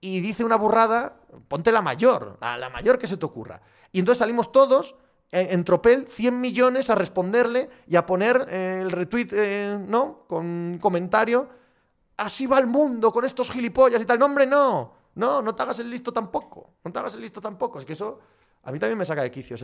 y 0.01 0.21
dice 0.21 0.45
una 0.45 0.57
burrada, 0.57 1.21
ponte 1.49 1.73
la 1.73 1.83
mayor, 1.83 2.39
la, 2.41 2.69
mayor 2.71 2.99
que 2.99 3.07
se 3.07 3.17
te 3.17 3.27
ocurra. 3.27 3.61
Y 3.93 4.01
entonces 4.01 4.19
salimos 4.19 4.53
todos 4.53 4.97
en 5.31 5.65
Tropel 5.65 6.07
100 6.07 6.41
millones 6.41 6.89
a 6.91 6.95
responderle 6.95 7.69
y 7.87 7.97
a 7.97 8.07
poner 8.07 8.47
eh, 8.49 8.81
el 8.83 8.91
retweet, 8.91 9.29
eh, 9.33 9.79
¿no? 9.87 10.25
Con 10.27 10.79
comentario. 10.81 11.49
Así 12.17 12.47
va 12.47 12.59
el 12.59 12.67
mundo 12.67 13.13
con 13.13 13.25
estos 13.25 13.51
gilipollas 13.51 14.01
y 14.01 14.05
tal. 14.05 14.19
No, 14.19 14.27
hombre, 14.27 14.47
no. 14.47 14.95
No, 15.15 15.43
no 15.43 15.55
te 15.55 15.63
hagas 15.63 15.79
el 15.81 15.91
listo 15.91 16.13
tampoco. 16.13 16.75
No 16.85 16.93
te 16.93 16.99
hagas 16.99 17.15
el 17.15 17.21
listo 17.21 17.41
tampoco. 17.41 17.79
Es 17.79 17.85
que 17.85 17.93
eso 17.93 18.21
a 18.63 18.73
mí 18.73 18.79
también 18.79 18.99
me 18.99 19.05
saca 19.05 19.23
de 19.23 19.31
quicio 19.31 19.57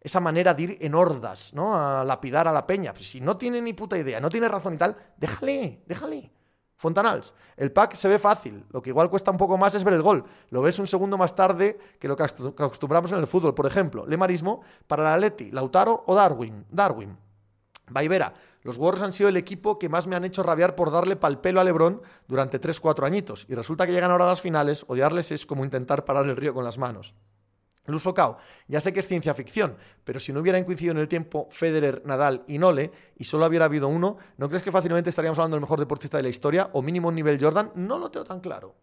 esa 0.00 0.20
manera 0.20 0.54
de 0.54 0.62
ir 0.62 0.78
en 0.80 0.94
hordas, 0.94 1.52
¿no? 1.52 1.76
A 1.76 2.04
lapidar 2.04 2.48
a 2.48 2.52
la 2.52 2.66
peña. 2.66 2.92
Pues 2.92 3.08
si 3.08 3.20
no 3.20 3.36
tiene 3.36 3.60
ni 3.60 3.72
puta 3.72 3.98
idea, 3.98 4.20
no 4.20 4.28
tiene 4.28 4.48
razón 4.48 4.74
y 4.74 4.76
tal, 4.78 4.96
déjale, 5.16 5.82
déjale. 5.86 6.32
Fontanals, 6.80 7.34
el 7.58 7.72
pack 7.72 7.94
se 7.94 8.08
ve 8.08 8.18
fácil, 8.18 8.64
lo 8.70 8.80
que 8.80 8.88
igual 8.88 9.10
cuesta 9.10 9.30
un 9.30 9.36
poco 9.36 9.58
más 9.58 9.74
es 9.74 9.84
ver 9.84 9.92
el 9.92 10.00
gol. 10.00 10.24
Lo 10.48 10.62
ves 10.62 10.78
un 10.78 10.86
segundo 10.86 11.18
más 11.18 11.34
tarde 11.34 11.78
que 11.98 12.08
lo 12.08 12.16
que 12.16 12.22
acostumbramos 12.22 13.12
en 13.12 13.18
el 13.18 13.26
fútbol. 13.26 13.54
Por 13.54 13.66
ejemplo, 13.66 14.06
Lemarismo 14.06 14.62
para 14.86 15.04
la 15.04 15.12
Atleti, 15.12 15.50
Lautaro 15.50 16.04
o 16.06 16.14
Darwin. 16.14 16.64
Darwin. 16.70 17.18
Vaivera, 17.90 18.32
los 18.62 18.78
Warriors 18.78 19.02
han 19.02 19.12
sido 19.12 19.28
el 19.28 19.36
equipo 19.36 19.78
que 19.78 19.90
más 19.90 20.06
me 20.06 20.16
han 20.16 20.24
hecho 20.24 20.42
rabiar 20.42 20.74
por 20.74 20.90
darle 20.90 21.16
pal 21.16 21.42
pelo 21.42 21.60
a 21.60 21.64
Lebron 21.64 22.00
durante 22.26 22.58
3-4 22.58 23.04
añitos. 23.04 23.44
Y 23.50 23.54
resulta 23.54 23.86
que 23.86 23.92
llegan 23.92 24.10
ahora 24.10 24.24
a 24.24 24.28
las 24.28 24.40
finales, 24.40 24.86
odiarles 24.88 25.32
es 25.32 25.44
como 25.44 25.66
intentar 25.66 26.06
parar 26.06 26.24
el 26.24 26.36
río 26.36 26.54
con 26.54 26.64
las 26.64 26.78
manos. 26.78 27.12
Luso 27.90 28.14
Cao, 28.14 28.38
ya 28.68 28.80
sé 28.80 28.92
que 28.92 29.00
es 29.00 29.08
ciencia 29.08 29.34
ficción, 29.34 29.76
pero 30.04 30.20
si 30.20 30.32
no 30.32 30.40
hubieran 30.40 30.64
coincidido 30.64 30.92
en 30.92 30.98
el 30.98 31.08
tiempo 31.08 31.48
Federer, 31.50 32.02
Nadal 32.04 32.44
y 32.46 32.58
Nole, 32.58 32.90
y 33.16 33.24
solo 33.24 33.46
hubiera 33.46 33.66
habido 33.66 33.88
uno, 33.88 34.18
¿no 34.36 34.48
crees 34.48 34.62
que 34.62 34.72
fácilmente 34.72 35.10
estaríamos 35.10 35.38
hablando 35.38 35.56
del 35.56 35.62
mejor 35.62 35.80
deportista 35.80 36.16
de 36.16 36.22
la 36.22 36.28
historia 36.28 36.70
o 36.72 36.82
mínimo 36.82 37.10
nivel 37.12 37.40
Jordan? 37.40 37.72
No 37.74 37.98
lo 37.98 38.10
tengo 38.10 38.24
tan 38.24 38.40
claro. 38.40 38.74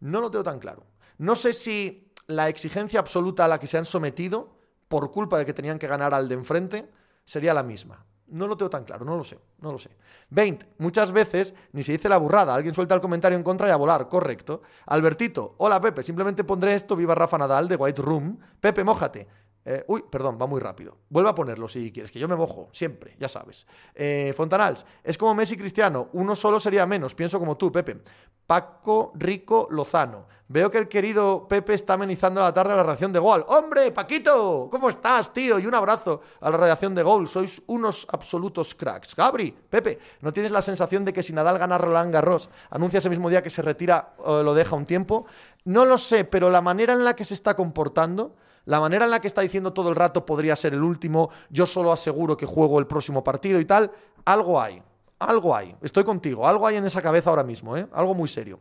No 0.00 0.20
lo 0.20 0.30
tengo 0.30 0.44
tan 0.44 0.58
claro. 0.58 0.86
No 1.18 1.34
sé 1.34 1.52
si 1.52 2.12
la 2.26 2.48
exigencia 2.48 3.00
absoluta 3.00 3.44
a 3.44 3.48
la 3.48 3.58
que 3.58 3.66
se 3.66 3.78
han 3.78 3.84
sometido, 3.84 4.56
por 4.88 5.10
culpa 5.10 5.38
de 5.38 5.46
que 5.46 5.54
tenían 5.54 5.78
que 5.78 5.86
ganar 5.86 6.14
al 6.14 6.28
de 6.28 6.34
enfrente, 6.34 6.90
sería 7.24 7.54
la 7.54 7.62
misma. 7.62 8.04
No 8.28 8.48
lo 8.48 8.56
tengo 8.56 8.70
tan 8.70 8.84
claro, 8.84 9.04
no 9.04 9.16
lo 9.16 9.22
sé, 9.22 9.38
no 9.60 9.72
lo 9.72 9.78
sé. 9.78 9.90
20. 10.30 10.66
Muchas 10.78 11.12
veces 11.12 11.54
ni 11.72 11.82
se 11.82 11.92
dice 11.92 12.08
la 12.08 12.18
burrada, 12.18 12.54
alguien 12.54 12.74
suelta 12.74 12.94
el 12.94 13.00
comentario 13.00 13.38
en 13.38 13.44
contra 13.44 13.68
y 13.68 13.70
a 13.70 13.76
volar, 13.76 14.08
correcto. 14.08 14.62
Albertito, 14.86 15.54
hola 15.58 15.80
Pepe, 15.80 16.02
simplemente 16.02 16.42
pondré 16.42 16.74
esto, 16.74 16.96
viva 16.96 17.14
Rafa 17.14 17.38
Nadal 17.38 17.68
de 17.68 17.76
White 17.76 18.02
Room. 18.02 18.38
Pepe, 18.60 18.82
mójate. 18.82 19.28
Eh, 19.68 19.84
uy, 19.88 20.04
perdón, 20.08 20.38
va 20.40 20.46
muy 20.46 20.60
rápido. 20.60 20.96
Vuelve 21.08 21.28
a 21.28 21.34
ponerlo 21.34 21.66
si 21.66 21.90
quieres, 21.90 22.12
que 22.12 22.20
yo 22.20 22.28
me 22.28 22.36
mojo, 22.36 22.68
siempre, 22.70 23.16
ya 23.18 23.26
sabes. 23.26 23.66
Eh, 23.96 24.32
Fontanals, 24.36 24.86
es 25.02 25.18
como 25.18 25.34
Messi 25.34 25.56
Cristiano, 25.56 26.08
uno 26.12 26.36
solo 26.36 26.60
sería 26.60 26.86
menos, 26.86 27.16
pienso 27.16 27.40
como 27.40 27.56
tú, 27.56 27.72
Pepe. 27.72 28.00
Paco 28.46 29.10
Rico 29.16 29.66
Lozano. 29.72 30.28
Veo 30.46 30.70
que 30.70 30.78
el 30.78 30.86
querido 30.86 31.48
Pepe 31.48 31.74
está 31.74 31.94
amenizando 31.94 32.40
la 32.40 32.54
tarde 32.54 32.74
a 32.74 32.76
la 32.76 32.84
reacción 32.84 33.12
de 33.12 33.18
gol. 33.18 33.44
¡Hombre, 33.48 33.90
Paquito! 33.90 34.68
¿Cómo 34.70 34.88
estás, 34.88 35.32
tío? 35.32 35.58
Y 35.58 35.66
un 35.66 35.74
abrazo 35.74 36.20
a 36.40 36.48
la 36.48 36.56
reacción 36.56 36.94
de 36.94 37.02
gol. 37.02 37.26
Sois 37.26 37.60
unos 37.66 38.06
absolutos 38.12 38.72
cracks. 38.72 39.16
Gabri, 39.16 39.50
Pepe, 39.50 39.98
¿no 40.20 40.32
tienes 40.32 40.52
la 40.52 40.62
sensación 40.62 41.04
de 41.04 41.12
que 41.12 41.24
si 41.24 41.32
Nadal 41.32 41.58
gana 41.58 41.76
Roland 41.76 42.12
Garros, 42.12 42.48
anuncia 42.70 42.98
ese 42.98 43.10
mismo 43.10 43.28
día 43.28 43.42
que 43.42 43.50
se 43.50 43.62
retira 43.62 44.14
o 44.18 44.44
lo 44.44 44.54
deja 44.54 44.76
un 44.76 44.86
tiempo? 44.86 45.26
No 45.64 45.84
lo 45.84 45.98
sé, 45.98 46.22
pero 46.24 46.48
la 46.48 46.60
manera 46.60 46.92
en 46.92 47.04
la 47.04 47.16
que 47.16 47.24
se 47.24 47.34
está 47.34 47.56
comportando 47.56 48.36
la 48.66 48.80
manera 48.80 49.04
en 49.04 49.12
la 49.12 49.20
que 49.20 49.28
está 49.28 49.40
diciendo 49.40 49.72
todo 49.72 49.88
el 49.88 49.96
rato 49.96 50.26
podría 50.26 50.56
ser 50.56 50.74
el 50.74 50.82
último, 50.82 51.30
yo 51.50 51.66
solo 51.66 51.92
aseguro 51.92 52.36
que 52.36 52.46
juego 52.46 52.78
el 52.80 52.86
próximo 52.86 53.22
partido 53.22 53.60
y 53.60 53.64
tal, 53.64 53.92
algo 54.24 54.60
hay, 54.60 54.82
algo 55.20 55.54
hay, 55.54 55.76
estoy 55.82 56.02
contigo, 56.02 56.46
algo 56.46 56.66
hay 56.66 56.76
en 56.76 56.84
esa 56.84 57.00
cabeza 57.00 57.30
ahora 57.30 57.44
mismo, 57.44 57.76
¿eh? 57.76 57.86
algo 57.92 58.12
muy 58.12 58.28
serio. 58.28 58.60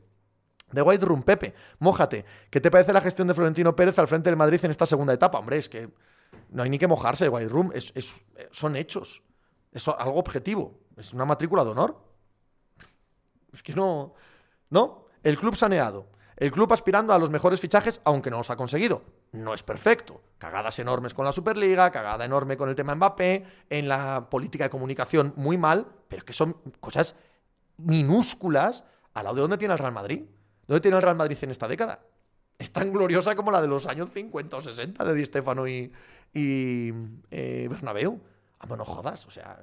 The 0.72 0.82
White 0.82 1.06
Room, 1.06 1.24
Pepe, 1.24 1.54
mójate. 1.80 2.26
¿Qué 2.50 2.60
te 2.60 2.70
parece 2.70 2.92
la 2.92 3.02
gestión 3.02 3.28
de 3.28 3.34
Florentino 3.34 3.76
Pérez 3.76 3.98
al 3.98 4.08
frente 4.08 4.30
del 4.30 4.38
Madrid 4.38 4.60
en 4.64 4.72
esta 4.72 4.86
segunda 4.86 5.14
etapa? 5.14 5.40
Hombre, 5.40 5.58
es 5.58 5.70
que 5.70 5.90
no 6.50 6.64
hay 6.64 6.70
ni 6.70 6.78
que 6.78 6.88
mojarse, 6.88 7.30
White 7.30 7.50
Room, 7.50 7.72
es, 7.74 7.94
son 8.52 8.76
hechos, 8.76 9.24
es 9.72 9.88
algo 9.88 10.20
objetivo, 10.20 10.80
es 10.98 11.14
una 11.14 11.26
matrícula 11.26 11.64
de 11.64 11.72
honor. 11.72 11.98
Es 13.54 13.64
que 13.64 13.74
no, 13.74 14.14
no, 14.70 15.06
el 15.24 15.38
club 15.38 15.56
saneado, 15.56 16.10
el 16.36 16.52
club 16.52 16.72
aspirando 16.74 17.14
a 17.14 17.20
los 17.20 17.30
mejores 17.30 17.60
fichajes, 17.60 18.02
aunque 18.04 18.30
no 18.30 18.38
los 18.38 18.50
ha 18.50 18.56
conseguido 18.56 19.02
no 19.36 19.54
es 19.54 19.64
perfecto. 19.64 20.22
Cagadas 20.38 20.80
enormes 20.80 21.14
con 21.14 21.26
la 21.26 21.32
Superliga, 21.32 21.92
cagada 21.92 22.26
enorme 22.26 22.58
con 22.58 22.70
el 22.70 22.76
tema 22.76 22.96
Mbappé, 22.96 23.46
en 23.70 23.88
la 23.88 24.30
política 24.30 24.66
de 24.66 24.70
comunicación 24.70 25.34
muy 25.36 25.58
mal, 25.58 25.88
pero 26.08 26.26
que 26.26 26.34
son 26.34 26.54
cosas 26.80 27.16
minúsculas 27.78 28.84
al 29.14 29.26
lado 29.26 29.36
de 29.36 29.42
dónde 29.42 29.58
tiene 29.58 29.74
el 29.74 29.80
Real 29.80 29.94
Madrid. 29.94 30.24
¿Dónde 30.68 30.82
tiene 30.82 30.98
el 30.98 31.04
Real 31.04 31.16
Madrid 31.16 31.38
en 31.42 31.52
esta 31.52 31.68
década? 31.68 32.00
Es 32.58 32.72
tan 32.72 32.92
gloriosa 32.92 33.36
como 33.36 33.52
la 33.52 33.62
de 33.62 33.68
los 33.68 33.86
años 33.86 34.10
50 34.12 34.58
o 34.58 34.62
60 34.62 35.04
de 35.04 35.14
Di 35.14 35.26
Stefano 35.26 35.68
y, 35.68 35.92
y 36.34 36.92
eh, 37.32 37.68
Bernabéu. 37.70 38.20
Ah, 38.60 38.68
no 38.68 38.86
jodas, 38.86 39.28
o 39.28 39.32
sea, 39.32 39.60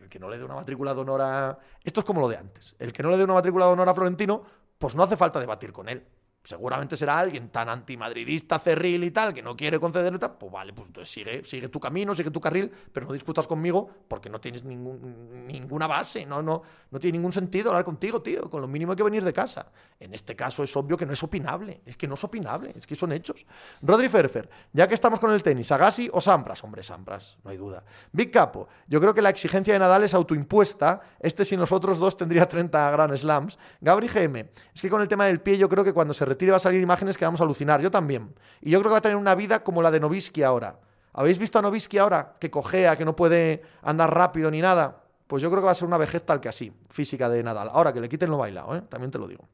el 0.00 0.08
que 0.08 0.18
no 0.18 0.30
le 0.30 0.38
dé 0.38 0.44
una 0.44 0.54
matrícula 0.54 0.94
de 0.94 1.00
honor 1.00 1.20
a... 1.20 1.58
Esto 1.82 2.00
es 2.00 2.06
como 2.06 2.20
lo 2.20 2.28
de 2.28 2.36
antes. 2.36 2.74
El 2.78 2.92
que 2.92 3.02
no 3.02 3.10
le 3.10 3.18
dé 3.18 3.24
una 3.24 3.34
matrícula 3.34 3.66
de 3.66 3.72
honor 3.72 3.88
a 3.88 3.94
Florentino, 3.94 4.40
pues 4.78 4.94
no 4.94 5.02
hace 5.02 5.16
falta 5.16 5.40
debatir 5.40 5.72
con 5.72 5.88
él 5.88 6.06
seguramente 6.44 6.96
será 6.96 7.18
alguien 7.18 7.48
tan 7.48 7.70
antimadridista, 7.70 8.58
cerril 8.58 9.02
y 9.02 9.10
tal, 9.10 9.32
que 9.32 9.42
no 9.42 9.56
quiere 9.56 9.80
concederle 9.80 10.18
tal, 10.18 10.36
pues 10.36 10.52
vale, 10.52 10.74
pues 10.74 11.08
sigue, 11.08 11.42
sigue 11.42 11.68
tu 11.68 11.80
camino, 11.80 12.14
sigue 12.14 12.30
tu 12.30 12.40
carril, 12.40 12.70
pero 12.92 13.06
no 13.06 13.14
discutas 13.14 13.46
conmigo 13.46 13.88
porque 14.06 14.28
no 14.28 14.38
tienes 14.40 14.62
ninguna 14.62 15.86
base, 15.86 16.26
no, 16.26 16.42
no, 16.42 16.62
no 16.90 17.00
tiene 17.00 17.18
ningún 17.18 17.32
sentido 17.32 17.70
hablar 17.70 17.84
contigo, 17.84 18.20
tío, 18.20 18.50
con 18.50 18.60
lo 18.60 18.68
mínimo 18.68 18.92
hay 18.92 18.96
que 18.96 19.02
venir 19.02 19.24
de 19.24 19.32
casa. 19.32 19.66
En 19.98 20.12
este 20.12 20.36
caso 20.36 20.62
es 20.62 20.76
obvio 20.76 20.98
que 20.98 21.06
no 21.06 21.14
es 21.14 21.22
opinable, 21.22 21.80
es 21.86 21.96
que 21.96 22.06
no 22.06 22.14
es 22.14 22.24
opinable, 22.24 22.74
es 22.76 22.86
que 22.86 22.94
son 22.94 23.12
hechos. 23.12 23.46
Rodri 23.80 24.10
Ferfer, 24.10 24.50
ya 24.72 24.86
que 24.86 24.94
estamos 24.94 25.18
con 25.20 25.32
el 25.32 25.42
tenis, 25.42 25.72
Agassi 25.72 26.10
o 26.12 26.20
Sampras, 26.20 26.62
hombre, 26.62 26.82
Sampras, 26.82 27.38
no 27.42 27.50
hay 27.50 27.56
duda. 27.56 27.82
Big 28.12 28.30
Capo, 28.30 28.68
yo 28.86 29.00
creo 29.00 29.14
que 29.14 29.22
la 29.22 29.30
exigencia 29.30 29.72
de 29.72 29.78
Nadal 29.78 30.02
es 30.02 30.12
autoimpuesta, 30.12 31.00
este 31.20 31.46
si 31.46 31.56
nosotros 31.56 31.98
dos 31.98 32.18
tendría 32.18 32.46
30 32.46 32.90
Grand 32.90 33.16
Slams. 33.16 33.58
Gabri 33.80 34.08
GM, 34.08 34.50
es 34.74 34.82
que 34.82 34.90
con 34.90 35.00
el 35.00 35.08
tema 35.08 35.24
del 35.24 35.40
pie 35.40 35.56
yo 35.56 35.70
creo 35.70 35.84
que 35.84 35.94
cuando 35.94 36.12
se 36.12 36.33
retire 36.34 36.50
va 36.50 36.58
a 36.58 36.60
salir 36.60 36.80
imágenes 36.80 37.16
que 37.16 37.24
vamos 37.24 37.40
a 37.40 37.44
alucinar. 37.44 37.80
Yo 37.80 37.90
también. 37.90 38.34
Y 38.60 38.70
yo 38.70 38.78
creo 38.80 38.90
que 38.90 38.94
va 38.94 38.98
a 38.98 39.02
tener 39.02 39.16
una 39.16 39.34
vida 39.34 39.64
como 39.64 39.82
la 39.82 39.90
de 39.90 40.00
Novisky 40.00 40.42
ahora. 40.42 40.78
¿Habéis 41.12 41.38
visto 41.38 41.58
a 41.58 41.62
Novisky 41.62 41.98
ahora? 41.98 42.36
Que 42.38 42.50
cojea, 42.50 42.96
que 42.96 43.04
no 43.04 43.16
puede 43.16 43.62
andar 43.82 44.12
rápido 44.12 44.50
ni 44.50 44.60
nada. 44.60 45.04
Pues 45.26 45.42
yo 45.42 45.50
creo 45.50 45.62
que 45.62 45.66
va 45.66 45.72
a 45.72 45.74
ser 45.74 45.88
una 45.88 45.96
vejez 45.96 46.24
tal 46.24 46.40
que 46.40 46.48
así, 46.48 46.72
física 46.90 47.28
de 47.28 47.42
Nadal. 47.42 47.70
Ahora 47.72 47.92
que 47.92 48.00
le 48.00 48.08
quiten 48.08 48.30
lo 48.30 48.38
bailado, 48.38 48.76
¿eh? 48.76 48.82
también 48.82 49.10
te 49.10 49.18
lo 49.18 49.26
digo. 49.26 49.48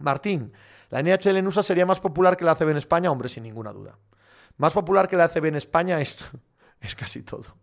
Martín, 0.00 0.52
la 0.88 1.02
NHL 1.02 1.36
en 1.36 1.46
USA 1.46 1.62
sería 1.62 1.86
más 1.86 2.00
popular 2.00 2.36
que 2.36 2.44
la 2.44 2.52
ACB 2.52 2.70
en 2.70 2.76
España, 2.78 3.10
hombre, 3.10 3.28
sin 3.28 3.42
ninguna 3.42 3.72
duda. 3.72 3.98
Más 4.56 4.72
popular 4.72 5.08
que 5.08 5.16
la 5.16 5.24
ACB 5.24 5.46
en 5.46 5.56
España 5.56 6.00
es, 6.00 6.24
es 6.80 6.94
casi 6.94 7.22
todo. 7.22 7.56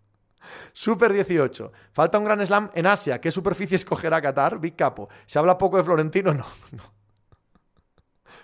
Super 0.74 1.14
18. 1.14 1.72
Falta 1.94 2.18
un 2.18 2.26
gran 2.26 2.46
slam 2.46 2.70
en 2.74 2.86
Asia. 2.86 3.22
¿Qué 3.22 3.32
superficie 3.32 3.76
escogerá 3.76 4.22
Qatar? 4.22 4.60
Big 4.60 4.76
Capo. 4.76 5.10
¿Se 5.26 5.40
habla 5.40 5.58
poco 5.58 5.78
de 5.78 5.84
Florentino? 5.84 6.34
No, 6.42 6.46
no. 6.72 7.01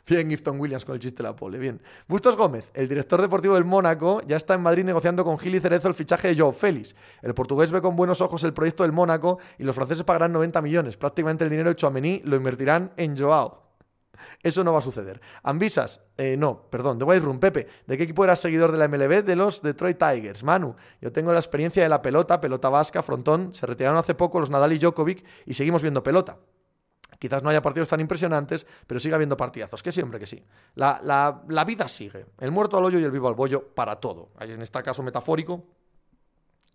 Bien, 0.07 0.29
Gifton 0.29 0.57
Williams 0.57 0.85
con 0.85 0.95
el 0.95 1.01
chiste 1.01 1.17
de 1.17 1.23
la 1.23 1.35
pole. 1.35 1.59
Bien. 1.59 1.81
Bustos 2.07 2.37
Gómez, 2.37 2.71
el 2.73 2.87
director 2.87 3.21
deportivo 3.21 3.55
del 3.55 3.65
Mónaco, 3.65 4.21
ya 4.25 4.37
está 4.37 4.53
en 4.53 4.61
Madrid 4.61 4.85
negociando 4.85 5.25
con 5.25 5.37
Gil 5.37 5.55
y 5.55 5.59
Cerezo 5.59 5.89
el 5.89 5.93
fichaje 5.95 6.29
de 6.29 6.41
Joe 6.41 6.53
Félix. 6.53 6.95
El 7.21 7.33
portugués 7.33 7.71
ve 7.71 7.81
con 7.81 7.97
buenos 7.97 8.21
ojos 8.21 8.41
el 8.45 8.53
proyecto 8.53 8.83
del 8.83 8.93
Mónaco 8.93 9.39
y 9.57 9.63
los 9.63 9.75
franceses 9.75 10.05
pagarán 10.05 10.31
90 10.31 10.61
millones. 10.61 10.95
Prácticamente 10.95 11.43
el 11.43 11.49
dinero 11.49 11.71
hecho 11.71 11.87
a 11.87 11.91
Mení 11.91 12.21
lo 12.23 12.37
invertirán 12.37 12.93
en 12.95 13.17
Joao. 13.17 13.67
Eso 14.41 14.63
no 14.63 14.71
va 14.71 14.79
a 14.79 14.81
suceder. 14.81 15.19
Ambisas, 15.43 15.99
eh, 16.17 16.37
no, 16.37 16.69
perdón, 16.69 16.99
de 16.99 17.03
White 17.03 17.25
Room, 17.25 17.39
Pepe, 17.39 17.67
¿de 17.85 17.97
qué 17.97 18.03
equipo 18.03 18.23
eras 18.23 18.39
seguidor 18.39 18.71
de 18.71 18.77
la 18.77 18.87
MLB? 18.87 19.23
De 19.23 19.35
los 19.35 19.61
Detroit 19.61 19.97
Tigers. 19.97 20.41
Manu, 20.41 20.75
yo 21.01 21.11
tengo 21.11 21.33
la 21.33 21.39
experiencia 21.39 21.83
de 21.83 21.89
la 21.89 22.01
pelota, 22.01 22.39
pelota 22.39 22.69
vasca, 22.69 23.03
frontón, 23.03 23.53
se 23.53 23.65
retiraron 23.65 23.99
hace 23.99 24.15
poco 24.15 24.39
los 24.39 24.49
Nadal 24.49 24.71
y 24.71 24.77
Djokovic 24.77 25.25
y 25.45 25.53
seguimos 25.53 25.81
viendo 25.81 26.01
pelota. 26.01 26.37
Quizás 27.19 27.43
no 27.43 27.49
haya 27.49 27.61
partidos 27.61 27.89
tan 27.89 27.99
impresionantes, 27.99 28.65
pero 28.85 28.99
sigue 28.99 29.15
habiendo 29.15 29.37
partidazos, 29.37 29.81
que 29.81 29.91
siempre 29.91 30.19
que 30.19 30.25
sí. 30.25 30.43
La, 30.75 30.99
la, 31.01 31.63
vida 31.63 31.87
sigue. 31.87 32.25
El 32.39 32.51
muerto 32.51 32.77
al 32.77 32.85
hoyo 32.85 32.99
y 32.99 33.03
el 33.03 33.11
vivo 33.11 33.27
al 33.27 33.35
bollo 33.35 33.67
para 33.67 33.97
todo. 33.97 34.29
En 34.39 34.61
este 34.61 34.81
caso 34.83 35.03
metafórico, 35.03 35.65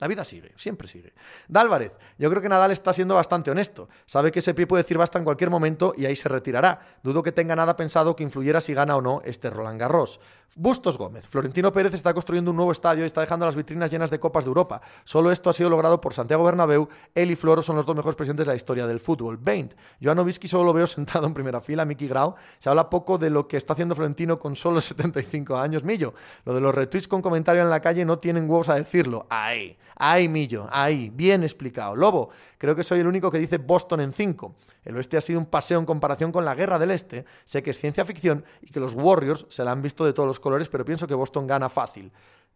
la 0.03 0.09
vida 0.09 0.25
sigue, 0.25 0.51
siempre 0.57 0.89
sigue. 0.89 1.13
Dálvarez, 1.47 1.93
yo 2.19 2.29
creo 2.29 2.43
que 2.43 2.49
Nadal 2.49 2.73
está 2.73 2.93
siendo 2.93 3.15
bastante 3.15 3.53
honesto. 3.53 3.89
Sabe 4.05 4.33
que 4.33 4.41
ese 4.41 4.53
pie 4.53 4.67
puede 4.67 4.83
decir 4.83 4.99
basta 4.99 5.17
en 5.17 5.25
cualquier 5.25 5.49
momento 5.49 5.95
y 5.97 6.07
ahí 6.07 6.17
se 6.17 6.29
retirará. 6.29 6.99
Dudo 7.05 7.23
que 7.23 7.31
tenga 7.31 7.55
nada 7.55 7.77
pensado 7.77 8.17
que 8.17 8.25
influyera 8.25 8.61
si 8.61 8.75
gana 8.75 8.97
o 8.97 9.01
no 9.01 9.23
este 9.25 9.49
Roland 9.49 9.79
Garros. 9.79 10.19
Bustos 10.55 10.99
Gómez, 10.99 11.27
Florentino 11.27 11.73
Pérez 11.73 11.95
está 11.95 12.13
construyendo 12.13 12.51
un 12.51 12.59
nuevo 12.59 12.73
estadio 12.73 13.05
y 13.05 13.07
está 13.07 13.23
dejando 13.23 13.47
las 13.47 13.57
vitrinas 13.57 13.91
llenas 13.91 14.11
de 14.11 14.21
copas 14.21 14.45
de 14.45 14.49
Europa. 14.49 14.83
Solo 15.03 15.33
esto 15.33 15.49
ha 15.49 15.55
sido 15.55 15.71
logrado 15.71 15.99
por 15.99 16.13
Santiago 16.13 16.45
Bernabéu. 16.45 16.91
Él 17.15 17.31
y 17.31 17.37
Floro 17.37 17.63
son 17.63 17.77
los 17.77 17.87
dos 17.87 17.97
mejores 17.97 18.17
presidentes 18.17 18.45
de 18.45 18.53
la 18.53 18.57
historia 18.57 18.87
del 18.87 19.01
fútbol. 19.01 19.39
20. 19.39 19.75
Joan 20.03 20.19
Novisky 20.19 20.49
solo 20.49 20.65
lo 20.65 20.75
veo 20.75 20.87
sentado 20.89 21.27
en 21.27 21.33
primera 21.33 21.63
fila. 21.63 21.87
Miki 21.87 22.07
Grau. 22.07 22.35
Se 22.59 22.69
habla 22.69 22.91
poco 22.91 23.17
de 23.17 23.31
lo 23.31 23.49
que 23.49 23.57
está 23.57 23.73
haciendo 23.73 23.95
Florentino 23.95 24.39
con 24.39 24.55
solo 24.55 24.81
75 24.83 25.57
años. 25.57 25.85
Millo, 25.85 26.13
lo 26.45 26.53
de 26.53 26.61
los 26.61 26.75
retweets 26.75 27.09
con 27.09 27.23
comentario 27.23 27.63
en 27.63 27.71
la 27.71 27.81
calle 27.81 28.05
no 28.05 28.19
tienen 28.19 28.51
huevos 28.51 28.69
a 28.69 28.75
decirlo. 28.75 29.27
¡Ay! 29.31 29.79
Ahí, 29.97 30.29
Millo, 30.29 30.69
ahí, 30.71 31.11
bien 31.11 31.43
explicado. 31.43 31.95
Lobo, 31.95 32.31
creo 32.59 32.75
que 32.75 32.83
soy 32.83 33.01
el 33.01 33.07
único 33.07 33.31
que 33.31 33.39
dice 33.39 33.59
Boston 33.59 34.01
en 34.01 34.13
5. 34.13 34.55
El 34.85 34.97
oeste 34.97 35.17
ha 35.17 35.21
sido 35.21 35.39
un 35.39 35.47
paseo 35.47 35.79
en 35.79 35.87
comparación 35.87 36.33
con 36.33 36.45
la 36.45 36.55
guerra 36.55 36.79
del 36.79 36.91
este. 36.91 37.25
Sé 37.45 37.63
que 37.63 37.71
es 37.71 37.79
ciencia 37.79 38.05
ficción 38.05 38.45
y 38.61 38.71
que 38.71 38.81
los 38.81 38.95
Warriors 38.95 39.47
se 39.49 39.65
la 39.65 39.73
han 39.73 39.83
visto 39.83 40.05
de 40.05 40.13
todos 40.13 40.27
los 40.27 40.41
colores, 40.41 40.69
pero 40.69 40.85
pienso 40.85 41.07
que 41.07 41.15
Boston 41.15 41.47
gana 41.47 41.69
fácil. 41.69 42.13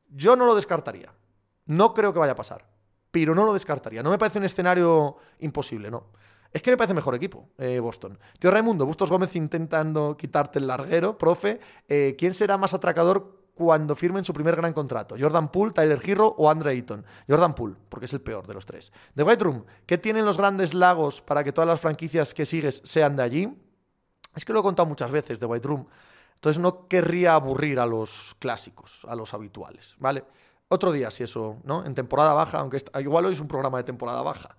Yo 0.08 0.36
no 0.36 0.46
lo 0.46 0.54
descartaría. 0.54 1.12
No 1.66 1.92
creo 1.94 2.12
que 2.12 2.18
vaya 2.18 2.32
a 2.32 2.36
pasar. 2.36 2.64
Pero 3.10 3.34
no 3.34 3.44
lo 3.44 3.52
descartaría. 3.52 4.02
No 4.02 4.10
me 4.10 4.18
parece 4.18 4.38
un 4.38 4.44
escenario 4.44 5.16
imposible, 5.40 5.90
no. 5.90 6.10
Es 6.52 6.62
que 6.62 6.70
me 6.70 6.76
parece 6.76 6.94
mejor 6.94 7.14
equipo, 7.14 7.50
eh, 7.58 7.80
Boston. 7.80 8.18
Tío 8.38 8.50
Raimundo, 8.50 8.86
Bustos 8.86 9.10
Gómez 9.10 9.36
intentando 9.36 10.16
quitarte 10.16 10.58
el 10.58 10.66
larguero, 10.66 11.18
profe. 11.18 11.60
Eh, 11.88 12.14
¿Quién 12.18 12.32
será 12.32 12.56
más 12.56 12.72
atracador 12.72 13.45
cuando 13.56 13.96
firmen 13.96 14.22
su 14.22 14.34
primer 14.34 14.54
gran 14.54 14.74
contrato? 14.74 15.16
¿Jordan 15.18 15.50
Poole, 15.50 15.72
Tyler 15.72 15.98
Hero 16.04 16.34
o 16.36 16.50
Andre 16.50 16.72
Ayton? 16.72 17.04
Jordan 17.26 17.54
Poole, 17.54 17.74
porque 17.88 18.04
es 18.04 18.12
el 18.12 18.20
peor 18.20 18.46
de 18.46 18.52
los 18.52 18.66
tres. 18.66 18.92
The 19.14 19.22
White 19.22 19.42
Room, 19.42 19.64
¿qué 19.86 19.96
tienen 19.96 20.26
los 20.26 20.36
grandes 20.36 20.74
lagos 20.74 21.22
para 21.22 21.42
que 21.42 21.52
todas 21.52 21.66
las 21.66 21.80
franquicias 21.80 22.34
que 22.34 22.44
sigues 22.44 22.82
sean 22.84 23.16
de 23.16 23.22
allí? 23.22 23.56
Es 24.34 24.44
que 24.44 24.52
lo 24.52 24.60
he 24.60 24.62
contado 24.62 24.86
muchas 24.86 25.10
veces, 25.10 25.38
The 25.38 25.46
White 25.46 25.66
Room. 25.66 25.86
Entonces 26.34 26.60
no 26.60 26.86
querría 26.86 27.34
aburrir 27.34 27.80
a 27.80 27.86
los 27.86 28.36
clásicos, 28.38 29.06
a 29.08 29.16
los 29.16 29.32
habituales, 29.32 29.96
¿vale? 29.98 30.22
Otro 30.68 30.92
día, 30.92 31.10
si 31.10 31.24
eso, 31.24 31.56
¿no? 31.64 31.86
En 31.86 31.94
temporada 31.94 32.34
baja, 32.34 32.58
aunque 32.58 32.84
igual 33.00 33.24
hoy 33.24 33.32
es 33.32 33.40
un 33.40 33.48
programa 33.48 33.78
de 33.78 33.84
temporada 33.84 34.20
baja. 34.20 34.54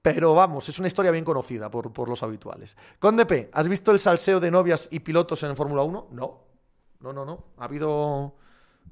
Pero 0.00 0.34
vamos, 0.34 0.68
es 0.70 0.78
una 0.78 0.88
historia 0.88 1.10
bien 1.10 1.24
conocida 1.24 1.70
por, 1.70 1.92
por 1.92 2.08
los 2.08 2.22
habituales. 2.22 2.78
Conde 2.98 3.26
P, 3.26 3.50
¿has 3.52 3.68
visto 3.68 3.90
el 3.90 4.00
salseo 4.00 4.40
de 4.40 4.50
novias 4.50 4.88
y 4.90 5.00
pilotos 5.00 5.42
en 5.42 5.54
Fórmula 5.54 5.82
1? 5.82 6.08
No. 6.12 6.41
No, 7.02 7.12
no, 7.12 7.24
no. 7.24 7.44
¿Ha 7.58 7.64
habido, 7.64 8.36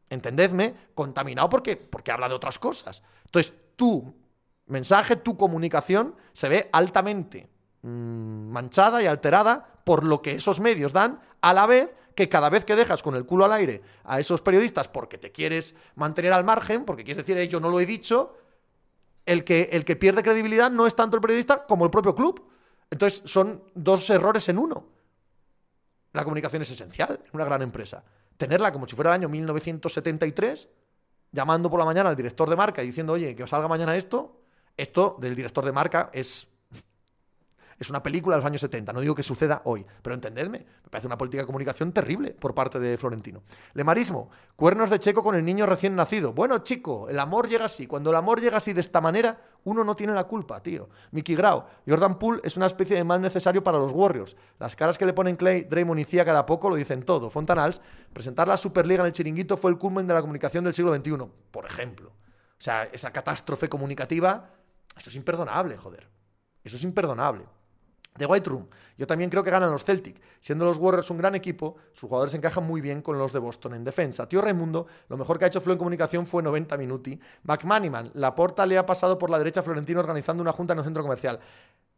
entendedme, 0.09 0.75
contaminado 0.95 1.49
porque, 1.49 1.77
porque 1.77 2.13
habla 2.13 2.29
de 2.29 2.35
otras 2.35 2.59
cosas. 2.59 3.03
Entonces, 3.25 3.55
tu 3.77 4.15
mensaje, 4.67 5.17
tu 5.17 5.37
comunicación 5.37 6.15
se 6.33 6.49
ve 6.49 6.71
altamente 6.73 7.49
Mm, 7.83 8.51
manchada 8.51 9.03
y 9.03 9.07
alterada 9.07 9.67
por 9.85 10.05
lo 10.05 10.21
que 10.21 10.33
esos 10.33 10.61
medios 10.61 10.93
dan, 10.93 11.19
a 11.41 11.55
la 11.55 11.67
vez 11.67 11.89
que 12.15 12.29
cada 12.29 12.51
vez 12.51 12.67
que 12.67 12.77
dejas 12.77 13.03
con 13.03 13.15
el 13.15 13.25
culo 13.25 13.47
al 13.47 13.53
aire 13.55 13.81
a 14.05 14.21
esos 14.21 14.43
periodistas 14.43 14.87
porque 14.89 15.17
te 15.17 15.33
quieres 15.33 15.75
mantener 15.95 16.35
al 16.35 16.45
margen, 16.45 16.85
porque 16.85 17.05
quieres 17.05 17.25
decir, 17.25 17.49
yo 17.49 17.59
no 17.59 17.71
lo 17.71 17.81
he 17.81 17.87
dicho, 17.87 18.37
el 19.27 19.45
que, 19.45 19.69
el 19.73 19.85
que 19.85 19.97
pierde 19.97 20.23
credibilidad 20.23 20.71
no 20.71 20.87
es 20.87 20.95
tanto 20.95 21.17
el 21.17 21.23
periodista 21.23 21.67
como 21.67 21.85
el 21.85 21.91
propio 21.91 22.15
club. 22.15 22.49
Entonces 22.91 23.23
son 23.25 23.63
dos 23.75 24.09
errores 24.11 24.49
en 24.49 24.59
uno. 24.59 24.87
La 26.13 26.25
comunicación 26.25 26.63
es 26.63 26.71
esencial 26.71 27.21
en 27.25 27.31
una 27.33 27.45
gran 27.45 27.63
empresa. 27.63 28.03
Tenerla 28.37 28.73
como 28.73 28.89
si 28.89 28.97
fuera 28.97 29.11
el 29.11 29.21
año 29.21 29.29
1973, 29.29 30.69
llamando 31.31 31.71
por 31.71 31.79
la 31.79 31.85
mañana 31.85 32.11
al 32.11 32.17
director 32.17 32.51
de 32.51 32.57
marca 32.57 32.83
y 32.83 32.87
diciendo, 32.87 33.13
oye, 33.13 33.37
que 33.37 33.45
os 33.45 33.51
salga 33.51 33.69
mañana 33.69 33.97
esto, 33.97 34.41
esto 34.77 35.17
del 35.21 35.37
director 35.37 35.65
de 35.65 35.73
marca 35.73 36.11
es 36.13 36.49
es 37.81 37.89
una 37.89 38.03
película 38.03 38.37
de 38.37 38.43
los 38.43 38.47
años 38.47 38.61
70, 38.61 38.93
no 38.93 39.01
digo 39.01 39.15
que 39.15 39.23
suceda 39.23 39.63
hoy, 39.65 39.87
pero 40.03 40.15
entendedme, 40.15 40.59
me 40.59 40.91
parece 40.91 41.07
una 41.07 41.17
política 41.17 41.43
de 41.43 41.47
comunicación 41.47 41.93
terrible 41.93 42.33
por 42.33 42.55
parte 42.55 42.79
de 42.79 42.99
Florentino. 42.99 43.43
Lemarismo, 43.73 44.29
cuernos 44.55 44.91
de 44.91 45.01
Checo 45.01 45.23
con 45.23 45.35
el 45.35 45.43
niño 45.47 45.65
recién 45.65 45.97
nacido. 45.97 46.35
Bueno, 46.35 46.59
chico, 46.59 47.09
el 47.09 47.19
amor 47.19 47.49
llega 47.49 47.65
así. 47.65 47.87
Cuando 47.87 48.11
el 48.11 48.17
amor 48.17 48.39
llega 48.39 48.59
así 48.59 48.75
de 48.75 48.83
esta 48.83 49.01
manera, 49.01 49.41
uno 49.65 49.83
no 49.83 49.97
tiene 49.97 50.13
la 50.13 50.25
culpa, 50.25 50.63
tío. 50.63 50.91
Mickey 51.13 51.35
Grau, 51.35 51.65
Jordan 51.89 52.19
Poole 52.19 52.43
es 52.45 52.59
una 52.59 52.67
especie 52.67 52.97
de 52.97 53.05
mal 53.05 53.23
necesario 53.23 53.65
para 53.65 53.79
los 53.79 53.93
Warriors. 53.93 54.37
Las 54.59 54.77
caras 54.77 54.99
que 54.99 55.07
le 55.07 55.15
ponen 55.15 55.37
Clay, 55.37 55.63
Draymond 55.63 56.01
y 56.01 56.05
Cia 56.05 56.27
cada 56.27 56.45
poco 56.45 56.69
lo 56.69 56.77
dicen 56.77 57.03
todo. 57.03 57.31
Fontanals, 57.31 57.81
presentar 58.13 58.47
la 58.47 58.59
Superliga 58.59 59.01
en 59.01 59.07
el 59.07 59.13
chiringuito 59.13 59.57
fue 59.57 59.71
el 59.71 59.79
culmen 59.79 60.07
de 60.07 60.13
la 60.13 60.21
comunicación 60.21 60.65
del 60.65 60.75
siglo 60.75 60.95
XXI, 60.95 61.17
por 61.51 61.65
ejemplo. 61.65 62.11
O 62.11 62.63
sea, 62.63 62.85
esa 62.93 63.11
catástrofe 63.11 63.71
comunicativa, 63.71 64.51
eso 64.95 65.09
es 65.09 65.17
imperdonable, 65.17 65.79
joder. 65.79 66.11
Eso 66.63 66.77
es 66.77 66.85
imperdonable. 66.85 67.47
The 68.17 68.27
White 68.27 68.51
Room. 68.51 68.67
Yo 68.99 69.07
también 69.07 69.31
creo 69.31 69.43
que 69.43 69.51
ganan 69.51 69.71
los 69.71 69.85
Celtic. 69.85 70.21
Siendo 70.41 70.65
los 70.65 70.79
Warriors 70.79 71.11
un 71.11 71.19
gran 71.19 71.35
equipo, 71.35 71.77
sus 71.93 72.09
jugadores 72.09 72.35
encajan 72.35 72.65
muy 72.65 72.81
bien 72.81 73.03
con 73.03 73.19
los 73.19 73.33
de 73.33 73.39
Boston 73.39 73.75
en 73.75 73.85
defensa. 73.85 74.29
Tío 74.29 74.43
Raimundo, 74.43 74.87
lo 75.09 75.17
mejor 75.17 75.39
que 75.39 75.47
ha 75.47 75.49
hecho 75.49 75.61
Flo 75.61 75.73
en 75.73 75.79
comunicación 75.79 76.27
fue 76.27 76.43
90 76.43 76.77
minuti. 76.77 77.19
McManiman, 77.45 78.11
la 78.15 78.35
porta 78.35 78.67
le 78.67 78.77
ha 78.77 78.85
pasado 78.85 79.19
por 79.19 79.31
la 79.31 79.39
derecha 79.39 79.61
a 79.61 79.63
Florentino 79.63 80.01
organizando 80.01 80.43
una 80.43 80.53
junta 80.53 80.75
en 80.75 80.81
un 80.81 80.85
centro 80.85 81.03
comercial. 81.03 81.41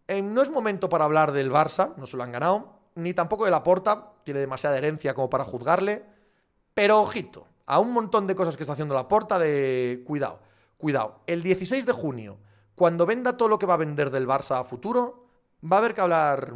Eh, 0.06 0.22
no 0.22 0.42
es 0.42 0.50
momento 0.50 0.88
para 0.88 1.04
hablar 1.04 1.32
del 1.32 1.50
Barça, 1.50 1.94
no 1.96 2.06
se 2.06 2.16
lo 2.16 2.22
han 2.22 2.32
ganado, 2.32 2.72
ni 2.94 3.14
tampoco 3.14 3.44
de 3.44 3.50
la 3.50 3.62
porta, 3.62 4.12
tiene 4.24 4.40
demasiada 4.40 4.76
herencia 4.78 5.14
como 5.14 5.30
para 5.30 5.44
juzgarle. 5.44 6.04
Pero 6.74 7.00
ojito, 7.00 7.46
a 7.66 7.78
un 7.78 7.92
montón 7.92 8.26
de 8.26 8.34
cosas 8.34 8.56
que 8.56 8.62
está 8.62 8.74
haciendo 8.74 8.94
la 8.94 9.08
porta 9.08 9.38
de 9.38 10.02
cuidado, 10.06 10.40
cuidado. 10.78 11.20
El 11.26 11.42
16 11.42 11.86
de 11.86 11.92
junio, 11.92 12.38
cuando 12.74 13.06
venda 13.06 13.36
todo 13.36 13.48
lo 13.48 13.58
que 13.58 13.66
va 13.66 13.74
a 13.74 13.78
vender 13.78 14.10
del 14.10 14.26
Barça 14.26 14.60
a 14.60 14.64
futuro, 14.64 15.26
va 15.70 15.76
a 15.76 15.78
haber 15.78 15.94
que 15.94 16.00
hablar. 16.00 16.52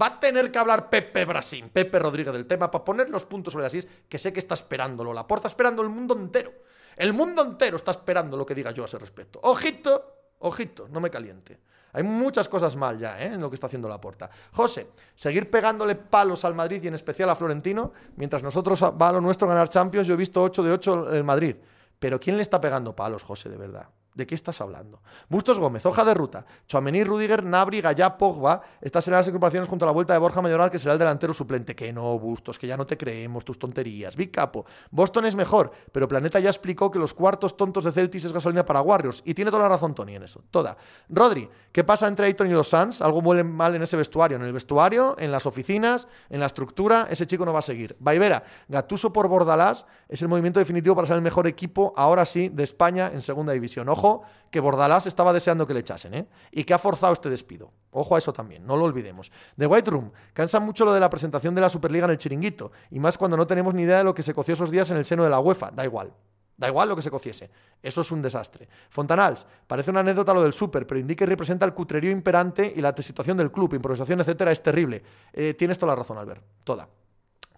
Va 0.00 0.06
a 0.06 0.20
tener 0.20 0.50
que 0.50 0.58
hablar 0.58 0.90
Pepe 0.90 1.24
Brasil, 1.24 1.70
Pepe 1.72 1.98
Rodríguez 2.00 2.32
del 2.32 2.46
tema, 2.46 2.70
para 2.70 2.84
poner 2.84 3.10
los 3.10 3.24
puntos 3.24 3.52
sobre 3.52 3.64
las 3.64 3.74
is, 3.74 3.86
que 4.08 4.18
sé 4.18 4.32
que 4.32 4.40
está 4.40 4.54
esperándolo. 4.54 5.12
La 5.12 5.26
porta 5.26 5.46
esperando 5.46 5.82
el 5.82 5.88
mundo 5.88 6.16
entero. 6.16 6.52
El 6.96 7.12
mundo 7.12 7.42
entero 7.42 7.76
está 7.76 7.92
esperando 7.92 8.36
lo 8.36 8.44
que 8.44 8.54
diga 8.54 8.72
yo 8.72 8.82
a 8.82 8.86
ese 8.86 8.98
respecto. 8.98 9.40
Ojito, 9.42 10.32
ojito, 10.40 10.88
no 10.88 11.00
me 11.00 11.10
caliente. 11.10 11.60
Hay 11.92 12.02
muchas 12.02 12.48
cosas 12.48 12.74
mal 12.74 12.98
ya 12.98 13.20
¿eh? 13.20 13.34
en 13.34 13.40
lo 13.40 13.48
que 13.48 13.54
está 13.54 13.68
haciendo 13.68 13.88
la 13.88 14.00
porta. 14.00 14.28
José, 14.52 14.88
seguir 15.14 15.48
pegándole 15.48 15.94
palos 15.94 16.44
al 16.44 16.54
Madrid 16.54 16.82
y 16.82 16.88
en 16.88 16.94
especial 16.94 17.30
a 17.30 17.36
Florentino, 17.36 17.92
mientras 18.16 18.42
nosotros 18.42 18.82
va 18.82 19.08
a 19.08 19.12
lo 19.12 19.20
nuestro 19.20 19.46
ganar 19.46 19.68
Champions, 19.68 20.08
yo 20.08 20.14
he 20.14 20.16
visto 20.16 20.42
8 20.42 20.62
de 20.64 20.72
8 20.72 21.12
el 21.12 21.22
Madrid. 21.22 21.54
Pero 22.00 22.18
¿quién 22.18 22.36
le 22.36 22.42
está 22.42 22.60
pegando 22.60 22.96
palos, 22.96 23.22
José, 23.22 23.48
de 23.48 23.56
verdad? 23.56 23.86
¿De 24.14 24.28
qué 24.28 24.36
estás 24.36 24.60
hablando? 24.60 25.02
Bustos 25.28 25.58
Gómez, 25.58 25.84
hoja 25.86 26.04
de 26.04 26.14
ruta. 26.14 26.46
Chuamení, 26.68 27.02
Rudiger, 27.02 27.42
Nabri, 27.42 27.80
Gallá, 27.80 28.16
Pogba. 28.16 28.62
Estas 28.80 29.04
serán 29.04 29.18
las 29.18 29.26
incorporaciones 29.26 29.68
junto 29.68 29.84
a 29.84 29.86
la 29.86 29.92
vuelta 29.92 30.12
de 30.12 30.20
Borja 30.20 30.40
Mayoral, 30.40 30.70
que 30.70 30.78
será 30.78 30.92
el 30.92 31.00
delantero 31.00 31.32
suplente. 31.32 31.74
Que 31.74 31.92
no, 31.92 32.16
Bustos, 32.16 32.56
que 32.56 32.68
ya 32.68 32.76
no 32.76 32.86
te 32.86 32.96
creemos 32.96 33.44
tus 33.44 33.58
tonterías. 33.58 34.14
Big 34.14 34.30
Capo. 34.30 34.66
Boston 34.92 35.26
es 35.26 35.34
mejor, 35.34 35.72
pero 35.90 36.06
Planeta 36.06 36.38
ya 36.38 36.48
explicó 36.48 36.92
que 36.92 37.00
los 37.00 37.12
cuartos 37.12 37.56
tontos 37.56 37.82
de 37.82 37.90
Celtis 37.90 38.24
es 38.24 38.32
gasolina 38.32 38.64
para 38.64 38.82
Warriors. 38.82 39.20
Y 39.24 39.34
tiene 39.34 39.50
toda 39.50 39.64
la 39.64 39.68
razón 39.70 39.96
Tony 39.96 40.14
en 40.14 40.22
eso. 40.22 40.44
Toda. 40.52 40.76
Rodri, 41.08 41.48
¿qué 41.72 41.82
pasa 41.82 42.06
entre 42.06 42.26
Ayton 42.26 42.48
y 42.48 42.52
los 42.52 42.68
Suns? 42.68 43.02
Algo 43.02 43.20
muele 43.20 43.42
mal 43.42 43.74
en 43.74 43.82
ese 43.82 43.96
vestuario. 43.96 44.36
En 44.36 44.44
el 44.44 44.52
vestuario, 44.52 45.16
en 45.18 45.32
las 45.32 45.44
oficinas, 45.44 46.06
en 46.30 46.38
la 46.38 46.46
estructura, 46.46 47.08
ese 47.10 47.26
chico 47.26 47.44
no 47.44 47.52
va 47.52 47.58
a 47.58 47.62
seguir. 47.62 47.96
Vaivera, 47.98 48.44
Gatuso 48.68 49.12
por 49.12 49.26
Bordalás 49.26 49.86
es 50.08 50.22
el 50.22 50.28
movimiento 50.28 50.60
definitivo 50.60 50.94
para 50.94 51.08
ser 51.08 51.16
el 51.16 51.22
mejor 51.22 51.48
equipo, 51.48 51.92
ahora 51.96 52.24
sí, 52.24 52.48
de 52.48 52.62
España 52.62 53.10
en 53.12 53.20
segunda 53.20 53.52
división. 53.52 53.88
Ojo, 53.88 54.03
que 54.50 54.60
Bordalás 54.60 55.06
estaba 55.06 55.32
deseando 55.32 55.66
que 55.66 55.74
le 55.74 55.80
echasen, 55.80 56.14
¿eh? 56.14 56.28
Y 56.52 56.64
que 56.64 56.74
ha 56.74 56.78
forzado 56.78 57.12
este 57.12 57.28
despido. 57.28 57.72
Ojo 57.90 58.14
a 58.14 58.18
eso 58.18 58.32
también, 58.32 58.66
no 58.66 58.76
lo 58.76 58.84
olvidemos. 58.84 59.32
The 59.58 59.66
White 59.66 59.90
Room, 59.90 60.12
cansa 60.32 60.60
mucho 60.60 60.84
lo 60.84 60.92
de 60.92 61.00
la 61.00 61.10
presentación 61.10 61.54
de 61.54 61.60
la 61.60 61.68
Superliga 61.68 62.04
en 62.04 62.12
el 62.12 62.18
chiringuito, 62.18 62.70
y 62.90 63.00
más 63.00 63.18
cuando 63.18 63.36
no 63.36 63.46
tenemos 63.46 63.74
ni 63.74 63.82
idea 63.82 63.98
de 63.98 64.04
lo 64.04 64.14
que 64.14 64.22
se 64.22 64.32
coció 64.32 64.54
esos 64.54 64.70
días 64.70 64.90
en 64.90 64.96
el 64.96 65.04
seno 65.04 65.24
de 65.24 65.30
la 65.30 65.40
UEFA. 65.40 65.70
Da 65.72 65.84
igual. 65.84 66.12
Da 66.56 66.68
igual 66.68 66.88
lo 66.88 66.94
que 66.94 67.02
se 67.02 67.10
cociese. 67.10 67.50
Eso 67.82 68.02
es 68.02 68.12
un 68.12 68.22
desastre. 68.22 68.68
Fontanals, 68.90 69.44
parece 69.66 69.90
una 69.90 70.00
anécdota 70.00 70.32
lo 70.32 70.42
del 70.42 70.52
Super, 70.52 70.86
pero 70.86 71.00
indica 71.00 71.24
y 71.24 71.26
representa 71.26 71.66
el 71.66 71.74
cutrerío 71.74 72.12
imperante 72.12 72.72
y 72.76 72.80
la 72.80 72.94
situación 72.96 73.36
del 73.36 73.50
club, 73.50 73.74
improvisación, 73.74 74.20
etcétera, 74.20 74.52
es 74.52 74.62
terrible. 74.62 75.02
Eh, 75.32 75.54
tienes 75.54 75.78
toda 75.78 75.92
la 75.92 75.96
razón, 75.96 76.16
Albert. 76.16 76.44
Toda. 76.64 76.88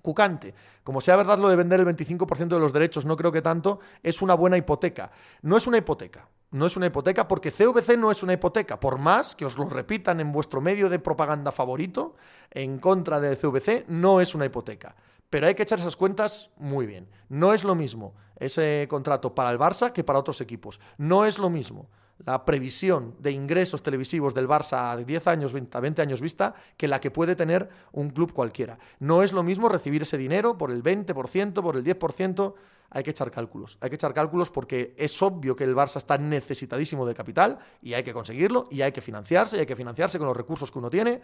Cucante, 0.01 0.55
como 0.82 1.01
sea 1.01 1.16
verdad 1.16 1.38
lo 1.38 1.49
de 1.49 1.57
vender 1.57 1.80
el 1.80 1.86
25% 1.86 2.47
de 2.47 2.61
los 2.61 2.72
derechos, 2.72 3.05
no 3.05 3.16
creo 3.16 3.32
que 3.32 3.42
tanto, 3.42 3.80
es 4.03 4.22
una 4.22 4.34
buena 4.34 4.57
hipoteca. 4.57 5.11
No 5.42 5.57
es 5.57 5.66
una 5.66 5.78
hipoteca, 5.78 6.28
no 6.51 6.66
es 6.66 6.76
una 6.76 6.86
hipoteca 6.86 7.28
porque 7.28 7.51
CVC 7.51 7.97
no 7.97 8.11
es 8.11 8.22
una 8.22 8.34
hipoteca, 8.34 8.80
por 8.80 8.99
más 8.99 9.34
que 9.36 9.44
os 9.44 9.59
lo 9.59 9.68
repitan 9.68 10.20
en 10.20 10.32
vuestro 10.32 10.61
medio 10.61 10.88
de 10.88 10.99
propaganda 10.99 11.53
favorito 11.53 12.16
en 12.51 12.78
contra 12.78 13.20
de 13.20 13.36
CVC, 13.36 13.86
no 13.88 14.20
es 14.20 14.34
una 14.34 14.47
hipoteca. 14.47 14.94
Pero 15.28 15.47
hay 15.47 15.55
que 15.55 15.64
echar 15.64 15.78
esas 15.78 15.97
cuentas 15.97 16.51
muy 16.57 16.86
bien. 16.86 17.09
No 17.28 17.53
es 17.53 17.64
lo 17.64 17.74
mismo 17.74 18.14
ese 18.38 18.86
contrato 18.88 19.34
para 19.34 19.51
el 19.51 19.59
Barça 19.59 19.92
que 19.92 20.05
para 20.05 20.18
otros 20.18 20.40
equipos. 20.40 20.80
No 20.99 21.24
es 21.24 21.38
lo 21.38 21.51
mismo 21.51 21.88
la 22.24 22.44
previsión 22.44 23.14
de 23.18 23.32
ingresos 23.32 23.82
televisivos 23.82 24.34
del 24.34 24.49
Barça 24.49 24.92
a 24.92 24.97
10 24.97 25.26
años, 25.26 25.53
20, 25.53 25.80
20 25.80 26.03
años 26.03 26.20
vista, 26.20 26.55
que 26.76 26.88
la 26.88 27.01
que 27.01 27.11
puede 27.11 27.36
tener 27.36 27.68
un 27.92 28.11
club 28.11 28.32
cualquiera. 28.32 28.78
No 29.01 29.22
es 29.22 29.32
lo 29.32 29.42
mismo 29.42 29.68
recibir 29.68 30.03
ese 30.03 30.16
dinero 30.16 30.57
por 30.57 30.70
el 30.70 30.82
20%, 30.82 31.62
por 31.62 31.76
el 31.76 31.84
10%, 31.84 32.55
hay 32.91 33.03
que 33.03 33.11
echar 33.11 33.30
cálculos. 33.30 33.78
Hay 33.80 33.91
que 33.91 33.97
echar 33.97 34.14
cálculos 34.14 34.51
porque 34.51 34.95
es 34.97 35.20
obvio 35.22 35.57
que 35.57 35.64
el 35.64 35.74
Barça 35.74 35.97
está 35.97 36.18
necesitadísimo 36.18 37.07
de 37.07 37.14
capital 37.14 37.59
y 37.82 37.95
hay 37.95 38.03
que 38.03 38.12
conseguirlo 38.12 38.66
y 38.70 38.82
hay 38.82 38.93
que 38.93 39.01
financiarse 39.01 39.57
y 39.57 39.61
hay 39.61 39.66
que 39.66 39.76
financiarse 39.76 40.18
con 40.18 40.26
los 40.26 40.37
recursos 40.37 40.70
que 40.70 40.78
uno 40.78 40.91
tiene, 40.91 41.20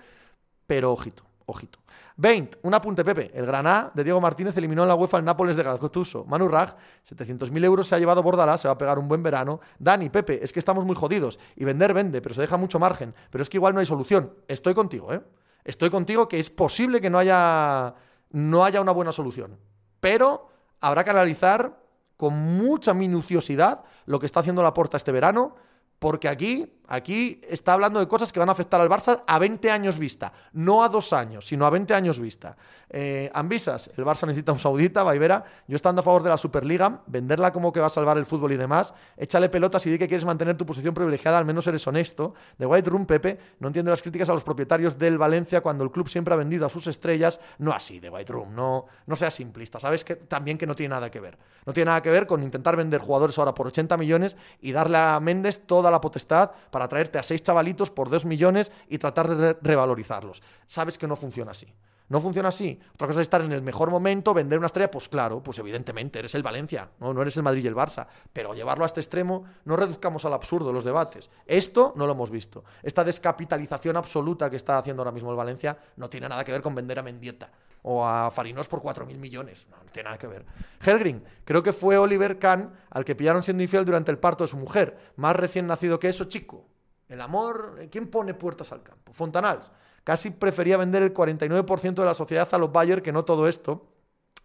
pero 0.67 0.93
ojito, 0.93 1.25
ojito. 1.47 1.79
20, 2.17 2.59
un 2.63 2.75
apunte, 2.75 3.05
Pepe. 3.05 3.31
El 3.35 3.47
Granada 3.47 3.91
de 3.95 4.05
Diego 4.05 4.21
Martínez 4.21 4.57
eliminó 4.57 4.83
en 4.83 4.89
la 4.89 4.95
UEFA 4.95 5.19
el 5.19 5.25
Nápoles 5.25 5.57
de 5.57 5.63
Gattuso. 5.63 6.25
Manu 6.25 6.47
Raj, 6.49 6.75
700.000 7.09 7.65
euros 7.65 7.87
se 7.87 7.95
ha 7.95 7.99
llevado 7.99 8.23
Bordalás, 8.23 8.61
se 8.61 8.69
va 8.69 8.75
a 8.75 8.79
pegar 8.79 8.99
un 8.99 9.09
buen 9.09 9.23
verano. 9.23 9.61
Dani, 9.79 10.11
Pepe, 10.11 10.45
es 10.45 10.53
que 10.53 10.59
estamos 10.59 10.85
muy 10.85 10.95
jodidos. 10.95 11.39
Y 11.57 11.65
vender 11.65 11.95
vende, 11.95 12.21
pero 12.21 12.35
se 12.35 12.43
deja 12.43 12.57
mucho 12.57 12.79
margen. 12.79 13.15
Pero 13.31 13.43
es 13.43 13.49
que 13.49 13.57
igual 13.57 13.75
no 13.75 13.81
hay 13.81 13.87
solución. 13.87 14.35
Estoy 14.47 14.75
contigo, 14.75 15.13
¿eh? 15.13 15.23
Estoy 15.65 15.91
contigo 15.91 16.29
que 16.29 16.39
es 16.39 16.51
posible 16.51 17.01
que 17.01 17.09
no 17.09 17.19
haya, 17.19 17.95
no 18.31 18.65
haya 18.65 18.81
una 18.81 18.93
buena 18.93 19.13
solución. 19.13 19.59
Pero 20.01 20.52
habrá 20.83 21.05
que 21.05 21.11
analizar 21.11 21.81
con 22.19 22.35
mucha 22.35 22.93
minuciosidad 22.93 23.85
lo 24.05 24.21
que 24.21 24.27
está 24.27 24.41
haciendo 24.41 24.63
la 24.63 24.75
Porta 24.75 24.99
este 24.99 25.13
verano 25.13 25.55
porque 26.03 26.29
aquí, 26.29 26.67
aquí 26.89 27.41
está 27.49 27.75
hablando 27.75 28.01
de 28.01 28.09
cosas 28.09 28.33
que 28.33 28.41
van 28.41 28.49
a 28.49 28.53
afectar 28.53 28.81
al 28.81 28.91
Barça 28.91 29.23
a 29.25 29.39
20 29.39 29.71
años 29.71 30.01
vista, 30.01 30.33
no 30.53 30.83
a 30.83 30.89
dos 30.89 31.13
años, 31.13 31.47
sino 31.47 31.65
a 31.65 31.71
20 31.71 31.95
años 31.95 32.19
vista. 32.19 32.57
Eh, 32.95 33.31
Ambisas, 33.33 33.91
el 33.97 34.05
Barça 34.05 34.27
necesita 34.27 34.53
un 34.53 34.59
saudita, 34.59 35.03
Vaivera, 35.03 35.45
yo 35.67 35.77
estando 35.77 36.01
a 36.01 36.03
favor 36.05 36.23
de 36.23 36.29
la 36.29 36.37
Superliga, 36.37 37.01
venderla 37.07 37.51
como 37.51 37.73
que 37.73 37.81
va 37.81 37.87
a 37.87 37.91
salvar 37.91 38.19
el 38.19 38.27
fútbol 38.27 38.53
y 38.53 38.59
demás, 38.59 38.93
échale 39.17 39.49
pelotas 39.49 39.87
y 39.87 39.91
di 39.91 39.99
que 39.99 40.07
quieres 40.07 40.27
mantener 40.27 40.59
tu 40.59 40.67
posición 40.67 40.93
privilegiada, 40.93 41.39
al 41.39 41.47
menos 41.47 41.67
eres 41.67 41.87
honesto. 41.87 42.35
De 42.59 42.67
White 42.67 42.91
Room, 42.91 43.07
Pepe, 43.07 43.39
no 43.61 43.69
entiende 43.69 43.91
las 43.91 44.03
críticas 44.03 44.29
a 44.29 44.35
los 44.35 44.45
propietarios 44.45 44.99
del 44.99 45.17
Valencia 45.17 45.63
cuando 45.63 45.85
el 45.85 45.91
club 45.91 46.07
siempre 46.07 46.35
ha 46.35 46.37
vendido 46.37 46.67
a 46.67 46.69
sus 46.69 46.87
estrellas, 46.87 47.41
no 47.59 47.73
así, 47.73 47.99
de 47.99 48.11
White 48.11 48.31
Room, 48.31 48.55
no, 48.55 48.85
no 49.07 49.17
sea 49.17 49.31
simplista, 49.31 49.79
sabes 49.79 50.05
que 50.05 50.17
también 50.17 50.59
que 50.59 50.67
no 50.67 50.77
tiene 50.77 50.95
nada 50.95 51.11
que 51.11 51.21
ver. 51.21 51.39
No 51.65 51.73
tiene 51.73 51.87
nada 51.87 52.03
que 52.03 52.11
ver 52.11 52.27
con 52.27 52.43
intentar 52.43 52.77
vender 52.77 53.01
jugadores 53.01 53.39
ahora 53.39 53.55
por 53.55 53.69
80 53.69 53.97
millones 53.97 54.37
y 54.61 54.73
darle 54.73 54.99
a 54.99 55.19
Méndez 55.19 55.63
toda 55.65 55.91
la 55.91 56.01
potestad 56.01 56.51
para 56.71 56.89
traerte 56.89 57.19
a 57.19 57.23
seis 57.23 57.43
chavalitos 57.43 57.91
por 57.91 58.11
dos 58.11 58.27
millones 58.27 58.71
y 58.89 58.99
tratar 58.99 59.35
de 59.35 59.57
revalorizarlos. 59.63 60.43
Sabes 60.67 60.99
que 60.99 61.07
no 61.07 61.17
funciona 61.17 61.53
así. 61.53 61.73
No 62.13 62.21
funciona 62.21 62.51
así. 62.51 62.79
Otra 62.93 63.07
cosa 63.07 63.21
es 63.21 63.25
estar 63.25 63.41
en 63.41 63.53
el 63.53 63.63
mejor 63.63 63.89
momento, 63.89 64.35
vender 64.35 64.59
una 64.59 64.67
estrella, 64.67 64.91
pues 64.91 65.09
claro, 65.09 65.43
pues 65.43 65.59
evidentemente, 65.61 66.19
eres 66.19 66.35
el 66.35 66.43
Valencia, 66.43 66.91
no, 67.01 67.15
no 67.15 67.23
eres 67.23 67.39
el 67.39 67.43
Madrid 67.43 67.65
y 67.65 67.69
el 67.69 67.75
Barça. 67.75 68.07
Pero 68.31 68.53
llevarlo 68.53 68.85
a 68.85 68.87
este 68.87 69.01
extremo, 69.01 69.47
no 69.65 69.79
reduzcamos 69.79 70.23
al 70.27 70.35
absurdo 70.35 70.75
los 70.75 70.85
debates. 70.85 71.31
Esto 71.47 71.95
no 71.97 72.07
lo 72.07 72.13
hemos 72.13 72.31
visto. 72.31 72.65
Esta 72.83 73.03
descapitalización 73.03 73.97
absoluta 73.97 74.51
que 74.51 74.57
está 74.57 74.77
haciendo 74.77 75.01
ahora 75.01 75.11
mismo 75.11 75.31
el 75.31 75.39
Valencia 75.39 75.79
no 75.97 76.11
tiene 76.11 76.29
nada 76.29 76.45
que 76.45 76.53
ver 76.53 76.61
con 76.61 76.75
vender 76.75 76.99
a 76.99 77.03
Mendieta 77.03 77.51
o 77.81 78.07
a 78.07 78.31
Farinos 78.31 78.69
por 78.69 78.83
4.000 78.83 79.17
millones. 79.17 79.67
No, 79.71 79.79
no, 79.79 79.91
tiene 79.91 80.09
nada 80.11 80.19
que 80.19 80.27
ver. 80.27 80.45
Helgrin, 80.85 81.25
creo 81.47 81.63
que 81.63 81.73
fue 81.73 81.97
Oliver 81.97 82.39
Kahn 82.39 82.75
al 82.91 83.07
que 83.07 83.15
pillaron 83.15 83.43
siendo 83.43 83.63
infiel 83.63 83.87
durante 83.87 84.11
el 84.11 84.19
parto 84.19 84.45
de 84.45 84.49
su 84.49 84.59
mujer. 84.59 85.15
Más 85.17 85.35
recién 85.35 85.67
nacido 85.67 85.99
que 85.99 86.11
eso, 86.11 86.27
chico. 86.27 86.67
El 87.09 87.23
amor, 87.23 87.79
¿quién 87.91 88.09
pone 88.09 88.35
puertas 88.35 88.71
al 88.71 88.83
campo? 88.83 89.15
Fontanals. 89.15 89.73
Casi 90.05 90.31
prefería 90.31 90.77
vender 90.77 91.03
el 91.03 91.15
49% 91.15 91.95
de 91.95 92.05
la 92.05 92.15
sociedad 92.15 92.49
a 92.53 92.59
los 92.59 92.73
Bayer 92.73 93.03
que 93.03 93.13
no 93.13 93.25
todo 93.25 93.49
esto. 93.49 93.87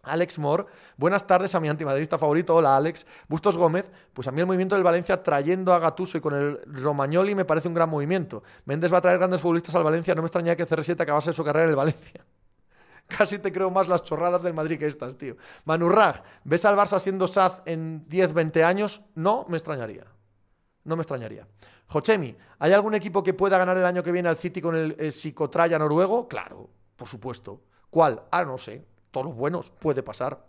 Alex 0.02 0.38
Moore, 0.38 0.66
buenas 0.96 1.26
tardes 1.26 1.54
a 1.54 1.60
mi 1.60 1.68
antimadrista 1.68 2.18
favorito. 2.18 2.54
Hola, 2.54 2.76
Alex. 2.76 3.06
Bustos 3.28 3.56
Gómez, 3.56 3.90
pues 4.14 4.28
a 4.28 4.30
mí 4.30 4.40
el 4.40 4.46
movimiento 4.46 4.74
del 4.74 4.84
Valencia 4.84 5.22
trayendo 5.22 5.74
a 5.74 5.78
Gatuso 5.78 6.18
y 6.18 6.20
con 6.20 6.34
el 6.34 6.60
Romagnoli 6.66 7.34
me 7.34 7.44
parece 7.44 7.68
un 7.68 7.74
gran 7.74 7.90
movimiento. 7.90 8.42
Méndez 8.64 8.92
va 8.92 8.98
a 8.98 9.00
traer 9.00 9.18
grandes 9.18 9.40
futbolistas 9.40 9.74
al 9.74 9.82
Valencia, 9.82 10.14
no 10.14 10.22
me 10.22 10.26
extraña 10.26 10.56
que 10.56 10.66
CR7 10.66 11.00
acabase 11.00 11.32
su 11.32 11.44
carrera 11.44 11.64
en 11.64 11.70
el 11.70 11.76
Valencia. 11.76 12.24
Casi 13.06 13.38
te 13.38 13.52
creo 13.52 13.70
más 13.70 13.88
las 13.88 14.04
chorradas 14.04 14.42
del 14.42 14.54
Madrid 14.54 14.78
que 14.78 14.86
estas, 14.86 15.16
tío. 15.16 15.36
Manurrag, 15.64 16.22
¿ves 16.44 16.64
al 16.64 16.76
Barça 16.76 17.00
siendo 17.00 17.26
Saz 17.26 17.62
en 17.64 18.08
10, 18.08 18.34
20 18.34 18.64
años? 18.64 19.02
No 19.14 19.46
me 19.48 19.56
extrañaría. 19.56 20.04
No 20.88 20.96
me 20.96 21.02
extrañaría. 21.02 21.46
Jochemi, 21.88 22.34
¿hay 22.58 22.72
algún 22.72 22.94
equipo 22.94 23.22
que 23.22 23.34
pueda 23.34 23.58
ganar 23.58 23.76
el 23.76 23.84
año 23.84 24.02
que 24.02 24.10
viene 24.10 24.30
al 24.30 24.38
City 24.38 24.62
con 24.62 24.74
el, 24.74 25.12
psicotraya 25.12 25.78
noruego? 25.78 26.26
Claro, 26.26 26.70
por 26.96 27.06
supuesto. 27.06 27.60
¿Cuál? 27.90 28.22
Ah, 28.30 28.42
no 28.46 28.56
sé. 28.56 28.86
Todos 29.10 29.26
los 29.26 29.34
buenos. 29.34 29.70
Puede 29.70 30.02
pasar. 30.02 30.42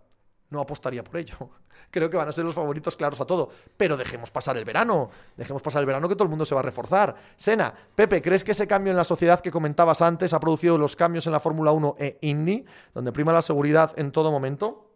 No 0.50 0.62
apostaría 0.62 1.04
por 1.04 1.18
ello. 1.18 1.36
Creo 1.92 2.10
que 2.10 2.16
van 2.16 2.30
a 2.30 2.32
ser 2.32 2.46
los 2.46 2.56
favoritos 2.56 2.96
claros 2.96 3.20
a 3.20 3.26
todo. 3.26 3.50
Pero 3.76 3.98
dejemos 3.98 4.32
pasar 4.32 4.56
el 4.56 4.64
verano. 4.64 5.10
Dejemos 5.36 5.62
pasar 5.62 5.82
el 5.82 5.86
verano 5.86 6.08
que 6.08 6.16
todo 6.16 6.24
el 6.24 6.30
mundo 6.30 6.46
se 6.46 6.56
va 6.56 6.62
a 6.62 6.64
reforzar. 6.64 7.14
Sena, 7.36 7.74
Pepe, 7.94 8.22
¿crees 8.22 8.46
que 8.46 8.54
ese 8.54 8.66
cambio 8.66 8.92
en 8.92 8.98
la 8.98 9.04
sociedad 9.04 9.42
que 9.42 9.52
comentabas 9.52 10.02
antes 10.02 10.32
ha 10.32 10.40
producido 10.40 10.78
los 10.78 10.96
cambios 10.96 11.28
en 11.28 11.34
la 11.34 11.42
Fórmula 11.42 11.74
1 11.74 11.98
e 12.00 12.18
Indy, 12.22 12.66
donde 12.94 13.12
prima 13.12 13.34
la 13.34 13.42
seguridad 13.42 13.92
en 13.98 14.14
todo 14.14 14.32
momento? 14.32 14.89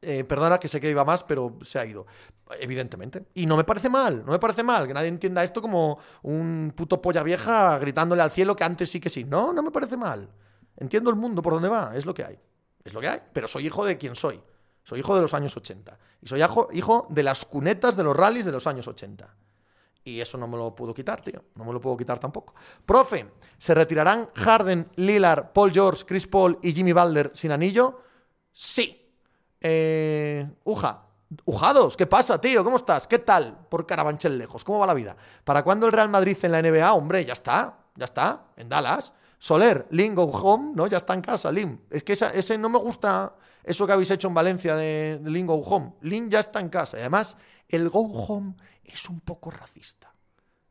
Eh, 0.00 0.22
perdona 0.22 0.58
que 0.58 0.68
sé 0.68 0.80
que 0.80 0.90
iba 0.90 1.04
más, 1.04 1.24
pero 1.24 1.58
se 1.62 1.78
ha 1.78 1.84
ido. 1.84 2.06
Evidentemente. 2.60 3.26
Y 3.34 3.46
no 3.46 3.56
me 3.56 3.64
parece 3.64 3.88
mal, 3.88 4.24
no 4.24 4.32
me 4.32 4.38
parece 4.38 4.62
mal 4.62 4.86
que 4.86 4.94
nadie 4.94 5.08
entienda 5.08 5.42
esto 5.42 5.60
como 5.60 5.98
un 6.22 6.72
puto 6.76 7.02
polla 7.02 7.22
vieja 7.22 7.78
gritándole 7.78 8.22
al 8.22 8.30
cielo 8.30 8.54
que 8.54 8.64
antes 8.64 8.90
sí 8.90 9.00
que 9.00 9.10
sí. 9.10 9.24
No, 9.24 9.52
no 9.52 9.62
me 9.62 9.70
parece 9.70 9.96
mal. 9.96 10.28
Entiendo 10.76 11.10
el 11.10 11.16
mundo 11.16 11.42
por 11.42 11.54
donde 11.54 11.68
va, 11.68 11.92
es 11.96 12.06
lo 12.06 12.14
que 12.14 12.24
hay. 12.24 12.38
Es 12.84 12.94
lo 12.94 13.00
que 13.00 13.08
hay. 13.08 13.20
Pero 13.32 13.48
soy 13.48 13.66
hijo 13.66 13.84
de 13.84 13.98
quien 13.98 14.14
soy. 14.14 14.40
Soy 14.84 15.00
hijo 15.00 15.14
de 15.14 15.20
los 15.20 15.34
años 15.34 15.54
80. 15.56 15.98
Y 16.22 16.28
soy 16.28 16.40
hijo, 16.72 17.06
de 17.10 17.22
las 17.22 17.44
cunetas 17.44 17.96
de 17.96 18.04
los 18.04 18.16
rallies 18.16 18.46
de 18.46 18.52
los 18.52 18.66
años 18.66 18.88
80. 18.88 19.36
Y 20.04 20.20
eso 20.20 20.38
no 20.38 20.46
me 20.46 20.56
lo 20.56 20.74
puedo 20.74 20.94
quitar, 20.94 21.20
tío. 21.20 21.44
No 21.56 21.64
me 21.64 21.72
lo 21.72 21.80
puedo 21.80 21.96
quitar 21.96 22.18
tampoco. 22.18 22.54
Profe, 22.86 23.26
¿se 23.58 23.74
retirarán 23.74 24.30
Harden, 24.34 24.88
Lillard, 24.96 25.52
Paul 25.52 25.72
George, 25.72 26.04
Chris 26.06 26.26
Paul 26.26 26.58
y 26.62 26.72
Jimmy 26.72 26.92
Butler 26.92 27.32
sin 27.34 27.52
anillo? 27.52 28.00
Sí. 28.52 28.97
Eh, 29.60 30.46
Uja, 30.64 31.08
Ujados, 31.44 31.96
¿qué 31.96 32.06
pasa, 32.06 32.40
tío? 32.40 32.64
¿Cómo 32.64 32.76
estás? 32.76 33.06
¿Qué 33.06 33.18
tal? 33.18 33.66
Por 33.68 33.86
Carabanchel 33.86 34.38
lejos, 34.38 34.64
¿cómo 34.64 34.78
va 34.78 34.86
la 34.86 34.94
vida? 34.94 35.14
¿Para 35.44 35.62
cuándo 35.62 35.86
el 35.86 35.92
Real 35.92 36.08
Madrid 36.08 36.38
en 36.42 36.52
la 36.52 36.62
NBA? 36.62 36.92
Hombre, 36.94 37.24
ya 37.24 37.34
está, 37.34 37.76
ya 37.94 38.06
está, 38.06 38.46
en 38.56 38.68
Dallas. 38.68 39.12
Soler, 39.38 39.86
Lim 39.90 40.14
go 40.14 40.24
home, 40.24 40.72
¿no? 40.74 40.86
Ya 40.86 40.96
está 40.96 41.14
en 41.14 41.20
casa, 41.20 41.52
Lim. 41.52 41.78
Es 41.90 42.02
que 42.02 42.14
ese 42.14 42.58
no 42.58 42.68
me 42.70 42.78
gusta 42.78 43.34
eso 43.62 43.86
que 43.86 43.92
habéis 43.92 44.10
hecho 44.10 44.28
en 44.28 44.34
Valencia 44.34 44.74
de, 44.74 45.20
de 45.22 45.30
Lim 45.30 45.46
go 45.46 45.56
home. 45.56 45.94
Lim 46.00 46.30
ya 46.30 46.40
está 46.40 46.60
en 46.60 46.70
casa. 46.70 46.96
Y 46.96 47.00
además, 47.00 47.36
el 47.68 47.90
go 47.90 48.00
home 48.00 48.54
es 48.82 49.08
un 49.08 49.20
poco 49.20 49.50
racista. 49.50 50.12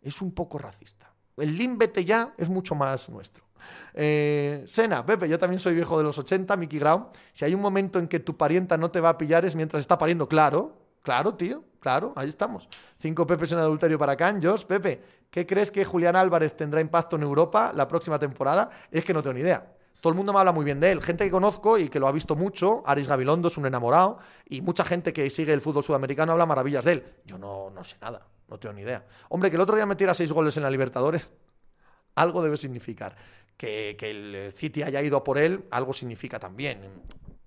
Es 0.01 0.21
un 0.21 0.31
poco 0.31 0.57
racista. 0.57 1.13
El 1.37 1.55
Lim 1.55 1.77
vete 1.77 2.03
ya 2.03 2.33
es 2.35 2.49
mucho 2.49 2.73
más 2.73 3.07
nuestro. 3.09 3.46
Eh, 3.93 4.63
Sena, 4.67 5.05
Pepe, 5.05 5.27
yo 5.27 5.39
también 5.39 5.59
soy 5.59 5.75
viejo 5.75 5.97
de 5.97 6.03
los 6.03 6.17
80, 6.17 6.55
Mickey 6.57 6.79
Grau. 6.79 7.09
Si 7.33 7.45
hay 7.45 7.53
un 7.53 7.61
momento 7.61 7.99
en 7.99 8.07
que 8.07 8.19
tu 8.19 8.37
parienta 8.37 8.77
no 8.77 8.91
te 8.91 8.99
va 8.99 9.09
a 9.09 9.17
pillar 9.17 9.45
es 9.45 9.55
mientras 9.55 9.81
está 9.81 9.97
pariendo. 9.97 10.27
Claro, 10.27 10.77
claro, 11.01 11.35
tío, 11.35 11.63
claro, 11.79 12.13
ahí 12.15 12.29
estamos. 12.29 12.67
Cinco 12.99 13.25
Pepes 13.25 13.51
en 13.51 13.59
adulterio 13.59 13.97
para 13.97 14.15
Canjos. 14.15 14.65
Pepe, 14.65 15.01
¿qué 15.31 15.45
crees 15.45 15.71
que 15.71 15.85
Julián 15.85 16.15
Álvarez 16.15 16.55
tendrá 16.55 16.81
impacto 16.81 17.15
en 17.15 17.23
Europa 17.23 17.71
la 17.73 17.87
próxima 17.87 18.19
temporada? 18.19 18.69
Es 18.91 19.03
que 19.03 19.13
no 19.13 19.23
tengo 19.23 19.35
ni 19.35 19.41
idea. 19.41 19.73
Todo 20.01 20.11
el 20.11 20.17
mundo 20.17 20.31
me 20.31 20.39
habla 20.39 20.51
muy 20.51 20.63
bien 20.63 20.79
de 20.79 20.91
él. 20.91 21.01
Gente 21.01 21.25
que 21.25 21.31
conozco 21.31 21.77
y 21.77 21.89
que 21.89 21.99
lo 21.99 22.07
ha 22.07 22.11
visto 22.11 22.35
mucho, 22.35 22.83
Aris 22.85 23.07
Gabilondo 23.07 23.47
es 23.47 23.57
un 23.57 23.65
enamorado, 23.65 24.19
y 24.47 24.61
mucha 24.61 24.83
gente 24.83 25.11
que 25.11 25.29
sigue 25.29 25.53
el 25.53 25.61
fútbol 25.61 25.83
sudamericano 25.83 26.33
habla 26.33 26.45
maravillas 26.45 26.85
de 26.85 26.91
él. 26.91 27.03
Yo 27.25 27.37
no, 27.37 27.71
no 27.71 27.83
sé 27.83 27.97
nada, 27.99 28.21
no 28.47 28.59
tengo 28.59 28.73
ni 28.73 28.81
idea. 28.81 29.05
Hombre, 29.29 29.49
que 29.49 29.55
el 29.55 29.61
otro 29.61 29.75
día 29.75 29.87
metiera 29.87 30.13
seis 30.13 30.31
goles 30.31 30.55
en 30.57 30.63
la 30.63 30.69
Libertadores, 30.69 31.27
algo 32.15 32.43
debe 32.43 32.57
significar 32.57 33.15
que, 33.57 33.97
el 33.99 34.51
City 34.51 34.83
haya 34.83 35.01
ido 35.01 35.23
por 35.23 35.37
él, 35.37 35.65
algo 35.71 35.93
significa 35.93 36.39
también. 36.39 36.79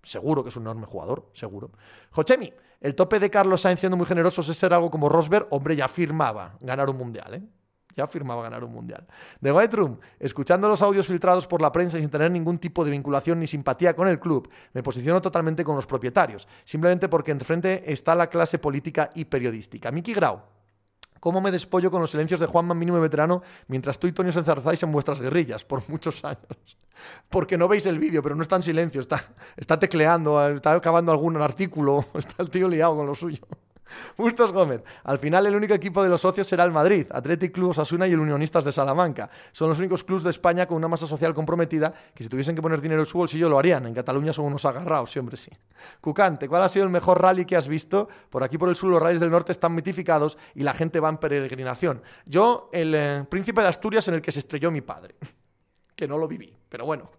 Seguro 0.02 0.42
que 0.42 0.48
es 0.48 0.56
un 0.56 0.64
enorme 0.64 0.86
jugador, 0.86 1.30
seguro. 1.32 1.70
Jochemi, 2.10 2.52
el 2.80 2.94
tope 2.94 3.20
de 3.20 3.30
Carlos 3.30 3.60
Sainz 3.60 3.80
siendo 3.80 3.96
muy 3.96 4.06
generoso 4.06 4.40
es 4.40 4.56
ser 4.56 4.74
algo 4.74 4.90
como 4.90 5.08
Rosberg, 5.08 5.46
hombre, 5.50 5.76
ya 5.76 5.88
firmaba 5.88 6.56
ganar 6.60 6.90
un 6.90 6.96
mundial, 6.96 7.34
¿eh? 7.34 7.42
Ya 7.96 8.06
firmaba 8.06 8.42
ganar 8.42 8.62
un 8.64 8.72
mundial. 8.72 9.06
The 9.42 9.52
White 9.52 9.76
Room, 9.76 9.98
escuchando 10.18 10.68
los 10.68 10.80
audios 10.80 11.06
filtrados 11.06 11.46
por 11.46 11.60
la 11.60 11.72
prensa 11.72 11.98
y 11.98 12.00
sin 12.00 12.10
tener 12.10 12.30
ningún 12.30 12.58
tipo 12.58 12.84
de 12.84 12.92
vinculación 12.92 13.40
ni 13.40 13.46
simpatía 13.46 13.94
con 13.94 14.08
el 14.08 14.20
club, 14.20 14.48
me 14.72 14.82
posiciono 14.82 15.20
totalmente 15.20 15.64
con 15.64 15.76
los 15.76 15.86
propietarios, 15.86 16.46
simplemente 16.64 17.08
porque 17.08 17.32
enfrente 17.32 17.92
está 17.92 18.14
la 18.14 18.28
clase 18.28 18.58
política 18.58 19.10
y 19.14 19.24
periodística. 19.24 19.90
Miki 19.90 20.14
Grau, 20.14 20.40
¿Cómo 21.20 21.40
me 21.40 21.50
despollo 21.50 21.90
con 21.90 22.00
los 22.00 22.10
silencios 22.10 22.40
de 22.40 22.46
Juanma 22.46 22.74
mínimo 22.74 22.98
y 22.98 23.02
veterano 23.02 23.42
mientras 23.68 23.98
tú 23.98 24.06
y 24.06 24.12
Tony 24.12 24.30
os 24.30 24.36
enzarzáis 24.36 24.82
en 24.82 24.90
vuestras 24.90 25.20
guerrillas 25.20 25.64
por 25.64 25.86
muchos 25.88 26.24
años? 26.24 26.78
Porque 27.28 27.56
no 27.56 27.68
veis 27.68 27.86
el 27.86 27.98
vídeo, 27.98 28.22
pero 28.22 28.34
no 28.34 28.42
está 28.42 28.56
en 28.56 28.62
silencio, 28.62 29.00
está, 29.00 29.22
está 29.56 29.78
tecleando, 29.78 30.46
está 30.48 30.72
acabando 30.72 31.12
algún 31.12 31.36
artículo, 31.40 32.04
está 32.14 32.42
el 32.42 32.50
tío 32.50 32.68
liado 32.68 32.96
con 32.96 33.06
lo 33.06 33.14
suyo. 33.14 33.46
Bustos 34.16 34.52
Gómez. 34.52 34.82
Al 35.04 35.18
final 35.18 35.46
el 35.46 35.56
único 35.56 35.74
equipo 35.74 36.02
de 36.02 36.08
los 36.08 36.20
socios 36.20 36.46
será 36.46 36.64
el 36.64 36.72
Madrid, 36.72 37.06
Athletic 37.10 37.52
Club 37.52 37.70
Osasuna 37.70 38.06
y 38.06 38.12
el 38.12 38.20
Unionistas 38.20 38.64
de 38.64 38.72
Salamanca. 38.72 39.30
Son 39.52 39.68
los 39.68 39.78
únicos 39.78 40.04
clubes 40.04 40.24
de 40.24 40.30
España 40.30 40.66
con 40.66 40.76
una 40.76 40.88
masa 40.88 41.06
social 41.06 41.34
comprometida 41.34 41.92
que 42.14 42.22
si 42.24 42.28
tuviesen 42.28 42.54
que 42.54 42.62
poner 42.62 42.80
dinero 42.80 43.02
en 43.02 43.06
su 43.06 43.18
bolsillo 43.18 43.48
lo 43.48 43.58
harían. 43.58 43.86
En 43.86 43.94
Cataluña 43.94 44.32
son 44.32 44.46
unos 44.46 44.64
agarrados, 44.64 45.10
siempre 45.10 45.36
sí. 45.36 45.50
Cucante, 46.00 46.48
¿cuál 46.48 46.62
ha 46.62 46.68
sido 46.68 46.84
el 46.84 46.90
mejor 46.90 47.20
rally 47.20 47.44
que 47.44 47.56
has 47.56 47.68
visto? 47.68 48.08
Por 48.28 48.42
aquí 48.42 48.58
por 48.58 48.68
el 48.68 48.76
sur 48.76 48.90
los 48.90 49.02
rallies 49.02 49.20
del 49.20 49.30
norte 49.30 49.52
están 49.52 49.74
mitificados 49.74 50.38
y 50.54 50.62
la 50.62 50.74
gente 50.74 51.00
va 51.00 51.08
en 51.08 51.18
peregrinación. 51.18 52.02
Yo, 52.26 52.70
el 52.72 52.94
eh, 52.94 53.24
príncipe 53.28 53.60
de 53.62 53.68
Asturias 53.68 54.06
en 54.08 54.14
el 54.14 54.22
que 54.22 54.32
se 54.32 54.40
estrelló 54.40 54.70
mi 54.70 54.80
padre. 54.80 55.14
Que 56.00 56.08
no 56.08 56.16
lo 56.16 56.26
viví, 56.26 56.56
pero 56.66 56.86
bueno, 56.86 57.10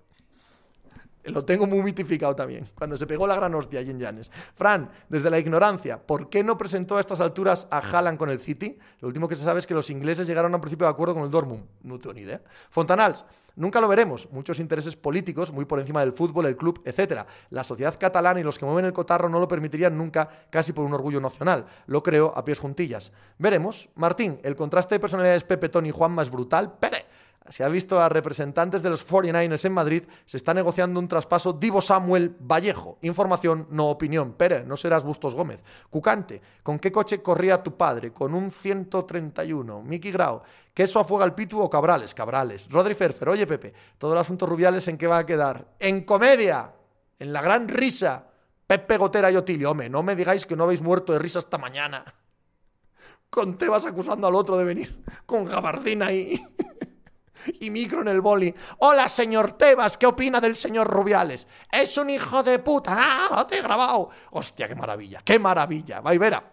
lo 1.25 1.45
tengo 1.45 1.67
muy 1.67 1.81
mitificado 1.81 2.35
también, 2.35 2.67
cuando 2.75 2.97
se 2.97 3.05
pegó 3.05 3.27
la 3.27 3.35
gran 3.35 3.53
hostia 3.53 3.79
allí 3.79 3.91
en 3.91 3.99
Llanes. 3.99 4.31
Fran, 4.55 4.89
desde 5.09 5.29
la 5.29 5.39
ignorancia, 5.39 6.01
¿por 6.01 6.29
qué 6.29 6.43
no 6.43 6.57
presentó 6.57 6.97
a 6.97 6.99
estas 6.99 7.21
alturas 7.21 7.67
a 7.69 7.79
Haaland 7.79 8.17
con 8.17 8.29
el 8.29 8.39
City? 8.39 8.77
Lo 8.99 9.07
último 9.07 9.27
que 9.27 9.35
se 9.35 9.43
sabe 9.43 9.59
es 9.59 9.67
que 9.67 9.73
los 9.73 9.89
ingleses 9.89 10.27
llegaron 10.27 10.53
a 10.53 10.55
un 10.55 10.61
principio 10.61 10.87
de 10.87 10.91
acuerdo 10.91 11.13
con 11.13 11.23
el 11.23 11.29
Dortmund. 11.29 11.65
No 11.83 11.99
tengo 11.99 12.13
ni 12.13 12.21
idea. 12.21 12.41
Fontanals, 12.69 13.25
nunca 13.55 13.79
lo 13.79 13.87
veremos. 13.87 14.29
Muchos 14.31 14.59
intereses 14.59 14.95
políticos, 14.95 15.51
muy 15.51 15.65
por 15.65 15.79
encima 15.79 16.01
del 16.01 16.13
fútbol, 16.13 16.47
el 16.47 16.57
club, 16.57 16.81
etc. 16.85 17.25
La 17.49 17.63
sociedad 17.63 17.95
catalana 17.99 18.39
y 18.39 18.43
los 18.43 18.57
que 18.57 18.65
mueven 18.65 18.85
el 18.85 18.93
cotarro 18.93 19.29
no 19.29 19.39
lo 19.39 19.47
permitirían 19.47 19.97
nunca, 19.97 20.27
casi 20.49 20.73
por 20.73 20.85
un 20.85 20.93
orgullo 20.93 21.21
nacional. 21.21 21.65
Lo 21.85 22.01
creo 22.01 22.33
a 22.35 22.43
pies 22.43 22.59
juntillas. 22.59 23.11
Veremos. 23.37 23.89
Martín, 23.95 24.39
el 24.43 24.55
contraste 24.55 24.95
de 24.95 24.99
personalidades 24.99 25.43
Pepe, 25.43 25.69
Tony 25.69 25.89
y 25.89 25.91
Juanma 25.91 26.21
es 26.23 26.31
brutal. 26.31 26.77
Pere 26.79 27.10
se 27.49 27.63
ha 27.63 27.69
visto 27.69 27.99
a 27.99 28.07
representantes 28.07 28.83
de 28.83 28.89
los 28.89 29.07
49ers 29.07 29.65
en 29.65 29.73
Madrid, 29.73 30.03
se 30.25 30.37
está 30.37 30.53
negociando 30.53 30.99
un 30.99 31.07
traspaso 31.07 31.53
Divo 31.53 31.81
Samuel 31.81 32.35
Vallejo. 32.39 32.97
Información, 33.01 33.67
no 33.71 33.89
opinión. 33.89 34.33
Pere, 34.33 34.63
no 34.63 34.77
serás 34.77 35.03
Bustos 35.03 35.33
Gómez. 35.33 35.63
Cucante, 35.89 36.41
¿con 36.61 36.77
qué 36.77 36.91
coche 36.91 37.21
corría 37.21 37.63
tu 37.63 37.75
padre? 37.75 38.13
Con 38.13 38.35
un 38.35 38.51
131. 38.51 39.81
Miki 39.81 40.11
Grau, 40.11 40.41
¿queso 40.73 40.99
a 40.99 41.03
fuego 41.03 41.23
al 41.23 41.33
pitu 41.33 41.59
o 41.59 41.69
cabrales? 41.69 42.13
Cabrales. 42.13 42.69
Rodri 42.69 42.93
Ferfer, 42.93 43.29
oye 43.29 43.47
Pepe, 43.47 43.73
todo 43.97 44.13
el 44.13 44.19
asunto 44.19 44.45
Rubiales 44.45 44.87
en 44.87 44.97
qué 44.97 45.07
va 45.07 45.17
a 45.17 45.25
quedar? 45.25 45.65
En 45.79 46.03
comedia, 46.03 46.71
en 47.17 47.33
la 47.33 47.41
gran 47.41 47.67
risa. 47.67 48.27
Pepe 48.67 48.97
Gotera 48.97 49.29
y 49.29 49.35
Otilio, 49.35 49.73
no 49.73 50.03
me 50.03 50.15
digáis 50.15 50.45
que 50.45 50.55
no 50.55 50.63
habéis 50.63 50.81
muerto 50.81 51.11
de 51.11 51.19
risa 51.19 51.39
esta 51.39 51.57
mañana. 51.57 52.05
Con 53.29 53.57
Tebas 53.57 53.85
acusando 53.85 54.27
al 54.27 54.35
otro 54.35 54.57
de 54.57 54.63
venir 54.63 55.03
con 55.25 55.43
gabardina 55.45 56.07
ahí. 56.07 56.41
y 57.59 57.69
micro 57.69 58.01
en 58.01 58.07
el 58.07 58.21
boli. 58.21 58.53
Hola, 58.79 59.09
señor 59.09 59.53
Tebas, 59.53 59.97
¿qué 59.97 60.07
opina 60.07 60.39
del 60.39 60.55
señor 60.55 60.87
Rubiales? 60.87 61.47
Es 61.71 61.97
un 61.97 62.09
hijo 62.09 62.43
de 62.43 62.59
puta. 62.59 62.95
¡Ah, 62.97 63.47
te 63.47 63.57
he 63.57 63.61
grabado! 63.61 64.09
Hostia, 64.31 64.67
qué 64.67 64.75
maravilla, 64.75 65.21
qué 65.23 65.39
maravilla. 65.39 66.01
Va 66.01 66.13
y 66.13 66.17
verá. 66.17 66.51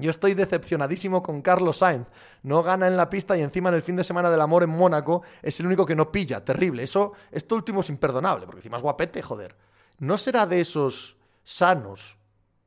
Yo 0.00 0.10
estoy 0.10 0.34
decepcionadísimo 0.34 1.22
con 1.22 1.42
Carlos 1.42 1.78
Sainz. 1.78 2.06
No 2.42 2.62
gana 2.62 2.86
en 2.86 2.96
la 2.96 3.10
pista 3.10 3.36
y 3.36 3.42
encima 3.42 3.68
en 3.68 3.74
el 3.74 3.82
fin 3.82 3.96
de 3.96 4.04
semana 4.04 4.30
del 4.30 4.40
amor 4.40 4.62
en 4.62 4.70
Mónaco 4.70 5.22
es 5.42 5.60
el 5.60 5.66
único 5.66 5.84
que 5.84 5.94
no 5.94 6.10
pilla. 6.10 6.42
Terrible. 6.44 6.82
Eso, 6.82 7.12
esto 7.30 7.54
último 7.54 7.80
es 7.80 7.90
imperdonable, 7.90 8.46
porque 8.46 8.60
encima 8.60 8.78
es 8.78 8.82
guapete, 8.82 9.20
joder. 9.22 9.54
No 9.98 10.16
será 10.16 10.46
de 10.46 10.60
esos 10.60 11.18
sanos. 11.44 12.18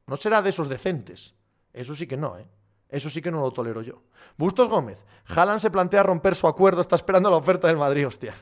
No 0.05 0.15
será 0.15 0.41
de 0.41 0.51
esos 0.51 0.69
decentes. 0.69 1.33
Eso 1.73 1.95
sí 1.95 2.05
que 2.05 2.17
no, 2.17 2.37
¿eh? 2.37 2.47
Eso 2.93 3.09
sí 3.09 3.21
que 3.23 3.31
no 3.31 3.41
lo 3.41 3.51
tolero 3.51 3.81
yo. 3.81 4.03
Bustos 4.37 4.69
Gómez. 4.69 5.03
Haaland 5.25 5.59
se 5.59 5.71
plantea 5.71 6.03
romper 6.03 6.35
su 6.35 6.47
acuerdo, 6.47 6.79
está 6.79 6.95
esperando 6.95 7.27
la 7.31 7.37
oferta 7.37 7.67
del 7.67 7.77
Madrid, 7.77 8.05
hostia. 8.05 8.35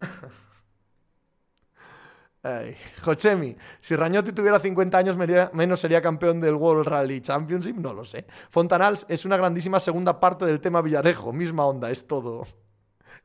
Ay, 2.44 2.76
Jochemi, 3.02 3.56
si 3.80 3.96
Rañotti 3.96 4.30
tuviera 4.30 4.60
50 4.60 4.96
años 4.96 5.16
menos 5.52 5.80
sería 5.80 6.00
campeón 6.00 6.40
del 6.40 6.54
World 6.54 6.86
Rally 6.86 7.20
Championship, 7.20 7.74
no 7.74 7.92
lo 7.92 8.04
sé. 8.04 8.24
Fontanals 8.50 9.04
es 9.08 9.24
una 9.24 9.36
grandísima 9.36 9.80
segunda 9.80 10.20
parte 10.20 10.46
del 10.46 10.60
tema 10.60 10.80
Villarejo, 10.80 11.32
misma 11.32 11.66
onda, 11.66 11.90
es 11.90 12.06
todo. 12.06 12.46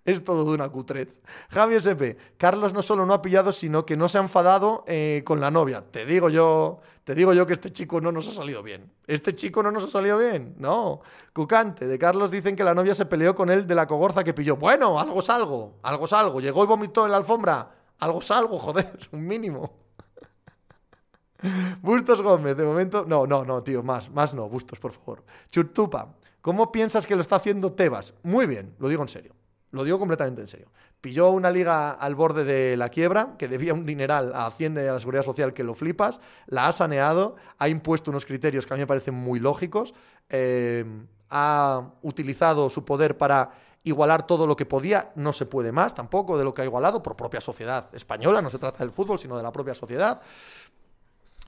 Es 0.10 0.24
todo 0.24 0.44
de 0.44 0.56
una 0.56 0.70
cutrez. 0.70 1.10
Javi 1.52 1.76
SP, 1.78 2.18
Carlos 2.36 2.74
no 2.74 2.82
solo 2.82 3.06
no 3.06 3.14
ha 3.14 3.22
pillado, 3.22 3.52
sino 3.52 3.86
que 3.86 3.96
no 3.96 4.10
se 4.10 4.18
ha 4.18 4.22
enfadado 4.22 4.84
eh, 4.88 5.22
con 5.24 5.40
la 5.40 5.52
novia. 5.52 5.84
Te 5.92 6.04
digo 6.04 6.32
yo, 6.32 6.80
te 7.04 7.14
digo 7.14 7.32
yo 7.32 7.46
que 7.46 7.54
este 7.54 7.72
chico 7.72 8.02
no 8.02 8.12
nos 8.12 8.28
ha 8.28 8.32
salido 8.32 8.64
bien. 8.64 8.92
Este 9.06 9.36
chico 9.36 9.62
no 9.62 9.72
nos 9.72 9.84
ha 9.84 9.92
salido 9.92 10.18
bien. 10.18 10.56
No. 10.58 11.02
Cucante, 11.32 11.86
de 11.86 12.00
Carlos 12.00 12.32
dicen 12.32 12.56
que 12.56 12.64
la 12.64 12.74
novia 12.74 12.96
se 12.96 13.06
peleó 13.06 13.36
con 13.36 13.52
él 13.52 13.68
de 13.68 13.76
la 13.76 13.86
cogorza 13.86 14.24
que 14.24 14.34
pilló. 14.34 14.56
Bueno, 14.56 15.00
algo 15.00 15.22
salgo, 15.22 15.76
algo 15.84 16.08
salgo. 16.08 16.42
Llegó 16.42 16.64
y 16.64 16.68
vomitó 16.68 17.06
en 17.06 17.12
la 17.12 17.18
alfombra. 17.18 17.70
Algo 18.00 18.20
salgo, 18.20 18.58
joder, 18.58 18.98
un 19.12 19.28
mínimo. 19.28 19.74
Bustos 21.84 22.20
Gómez, 22.24 22.58
de 22.58 22.66
momento. 22.66 23.06
No, 23.08 23.28
no, 23.28 23.46
no, 23.46 23.62
tío, 23.62 23.84
más, 23.84 24.10
más 24.10 24.34
no, 24.34 24.50
Bustos, 24.50 24.80
por 24.80 24.92
favor. 24.92 25.24
Chutupa, 25.52 26.16
¿cómo 26.42 26.72
piensas 26.72 27.06
que 27.06 27.16
lo 27.16 27.22
está 27.22 27.36
haciendo 27.36 27.74
Tebas? 27.74 28.16
Muy 28.24 28.48
bien, 28.48 28.76
lo 28.80 28.90
digo 28.90 29.04
en 29.04 29.08
serio. 29.08 29.39
Lo 29.72 29.84
digo 29.84 30.00
completamente 30.00 30.42
en 30.42 30.48
serio. 30.48 30.68
Pilló 31.00 31.30
una 31.30 31.52
liga 31.52 31.92
al 31.92 32.16
borde 32.16 32.44
de 32.44 32.76
la 32.76 32.90
quiebra, 32.90 33.36
que 33.38 33.48
debía 33.48 33.74
un 33.74 33.86
dineral 33.86 34.34
a 34.34 34.48
Hacienda 34.48 34.84
y 34.84 34.88
a 34.88 34.94
la 34.94 35.00
Seguridad 35.00 35.24
Social 35.24 35.54
que 35.54 35.64
lo 35.64 35.76
flipas, 35.76 36.20
la 36.48 36.68
ha 36.68 36.72
saneado, 36.72 37.36
ha 37.58 37.70
impuesto 37.70 38.12
unos 38.12 38.26
criterios 38.26 38.66
que 38.66 38.74
a 38.74 38.78
mí 38.78 38.82
me 38.82 38.88
parecen 38.88 39.14
muy 39.14 39.40
lógicos, 39.40 39.94
eh, 40.30 40.86
ha 41.30 41.92
utilizado 42.02 42.70
su 42.70 42.84
poder 42.84 43.18
para 43.18 43.52
igualar 43.84 44.26
todo 44.26 44.48
lo 44.48 44.56
que 44.56 44.66
podía, 44.66 45.12
no 45.16 45.32
se 45.32 45.46
puede 45.46 45.72
más 45.72 45.94
tampoco 45.94 46.38
de 46.38 46.44
lo 46.44 46.54
que 46.54 46.64
ha 46.64 46.66
igualado 46.66 47.02
por 47.02 47.16
propia 47.16 47.40
sociedad 47.40 47.90
española, 47.94 48.42
no 48.42 48.50
se 48.50 48.58
trata 48.58 48.80
del 48.80 48.92
fútbol, 48.92 49.20
sino 49.20 49.38
de 49.38 49.44
la 49.44 49.52
propia 49.52 49.74
sociedad. 49.74 50.22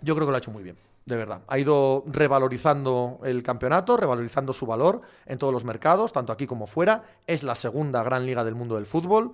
Yo 0.01 0.15
creo 0.15 0.28
que 0.28 0.32
lo 0.32 0.36
ha 0.36 0.39
hecho 0.39 0.51
muy 0.51 0.63
bien 0.63 0.91
de 1.06 1.16
verdad. 1.16 1.41
Ha 1.47 1.58
ido 1.58 2.04
revalorizando 2.08 3.20
el 3.24 3.43
campeonato, 3.43 3.97
revalorizando 3.97 4.54
su 4.54 4.66
valor 4.66 5.02
en 5.26 5.38
todos 5.38 5.54
los 5.54 5.66
mercados, 5.66 6.14
tanto 6.14 6.32
aquí 6.32 6.47
como 6.47 6.68
fuera. 6.68 7.04
Es 7.28 7.43
la 7.43 7.56
segunda 7.56 8.04
gran 8.04 8.26
liga 8.26 8.43
del 8.43 8.56
mundo 8.56 8.76
del 8.76 8.86
fútbol. 8.86 9.34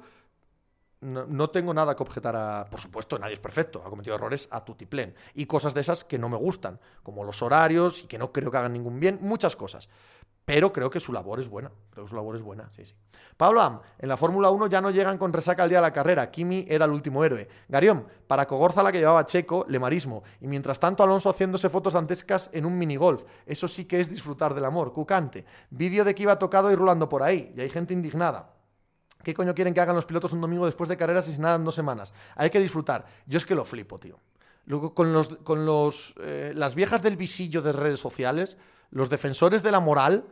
No, 1.00 1.50
tengo 1.52 1.76
nada 1.76 1.96
que 1.96 2.02
objetar 2.02 2.36
a. 2.36 2.66
Por 2.72 2.82
supuesto, 2.82 3.20
nadie 3.20 3.34
es 3.34 3.40
perfecto. 3.40 3.84
Ha 3.86 3.90
cometido 3.90 4.16
errores 4.16 4.48
a 4.50 4.66
tutiplén. 4.66 5.14
Y 5.36 5.46
cosas 5.46 5.76
de 5.76 5.82
esas 5.82 6.04
que 6.04 6.18
no 6.18 6.28
me 6.28 6.38
gustan, 6.38 6.80
como 7.04 7.24
los 7.24 7.44
horarios 7.44 8.04
y 8.04 8.08
que 8.08 8.18
no 8.18 8.32
creo 8.32 8.50
que 8.50 8.58
hagan 8.58 8.74
ningún 8.74 9.00
bien. 9.00 9.20
Muchas 9.22 9.56
cosas 9.56 9.90
pero 10.48 10.72
creo 10.72 10.90
que 10.90 11.02
su 11.02 11.12
labor 11.12 11.42
es 11.42 11.50
buena. 11.50 11.70
Creo 11.90 12.06
que 12.06 12.10
su 12.10 12.16
labor 12.16 12.38
es 12.38 12.42
buena, 12.42 12.70
sí, 12.72 12.86
sí. 12.86 12.94
Pablo 13.36 13.62
Am, 13.62 13.82
en 14.00 14.08
la 14.08 14.16
Fórmula 14.16 14.50
1 14.50 14.68
ya 14.68 14.80
no 14.80 14.92
llegan 14.92 15.18
con 15.18 15.34
resaca 15.34 15.64
al 15.64 15.68
día 15.68 15.80
de 15.80 15.82
la 15.82 15.92
carrera. 15.92 16.32
Kimi 16.32 16.66
era 16.70 16.86
el 16.86 16.92
último 16.92 17.26
héroe. 17.26 17.50
Garión, 17.68 18.08
para 18.28 18.48
Cogorza 18.48 18.82
la 18.82 18.94
que 18.94 19.00
llevaba 19.00 19.26
Checo, 19.26 19.66
lemarismo. 19.68 20.24
Y 20.40 20.48
mientras 20.48 20.80
tanto 20.80 21.04
Alonso 21.04 21.30
haciéndose 21.30 21.68
fotos 21.68 21.96
dantescas 21.96 22.50
en 22.54 22.66
un 22.66 22.78
minigolf. 22.78 23.26
Eso 23.46 23.68
sí 23.68 23.84
que 23.84 24.00
es 24.00 24.10
disfrutar 24.10 24.54
del 24.54 24.64
amor. 24.64 24.94
Cucante, 24.94 25.44
vídeo 25.70 26.06
de 26.06 26.16
que 26.16 26.24
iba 26.24 26.40
tocado 26.40 26.72
y 26.72 26.76
rulando 26.76 27.10
por 27.10 27.24
ahí. 27.24 27.52
Y 27.54 27.60
hay 27.60 27.70
gente 27.70 27.94
indignada. 27.94 28.54
¿Qué 29.26 29.34
coño 29.34 29.54
quieren 29.54 29.74
que 29.74 29.82
hagan 29.82 29.98
los 29.98 30.06
pilotos 30.06 30.32
un 30.32 30.40
domingo 30.40 30.66
después 30.66 30.88
de 30.88 30.96
carreras 30.96 31.28
y 31.28 31.34
sin 31.34 31.42
nada 31.42 31.58
en 31.58 31.66
dos 31.66 31.76
semanas? 31.76 32.14
Hay 32.38 32.52
que 32.52 32.62
disfrutar. 32.62 33.06
Yo 33.26 33.38
es 33.38 33.46
que 33.46 33.54
lo 33.54 33.66
flipo, 33.66 34.00
tío. 34.00 34.18
Luego, 34.64 34.94
con, 34.94 35.12
los, 35.12 35.28
con 35.44 35.66
los, 35.66 36.16
eh, 36.22 36.54
las 36.56 36.74
viejas 36.74 37.04
del 37.04 37.18
visillo 37.18 37.62
de 37.62 37.74
redes 37.74 38.00
sociales, 38.00 38.56
los 38.92 39.10
defensores 39.10 39.64
de 39.64 39.72
la 39.72 39.80
moral 39.80 40.26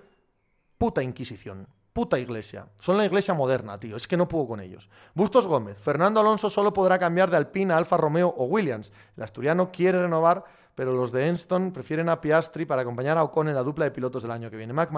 Puta 0.78 1.02
Inquisición. 1.02 1.68
Puta 1.96 2.20
iglesia. 2.20 2.68
Son 2.78 2.98
la 2.98 3.06
iglesia 3.06 3.34
moderna, 3.34 3.80
tío. 3.80 3.96
Es 3.96 4.06
que 4.06 4.18
no 4.18 4.28
puedo 4.28 4.46
con 4.48 4.60
ellos. 4.60 4.90
Bustos 5.14 5.48
Gómez. 5.48 5.78
Fernando 5.78 6.20
Alonso 6.20 6.50
solo 6.50 6.74
podrá 6.74 7.00
cambiar 7.00 7.32
de 7.32 7.38
Alpine 7.38 7.74
a 7.74 7.78
Alfa 7.78 7.96
Romeo 7.96 8.36
o 8.38 8.44
Williams. 8.48 8.92
El 9.16 9.24
asturiano 9.24 9.72
quiere 9.72 10.02
renovar, 10.02 10.44
pero 10.76 10.92
los 10.92 11.14
de 11.14 11.30
Enston 11.30 11.72
prefieren 11.72 12.10
a 12.10 12.20
Piastri 12.20 12.66
para 12.66 12.82
acompañar 12.82 13.18
a 13.18 13.24
Ocon 13.24 13.48
en 13.48 13.56
la 13.56 13.64
dupla 13.64 13.86
de 13.86 13.92
pilotos 13.92 14.24
del 14.24 14.32
año 14.34 14.52
que 14.52 14.58
viene. 14.58 14.74
Mac 14.74 14.92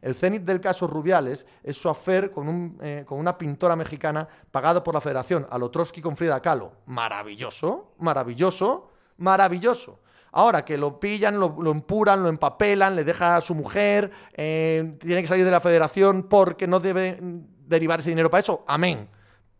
El 0.00 0.14
cenit 0.14 0.42
del 0.42 0.60
caso 0.60 0.86
Rubiales 0.86 1.44
es 1.64 1.76
su 1.76 1.88
afer 1.88 2.30
con, 2.30 2.46
un, 2.46 2.78
eh, 2.80 3.02
con 3.04 3.18
una 3.18 3.36
pintora 3.36 3.74
mexicana 3.74 4.28
pagado 4.52 4.84
por 4.84 4.94
la 4.94 5.00
federación, 5.00 5.48
a 5.50 5.58
con 5.58 6.16
Frida 6.16 6.40
Kahlo. 6.40 6.70
Maravilloso, 6.86 7.94
maravilloso, 7.98 8.92
maravilloso. 9.16 9.98
Ahora 10.36 10.66
que 10.66 10.76
lo 10.76 11.00
pillan, 11.00 11.40
lo, 11.40 11.70
empuran, 11.70 12.22
lo 12.22 12.28
empapelan, 12.28 12.94
le 12.94 13.04
deja 13.04 13.36
a 13.36 13.40
su 13.40 13.54
mujer, 13.54 14.10
eh, 14.34 14.94
tiene 15.00 15.22
que 15.22 15.28
salir 15.28 15.46
de 15.46 15.50
la 15.50 15.62
federación 15.62 16.24
porque 16.24 16.66
no 16.66 16.78
debe 16.78 17.16
derivar 17.20 18.00
ese 18.00 18.10
dinero 18.10 18.28
para 18.28 18.42
eso. 18.42 18.62
Amén. 18.68 19.08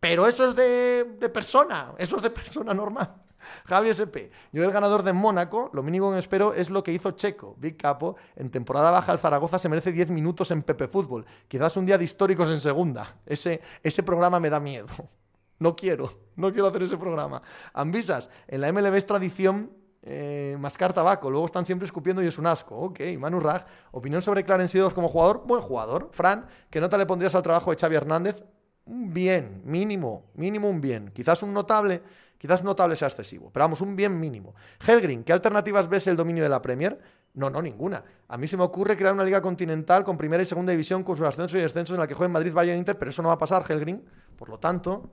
Pero 0.00 0.26
eso 0.26 0.50
es 0.50 0.54
de, 0.54 1.30
persona, 1.30 1.94
eso 1.96 2.16
es 2.18 2.22
de 2.24 2.28
persona 2.28 2.74
normal. 2.74 3.14
Javi 3.64 3.88
SP, 3.88 4.28
yo 4.52 4.64
el 4.64 4.70
ganador 4.70 5.02
de 5.02 5.14
Mónaco, 5.14 5.70
lo 5.72 5.82
mínimo 5.82 6.12
que 6.12 6.18
espero 6.18 6.52
es 6.52 6.68
lo 6.68 6.84
que 6.84 6.92
hizo 6.92 7.12
Checo, 7.12 7.56
Big 7.58 7.78
Capo, 7.78 8.16
en 8.34 8.50
temporada 8.50 8.90
baja 8.90 9.12
el 9.12 9.18
Zaragoza 9.18 9.58
se 9.58 9.70
merece 9.70 9.92
10 9.92 10.10
minutos 10.10 10.50
en 10.50 10.60
Pepe 10.60 10.88
Fútbol, 10.88 11.24
quizás 11.48 11.74
un 11.78 11.86
día 11.86 11.96
de 11.96 12.04
históricos 12.04 12.50
en 12.50 12.60
segunda, 12.60 13.16
ese, 13.24 13.62
ese 13.82 14.02
programa 14.02 14.40
me 14.40 14.50
da 14.50 14.60
miedo, 14.60 14.88
no 15.58 15.74
quiero, 15.74 16.12
no 16.36 16.52
quiero 16.52 16.68
hacer 16.68 16.82
ese 16.82 16.98
programa. 16.98 17.40
Ambisas, 17.72 18.28
en 18.46 18.60
la 18.60 18.70
MLB 18.70 18.94
es 18.94 19.06
tradición 19.06 19.85
eh, 20.06 20.56
mascar 20.58 20.92
tabaco, 20.92 21.30
luego 21.30 21.46
están 21.46 21.66
siempre 21.66 21.84
escupiendo 21.84 22.22
y 22.22 22.26
es 22.26 22.38
un 22.38 22.46
asco. 22.46 22.76
Ok, 22.76 23.00
Manu 23.18 23.42
Opinión 23.90 24.22
sobre 24.22 24.44
Clarence 24.44 24.72
Seedorf 24.72 24.94
como 24.94 25.08
jugador, 25.08 25.42
buen 25.46 25.60
jugador. 25.60 26.10
Fran, 26.12 26.46
¿qué 26.70 26.80
nota 26.80 26.96
le 26.96 27.04
pondrías 27.04 27.34
al 27.34 27.42
trabajo 27.42 27.70
de 27.70 27.76
Xavi 27.76 27.96
Hernández? 27.96 28.46
un 28.86 29.12
bien, 29.12 29.62
mínimo, 29.64 30.30
mínimo 30.34 30.68
un 30.68 30.80
bien. 30.80 31.10
Quizás 31.12 31.42
un 31.42 31.52
notable, 31.52 32.02
quizás 32.38 32.62
notable 32.62 32.96
sea 32.96 33.08
excesivo, 33.08 33.50
pero 33.52 33.64
vamos, 33.64 33.80
un 33.80 33.96
bien 33.96 34.18
mínimo. 34.18 34.54
Helgrin, 34.86 35.24
¿qué 35.24 35.32
alternativas 35.32 35.88
ves 35.88 36.06
el 36.06 36.16
dominio 36.16 36.42
de 36.42 36.48
la 36.48 36.62
Premier? 36.62 36.98
No, 37.34 37.50
no, 37.50 37.60
ninguna. 37.60 38.02
A 38.28 38.38
mí 38.38 38.46
se 38.46 38.56
me 38.56 38.62
ocurre 38.62 38.96
crear 38.96 39.12
una 39.12 39.24
liga 39.24 39.42
continental 39.42 40.04
con 40.04 40.16
primera 40.16 40.42
y 40.42 40.46
segunda 40.46 40.70
división 40.70 41.02
con 41.02 41.16
sus 41.16 41.26
ascensos 41.26 41.58
y 41.58 41.62
descensos 41.62 41.94
en 41.94 42.00
la 42.00 42.06
que 42.06 42.14
jueguen 42.14 42.32
Madrid, 42.32 42.52
Bayern 42.52 42.78
Inter, 42.78 42.98
pero 42.98 43.10
eso 43.10 43.22
no 43.22 43.28
va 43.28 43.34
a 43.34 43.38
pasar, 43.38 43.64
Helgrin. 43.68 44.02
Por 44.36 44.48
lo 44.48 44.58
tanto, 44.58 45.10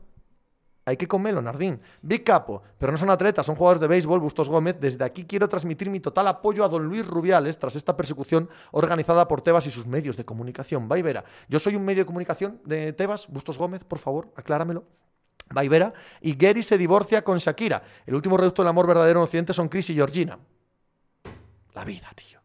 hay 0.85 0.97
que 0.97 1.07
comerlo, 1.07 1.41
Nardín. 1.41 1.79
Big 2.01 2.23
Capo, 2.23 2.61
pero 2.77 2.91
no 2.91 2.97
son 2.97 3.09
atletas, 3.09 3.45
son 3.45 3.55
jugadores 3.55 3.79
de 3.79 3.87
béisbol, 3.87 4.19
Bustos 4.19 4.49
Gómez. 4.49 4.75
Desde 4.79 5.05
aquí 5.05 5.25
quiero 5.25 5.47
transmitir 5.47 5.89
mi 5.89 5.99
total 5.99 6.27
apoyo 6.27 6.65
a 6.65 6.67
don 6.67 6.85
Luis 6.85 7.07
Rubiales 7.07 7.57
tras 7.57 7.75
esta 7.75 7.95
persecución 7.95 8.49
organizada 8.71 9.27
por 9.27 9.41
Tebas 9.41 9.65
y 9.67 9.71
sus 9.71 9.85
medios 9.85 10.17
de 10.17 10.25
comunicación. 10.25 10.89
Vaivera, 10.89 11.23
yo 11.47 11.59
soy 11.59 11.75
un 11.75 11.85
medio 11.85 12.03
de 12.03 12.07
comunicación 12.07 12.59
de 12.65 12.91
Tebas, 12.91 13.27
Bustos 13.29 13.57
Gómez, 13.57 13.83
por 13.83 13.99
favor, 13.99 14.33
acláramelo. 14.35 14.83
Vaivera, 15.49 15.93
y 16.21 16.35
Gary 16.35 16.63
se 16.63 16.77
divorcia 16.77 17.23
con 17.23 17.37
Shakira. 17.37 17.83
El 18.05 18.15
último 18.15 18.37
reducto 18.37 18.61
del 18.61 18.69
amor 18.69 18.87
verdadero 18.87 19.19
en 19.19 19.23
Occidente 19.23 19.53
son 19.53 19.69
Chris 19.69 19.89
y 19.89 19.95
Georgina. 19.95 20.39
La 21.73 21.85
vida, 21.85 22.09
tío. 22.15 22.39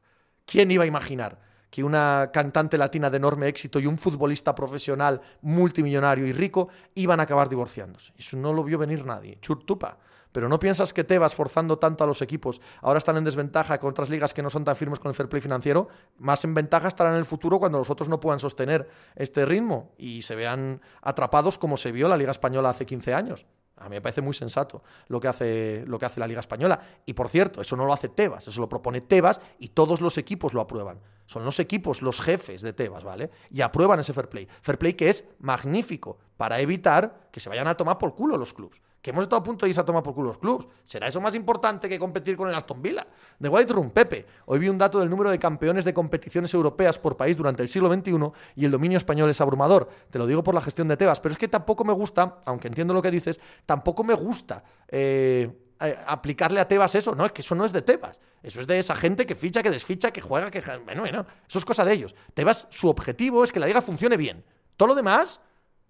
¿Quién 0.45 0.71
iba 0.71 0.85
a 0.85 0.87
imaginar? 0.87 1.48
Que 1.71 1.85
una 1.85 2.31
cantante 2.33 2.79
latina 2.79 3.11
de 3.11 3.19
enorme 3.19 3.49
éxito 3.49 3.79
y 3.79 3.87
un 3.87 3.99
futbolista 3.99 4.55
profesional 4.55 5.21
multimillonario 5.43 6.27
y 6.27 6.33
rico 6.33 6.69
iban 6.95 7.21
a 7.21 7.25
acabar 7.25 7.49
divorciándose. 7.49 8.13
Eso 8.17 8.37
no 8.37 8.53
lo 8.53 8.65
vio 8.65 8.79
venir 8.79 9.05
nadie. 9.05 9.39
Churtupa. 9.41 9.99
Pero 10.33 10.49
¿no 10.49 10.59
piensas 10.59 10.93
que 10.93 11.05
Tebas, 11.05 11.35
forzando 11.35 11.79
tanto 11.79 12.05
a 12.05 12.07
los 12.07 12.21
equipos, 12.21 12.61
ahora 12.83 12.99
están 12.99 13.17
en 13.17 13.25
desventaja 13.25 13.79
con 13.79 13.91
otras 13.91 14.11
ligas 14.11 14.35
que 14.35 14.43
no 14.43 14.51
son 14.51 14.65
tan 14.65 14.77
firmes 14.77 14.99
con 14.99 15.09
el 15.09 15.15
fair 15.15 15.29
play 15.29 15.41
financiero? 15.41 15.89
Más 16.19 16.45
en 16.45 16.55
ventaja 16.55 16.89
estarán 16.89 17.15
en 17.15 17.19
el 17.19 17.25
futuro 17.25 17.59
cuando 17.59 17.79
los 17.79 17.89
otros 17.89 18.09
no 18.09 18.21
puedan 18.21 18.39
sostener 18.39 18.89
este 19.17 19.47
ritmo 19.47 19.93
y 19.97 20.23
se 20.23 20.35
vean 20.35 20.83
atrapados 21.01 21.57
como 21.57 21.77
se 21.77 21.93
vio 21.93 22.09
la 22.09 22.17
Liga 22.17 22.31
Española 22.31 22.71
hace 22.71 22.85
15 22.85 23.15
años. 23.15 23.47
A 23.81 23.89
mí 23.89 23.97
me 23.97 24.01
parece 24.01 24.21
muy 24.21 24.35
sensato 24.35 24.83
lo 25.09 25.21
que, 25.21 25.29
hace, 25.29 25.85
lo 25.87 25.99
que 25.99 26.07
hace 26.07 26.21
la 26.21 26.27
Liga 26.27 26.41
Española. 26.41 26.81
Y 27.07 27.13
por 27.13 27.29
cierto, 27.29 27.61
eso 27.61 27.77
no 27.77 27.85
lo 27.85 27.93
hace 27.93 28.09
Tebas, 28.09 28.49
eso 28.49 28.61
lo 28.61 28.69
propone 28.69 29.01
Tebas 29.01 29.41
y 29.59 29.69
todos 29.69 30.01
los 30.01 30.19
equipos 30.19 30.55
lo 30.55 30.61
aprueban. 30.61 31.01
Son 31.27 31.45
los 31.45 31.61
equipos, 31.61 32.03
los 32.03 32.21
jefes 32.21 32.63
de 32.63 32.73
Tebas, 32.73 33.05
¿vale? 33.05 33.31
Y 33.51 33.61
aprueban 33.61 34.01
ese 34.01 34.13
fair 34.13 34.29
play. 34.29 34.49
Fair 34.63 34.79
play 34.79 34.95
que 34.95 35.11
es 35.11 35.25
magnífico 35.41 36.19
para 36.37 36.61
evitar 36.61 37.29
que 37.31 37.41
se 37.41 37.49
vayan 37.49 37.69
a 37.69 37.77
tomar 37.77 37.99
por 37.99 38.15
culo 38.15 38.37
los 38.37 38.55
clubes 38.55 38.81
que 39.01 39.11
hemos 39.11 39.23
estado 39.23 39.41
a 39.41 39.45
punto 39.45 39.65
de 39.65 39.71
irse 39.71 39.81
a 39.81 39.85
tomar 39.85 40.03
por 40.03 40.15
culo 40.15 40.29
los 40.29 40.39
clubs. 40.39 40.67
¿Será 40.85 41.07
eso 41.07 41.21
más 41.21 41.35
importante 41.35 41.89
que 41.89 41.99
competir 41.99 42.37
con 42.37 42.49
el 42.49 42.55
Aston 42.55 42.83
Villa? 42.83 43.07
The 43.41 43.49
White 43.49 43.73
Room, 43.73 43.91
Pepe. 43.91 44.27
Hoy 44.47 44.59
vi 44.59 44.69
un 44.69 44.79
dato 44.79 44.99
del 44.99 45.09
número 45.09 45.31
de 45.31 45.39
campeones 45.39 45.85
de 45.85 45.95
competiciones 45.95 46.53
europeas 46.53 46.99
por 46.99 47.17
país 47.17 47.37
durante 47.37 47.63
el 47.63 47.69
siglo 47.69 47.93
XXI 47.93 48.33
y 48.57 48.65
el 48.65 48.71
dominio 48.71 48.99
español 48.99 49.31
es 49.31 49.41
abrumador. 49.41 49.89
Te 50.11 50.19
lo 50.19 50.27
digo 50.27 50.43
por 50.43 50.55
la 50.55 50.61
gestión 50.61 50.89
de 50.89 50.97
Tebas, 50.97 51.21
pero 51.21 51.33
es 51.33 51.39
que 51.39 51.49
tampoco 51.49 51.85
me 51.85 51.93
gusta, 51.93 52.39
aunque 52.45 52.69
entiendo 52.69 52.93
lo 52.93 53.03
que 53.03 53.11
dices, 53.11 53.41
tampoco 53.67 54.03
me 54.03 54.15
gusta 54.15 54.65
eh, 54.89 55.49
eh, 55.81 55.97
aplicarle 56.07 56.59
a 56.59 56.67
Tebas 56.67 56.95
eso. 56.97 57.15
No, 57.15 57.25
es 57.25 57.33
que 57.33 57.43
eso 57.43 57.55
no 57.55 57.65
es 57.65 57.73
de 57.73 57.83
Tebas. 57.83 58.19
Eso 58.43 58.61
es 58.61 58.67
de 58.67 58.79
esa 58.79 58.97
gente 58.97 59.27
que 59.27 59.35
ficha, 59.35 59.63
que 59.63 59.71
desficha, 59.71 60.11
que 60.11 60.21
juega, 60.21 60.51
que... 60.51 60.61
Bueno, 60.85 61.03
bueno, 61.03 61.27
eso 61.47 61.59
es 61.59 61.65
cosa 61.65 61.85
de 61.85 61.93
ellos. 61.93 62.15
Tebas, 62.35 62.67
su 62.71 62.89
objetivo 62.89 63.45
es 63.45 63.53
que 63.53 63.61
la 63.61 63.67
liga 63.67 63.83
funcione 63.83 64.17
bien. 64.17 64.45
Todo 64.77 64.89
lo 64.89 64.95
demás 64.95 65.41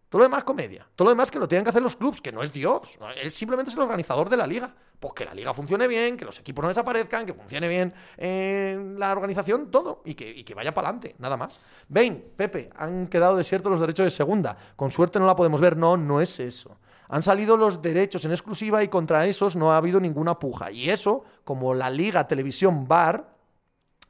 todo 0.09 0.21
lo 0.21 0.25
demás 0.25 0.45
comedia. 0.45 0.87
Todo 0.95 1.07
lo 1.07 1.11
demás 1.11 1.31
que 1.31 1.39
lo 1.39 1.47
tienen 1.47 1.65
que 1.65 1.71
hacer 1.71 1.83
los 1.83 1.97
clubs, 1.97 2.23
que 2.23 2.33
no 2.33 2.43
es 2.43 2.53
Dios. 2.53 2.99
Él 3.21 3.31
simplemente 3.31 3.71
es 3.71 3.77
el 3.77 3.83
organizador 3.83 4.29
de 4.31 4.37
la 4.37 4.47
liga. 4.47 4.75
Pues 4.99 5.13
que 5.15 5.25
la 5.25 5.35
liga 5.35 5.53
funcione 5.53 5.87
bien, 5.87 6.17
que 6.17 6.25
los 6.25 6.39
equipos 6.41 6.63
no 6.63 6.69
desaparezcan, 6.69 7.27
que 7.27 7.35
funcione 7.35 7.69
bien 7.69 7.93
eh, 8.17 8.95
la 8.97 9.13
organización, 9.13 9.71
todo. 9.71 10.03
Y 10.05 10.15
que, 10.15 10.29
y 10.29 10.45
que 10.45 10.55
vaya 10.55 10.73
para 10.73 10.89
adelante, 10.89 11.15
nada 11.19 11.37
más. 11.37 11.61
Vein, 11.89 12.33
Pepe, 12.37 12.71
han 12.77 13.07
quedado 13.07 13.37
desiertos 13.37 13.71
los 13.71 13.81
derechos 13.81 14.05
de 14.05 14.11
segunda. 14.11 14.57
Con 14.77 14.91
suerte 14.91 15.21
no 15.21 15.27
la 15.27 15.37
podemos 15.37 15.61
ver. 15.61 15.77
No, 15.77 15.97
no 15.97 16.21
es 16.23 16.41
eso. 16.41 16.79
Han 17.09 17.23
salido 17.23 17.57
los 17.57 17.83
derechos 17.83 18.25
en 18.25 18.33
exclusiva 18.33 18.83
y 18.83 18.89
contra 18.89 19.27
esos 19.27 19.57
no 19.57 19.73
ha 19.73 19.77
habido 19.77 20.01
ninguna 20.01 20.39
puja. 20.39 20.71
Y 20.71 20.89
eso, 20.89 21.25
como 21.45 21.75
la 21.75 21.91
Liga 21.91 22.27
Televisión 22.27 22.89
Bar, 22.89 23.35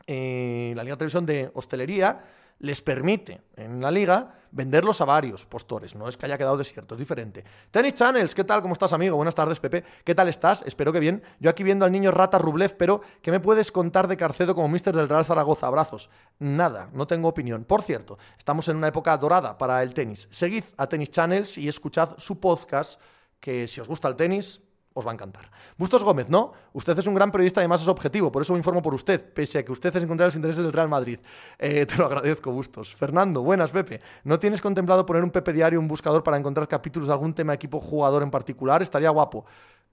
eh, 0.06 0.72
la 0.76 0.84
Liga 0.84 0.96
Televisión 0.96 1.26
de 1.26 1.50
Hostelería, 1.54 2.24
les 2.60 2.80
permite 2.80 3.42
en 3.56 3.80
la 3.80 3.90
liga 3.90 4.37
venderlos 4.50 5.00
a 5.00 5.04
varios 5.04 5.46
postores. 5.46 5.94
No 5.94 6.08
es 6.08 6.16
que 6.16 6.26
haya 6.26 6.38
quedado 6.38 6.56
desierto, 6.56 6.94
es 6.94 6.98
diferente. 6.98 7.44
Tennis 7.70 7.94
Channels, 7.94 8.34
¿qué 8.34 8.44
tal? 8.44 8.62
¿Cómo 8.62 8.72
estás, 8.72 8.92
amigo? 8.92 9.16
Buenas 9.16 9.34
tardes, 9.34 9.60
Pepe. 9.60 9.84
¿Qué 10.04 10.14
tal 10.14 10.28
estás? 10.28 10.62
Espero 10.66 10.92
que 10.92 11.00
bien. 11.00 11.22
Yo 11.40 11.50
aquí 11.50 11.62
viendo 11.62 11.84
al 11.84 11.92
niño 11.92 12.10
Rata 12.10 12.38
Rublev, 12.38 12.76
pero 12.76 13.00
¿qué 13.22 13.30
me 13.30 13.40
puedes 13.40 13.72
contar 13.72 14.08
de 14.08 14.16
Carcedo 14.16 14.54
como 14.54 14.68
mister 14.68 14.94
del 14.94 15.08
Real 15.08 15.24
Zaragoza? 15.24 15.66
Abrazos. 15.66 16.10
Nada, 16.38 16.90
no 16.92 17.06
tengo 17.06 17.28
opinión. 17.28 17.64
Por 17.64 17.82
cierto, 17.82 18.18
estamos 18.38 18.68
en 18.68 18.76
una 18.76 18.88
época 18.88 19.16
dorada 19.16 19.58
para 19.58 19.82
el 19.82 19.94
tenis. 19.94 20.28
Seguid 20.30 20.64
a 20.76 20.88
Tennis 20.88 21.10
Channels 21.10 21.58
y 21.58 21.68
escuchad 21.68 22.10
su 22.18 22.40
podcast, 22.40 23.00
que 23.40 23.68
si 23.68 23.80
os 23.80 23.88
gusta 23.88 24.08
el 24.08 24.16
tenis, 24.16 24.62
os 24.98 25.06
va 25.06 25.12
a 25.12 25.14
encantar. 25.14 25.50
Bustos 25.76 26.02
Gómez, 26.02 26.28
¿no? 26.28 26.52
Usted 26.72 26.98
es 26.98 27.06
un 27.06 27.14
gran 27.14 27.30
periodista 27.30 27.60
además 27.60 27.82
es 27.82 27.88
objetivo, 27.88 28.32
por 28.32 28.42
eso 28.42 28.52
me 28.52 28.58
informo 28.58 28.82
por 28.82 28.94
usted, 28.94 29.32
pese 29.32 29.58
a 29.58 29.64
que 29.64 29.70
usted 29.70 29.94
es 29.94 30.02
encontrar 30.02 30.26
los 30.26 30.36
intereses 30.36 30.62
del 30.62 30.72
Real 30.72 30.88
Madrid. 30.88 31.20
Eh, 31.58 31.86
te 31.86 31.96
lo 31.96 32.06
agradezco, 32.06 32.50
Bustos. 32.50 32.94
Fernando, 32.94 33.42
buenas, 33.42 33.70
Pepe. 33.70 34.00
¿No 34.24 34.38
tienes 34.38 34.60
contemplado 34.60 35.06
poner 35.06 35.22
un 35.22 35.30
Pepe 35.30 35.52
Diario, 35.52 35.78
un 35.78 35.88
buscador 35.88 36.22
para 36.22 36.36
encontrar 36.36 36.66
capítulos 36.66 37.06
de 37.08 37.12
algún 37.12 37.32
tema 37.32 37.54
equipo 37.54 37.80
jugador 37.80 38.22
en 38.22 38.30
particular? 38.30 38.82
Estaría 38.82 39.10
guapo. 39.10 39.44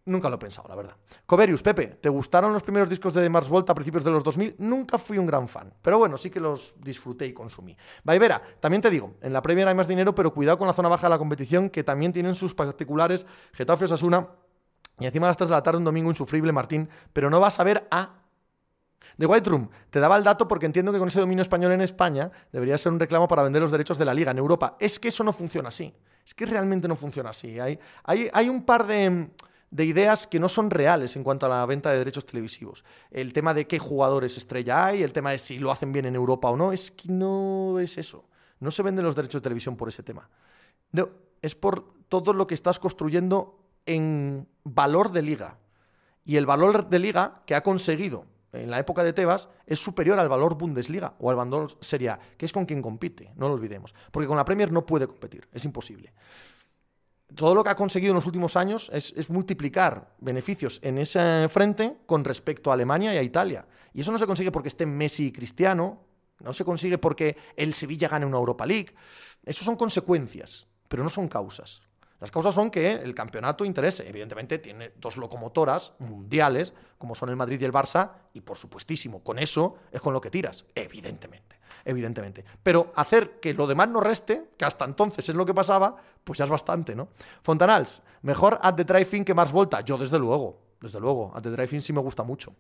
Nunca 0.08 0.30
lo 0.30 0.36
he 0.36 0.38
pensado, 0.38 0.68
la 0.70 0.76
verdad. 0.76 0.96
Coverius, 1.26 1.64
Pepe, 1.64 1.88
¿te 2.00 2.10
gustaron 2.10 2.54
los 2.54 2.62
primeros 2.62 2.88
discos 2.88 3.16
de 3.16 3.28
Mars 3.28 3.50
Volta 3.50 3.72
a 3.72 3.76
principios 3.76 4.04
de 4.04 4.12
los 4.12 4.24
2000? 4.24 4.56
Nunca 4.60 5.00
fui 5.00 5.18
un 5.18 5.26
gran 5.26 5.48
fan, 5.48 5.74
pero 5.82 5.98
bueno, 5.98 6.16
sí 6.16 6.30
que 6.30 6.40
los 6.40 6.76
disfruté 6.80 7.26
y 7.26 7.34
consumí. 7.34 7.76
Vaivera, 8.04 8.40
también 8.60 8.84
te 8.84 8.92
digo, 8.92 9.16
en 9.22 9.34
la 9.34 9.42
Premier 9.42 9.68
hay 9.68 9.74
más 9.74 9.88
dinero, 9.88 10.14
pero 10.14 10.32
cuidado 10.32 10.60
con 10.60 10.68
la 10.68 10.74
zona 10.74 10.90
baja 10.90 11.08
de 11.08 11.10
la 11.10 11.18
competición, 11.18 11.72
que 11.72 11.84
también 11.84 12.14
tienen 12.14 12.36
sus 12.36 12.54
particulares. 12.54 13.26
Getafe 13.54 13.86
Osasuna 13.86 14.28
y 15.00 15.06
encima 15.06 15.28
las 15.28 15.38
3 15.38 15.50
de 15.50 15.56
la 15.56 15.64
tarde 15.64 15.80
un 15.80 15.84
domingo 15.84 16.10
insufrible, 16.10 16.52
Martín, 16.52 16.90
pero 17.14 17.30
no 17.30 17.40
vas 17.40 17.60
a 17.60 17.64
ver 17.64 17.88
a... 17.92 18.22
The 19.18 19.26
White 19.26 19.50
Room, 19.50 19.70
te 19.90 20.00
daba 20.00 20.18
el 20.18 20.24
dato 20.24 20.48
porque 20.48 20.66
entiendo 20.66 20.92
que 20.92 21.00
con 21.00 21.08
ese 21.08 21.20
dominio 21.20 21.42
español 21.42 21.72
en 21.72 21.82
España 21.82 22.32
debería 22.52 22.78
ser 22.78 22.92
un 22.92 23.00
reclamo 23.00 23.28
para 23.28 23.44
vender 23.44 23.62
los 23.62 23.72
derechos 23.72 23.98
de 23.98 24.04
la 24.04 24.14
liga 24.14 24.32
en 24.32 24.38
Europa. 24.38 24.76
Es 24.80 25.00
que 25.00 25.08
eso 25.08 25.24
no 25.24 25.32
funciona 25.32 25.70
así. 25.70 25.94
Es 26.26 26.34
que 26.34 26.46
realmente 26.46 26.88
no 26.88 26.96
funciona 26.96 27.30
así. 27.30 27.60
Hay, 27.60 27.80
hay, 28.04 28.30
hay 28.34 28.50
un 28.50 28.64
par 28.64 28.88
de, 28.88 29.30
de, 29.70 29.86
ideas 29.86 30.28
que 30.28 30.40
no 30.40 30.50
son 30.50 30.70
reales 30.70 31.16
en 31.16 31.24
cuanto 31.24 31.46
a 31.46 31.50
la 31.50 31.66
venta 31.66 31.92
de 31.92 32.00
derechos 32.00 32.26
televisivos. 32.26 32.84
El 33.10 33.32
tema 33.32 33.54
de 33.54 33.68
qué 33.68 33.80
jugadores 33.80 34.36
estrella 34.38 34.86
hay, 34.86 35.04
el 35.04 35.14
tema 35.14 35.32
de 35.32 35.38
si 35.38 35.60
lo 35.60 35.72
hacen 35.72 35.94
bien 35.94 36.08
en 36.08 36.16
Europa 36.16 36.50
o 36.50 36.58
no, 36.58 36.74
es 36.74 36.92
que 36.92 37.10
no 37.10 37.80
es 37.80 37.98
eso. 37.98 38.26
No 38.60 38.72
se 38.72 38.84
venden 38.84 39.06
los 39.06 39.16
derechos 39.16 39.42
de 39.42 39.44
televisión 39.44 39.78
por 39.78 39.88
ese 39.88 40.04
tema. 40.04 40.30
No, 40.92 41.10
es 41.42 41.56
por 41.56 41.94
todo 42.10 42.34
lo 42.34 42.48
que 42.48 42.56
estás 42.56 42.80
construyendo 42.80 43.65
en 43.86 44.48
valor 44.64 45.12
de 45.12 45.22
liga. 45.22 45.58
Y 46.24 46.38
el 46.38 46.46
valor 46.46 46.90
de 46.90 47.00
liga 47.00 47.44
que 47.46 47.56
ha 47.56 47.64
conseguido 47.64 48.26
en 48.52 48.72
la 48.72 48.80
época 48.80 49.04
de 49.04 49.14
Tebas 49.14 49.50
es 49.66 49.80
superior 49.80 50.20
al 50.20 50.30
valor 50.30 50.58
Bundesliga 50.58 51.16
o 51.20 51.30
al 51.30 51.36
valor 51.36 51.78
Serie 51.82 52.10
A, 52.10 52.20
que 52.38 52.46
es 52.46 52.54
con 52.54 52.66
quien 52.66 52.82
compite, 52.82 53.32
no 53.36 53.48
lo 53.48 53.56
olvidemos. 53.56 53.94
Porque 54.12 54.28
con 54.28 54.38
la 54.38 54.46
Premier 54.46 54.72
no 54.72 54.86
puede 54.86 55.08
competir, 55.08 55.48
es 55.52 55.66
imposible. 55.66 56.14
Todo 57.34 57.56
lo 57.56 57.64
que 57.64 57.72
ha 57.72 57.76
conseguido 57.76 58.12
en 58.12 58.16
los 58.16 58.26
últimos 58.26 58.56
años 58.56 58.90
es, 58.94 59.30
multiplicar 59.30 60.16
beneficios 60.20 60.80
en 60.84 61.00
ese 61.00 61.48
frente 61.50 61.98
con 62.06 62.24
respecto 62.24 62.70
a 62.70 62.76
Alemania 62.76 63.14
y 63.14 63.18
a 63.18 63.24
Italia. 63.24 63.66
Y 63.94 64.02
eso 64.02 64.12
no 64.12 64.18
se 64.18 64.28
consigue 64.28 64.52
porque 64.52 64.70
esté 64.70 64.86
Messi 64.86 65.28
y 65.28 65.32
Cristiano, 65.32 66.02
no 66.40 66.54
se 66.54 66.64
consigue 66.64 66.98
porque 66.98 67.38
el 67.56 67.74
Sevilla 67.74 68.10
gane 68.10 68.26
una 68.26 68.38
Europa 68.38 68.66
League. 68.66 68.94
Eso 69.44 69.64
son 69.64 69.76
consecuencias, 69.76 70.68
pero 70.88 71.04
no 71.04 71.10
son 71.10 71.28
causas. 71.28 71.82
Las 72.20 72.32
causas 72.32 72.56
son 72.56 72.72
que 72.72 72.94
el 72.94 73.14
campeonato 73.14 73.66
interese. 73.66 74.08
Evidentemente 74.08 74.60
tiene 74.60 74.94
dos 74.96 75.18
locomotoras 75.18 75.94
mundiales, 76.00 76.74
como 76.98 77.14
son 77.14 77.30
el 77.30 77.36
Madrid 77.36 77.60
y 77.62 77.66
el 77.66 77.74
Barça, 77.74 78.12
y 78.34 78.42
por 78.42 78.58
supuestísimo, 78.58 79.22
con 79.24 79.38
eso 79.38 79.76
es 79.92 80.02
con 80.02 80.14
lo 80.14 80.22
que 80.22 80.30
tiras. 80.30 80.66
Evidentemente, 80.74 81.60
evidentemente. 81.84 82.46
Pero 82.64 82.94
hacer 82.96 83.40
que 83.40 83.54
lo 83.54 83.68
demás 83.68 83.90
no 83.90 84.00
reste, 84.00 84.52
que 84.58 84.66
hasta 84.66 84.86
entonces 84.86 85.28
es 85.28 85.36
lo 85.36 85.46
que 85.46 85.54
pasaba, 85.54 85.98
pues 86.24 86.40
ya 86.40 86.46
es 86.46 86.52
bastante, 86.52 86.96
¿no? 86.96 87.10
Fontanals, 87.44 88.02
mejor 88.22 88.60
at 88.62 88.76
the 88.76 88.86
drive-in 88.86 89.26
que 89.26 89.34
más 89.34 89.52
Volta. 89.52 89.82
Yo, 89.82 89.98
desde 89.98 90.18
luego, 90.18 90.60
desde 90.80 91.00
luego, 91.00 91.32
at 91.36 91.44
the 91.44 91.50
drive-in 91.50 91.82
sí 91.82 91.92
me 91.92 92.02
gusta 92.02 92.24
mucho. 92.24 92.56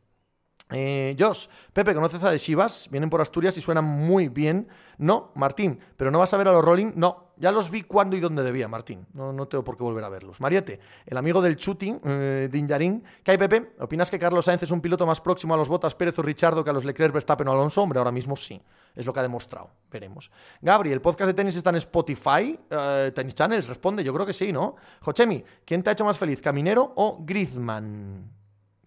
Eh, 0.71 1.15
Josh, 1.19 1.45
Pepe, 1.73 1.93
¿conoces 1.93 2.23
a 2.23 2.31
de 2.31 2.39
Chivas? 2.39 2.87
Vienen 2.89 3.09
por 3.09 3.21
Asturias 3.21 3.55
y 3.57 3.61
suenan 3.61 3.85
muy 3.85 4.29
bien. 4.29 4.67
No, 4.97 5.31
Martín, 5.35 5.79
pero 5.95 6.09
no 6.09 6.19
vas 6.19 6.33
a 6.33 6.37
ver 6.37 6.47
a 6.47 6.51
los 6.51 6.65
Rolling. 6.65 6.93
No, 6.95 7.33
ya 7.37 7.51
los 7.51 7.69
vi 7.69 7.83
cuando 7.83 8.15
y 8.15 8.19
dónde 8.19 8.41
debía, 8.41 8.67
Martín. 8.67 9.05
No, 9.13 9.47
tengo 9.47 9.63
por 9.63 9.77
qué 9.77 9.83
volver 9.83 10.03
a 10.03 10.09
verlos. 10.09 10.41
Mariette, 10.41 10.79
el 11.05 11.17
amigo 11.17 11.41
del 11.41 11.55
shooting, 11.55 12.01
eh, 12.03 12.49
Dinjarín. 12.51 13.03
¿Qué 13.23 13.31
hay, 13.31 13.37
Pepe? 13.37 13.73
¿Opinas 13.79 14.09
que 14.09 14.17
Carlos 14.17 14.45
Sainz 14.45 14.63
es 14.63 14.71
un 14.71 14.81
piloto 14.81 15.05
más 15.05 15.21
próximo 15.21 15.53
a 15.53 15.57
los 15.57 15.69
Botas 15.69 15.93
Pérez 15.93 16.17
o 16.17 16.23
Richardo 16.23 16.63
que 16.63 16.69
a 16.71 16.73
los 16.73 16.83
Leclerc, 16.85 17.13
Verstappen 17.13 17.47
o 17.47 17.51
Alonso? 17.51 17.83
Hombre, 17.83 17.99
ahora 17.99 18.11
mismo 18.11 18.35
sí. 18.35 18.59
Es 18.95 19.05
lo 19.05 19.13
que 19.13 19.19
ha 19.19 19.23
demostrado. 19.23 19.69
Veremos. 19.91 20.31
Gabri, 20.61 20.91
¿el 20.91 21.01
podcast 21.01 21.27
de 21.27 21.33
tenis 21.33 21.55
está 21.55 21.69
en 21.69 21.75
Spotify? 21.75 22.57
Uh, 22.71 23.11
¿Tenis 23.11 23.35
Channels? 23.35 23.67
Responde, 23.67 24.03
yo 24.03 24.13
creo 24.13 24.25
que 24.25 24.33
sí, 24.33 24.51
¿no? 24.51 24.77
Jochemi, 25.01 25.43
¿quién 25.65 25.83
te 25.83 25.89
ha 25.89 25.93
hecho 25.93 26.05
más 26.05 26.17
feliz, 26.17 26.41
Caminero 26.41 26.93
o 26.95 27.19
Griezmann? 27.23 28.31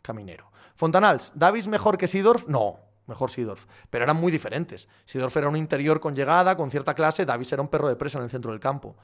Caminero. 0.03 0.51
Fontanals, 0.79 1.33
¿Davis 1.35 1.67
mejor 1.67 1.99
que 1.99 2.07
Sidorf? 2.07 2.47
No, 2.47 2.79
mejor 3.09 3.33
Sidorf. 3.33 3.67
Pero 3.91 4.05
eran 4.05 4.17
muy 4.17 4.31
diferentes. 4.31 4.87
Sidorf 5.07 5.37
era 5.37 5.49
un 5.49 5.57
interior 5.57 5.99
con 5.99 6.15
llegada, 6.15 6.57
con 6.57 6.71
cierta 6.71 6.95
clase, 6.95 7.27
Davis 7.27 7.53
era 7.53 7.61
un 7.61 7.67
perro 7.67 7.89
de 7.89 7.97
presa 7.97 8.19
en 8.19 8.25
el 8.25 8.31
centro 8.31 8.53
del 8.53 8.61
campo. 8.61 8.95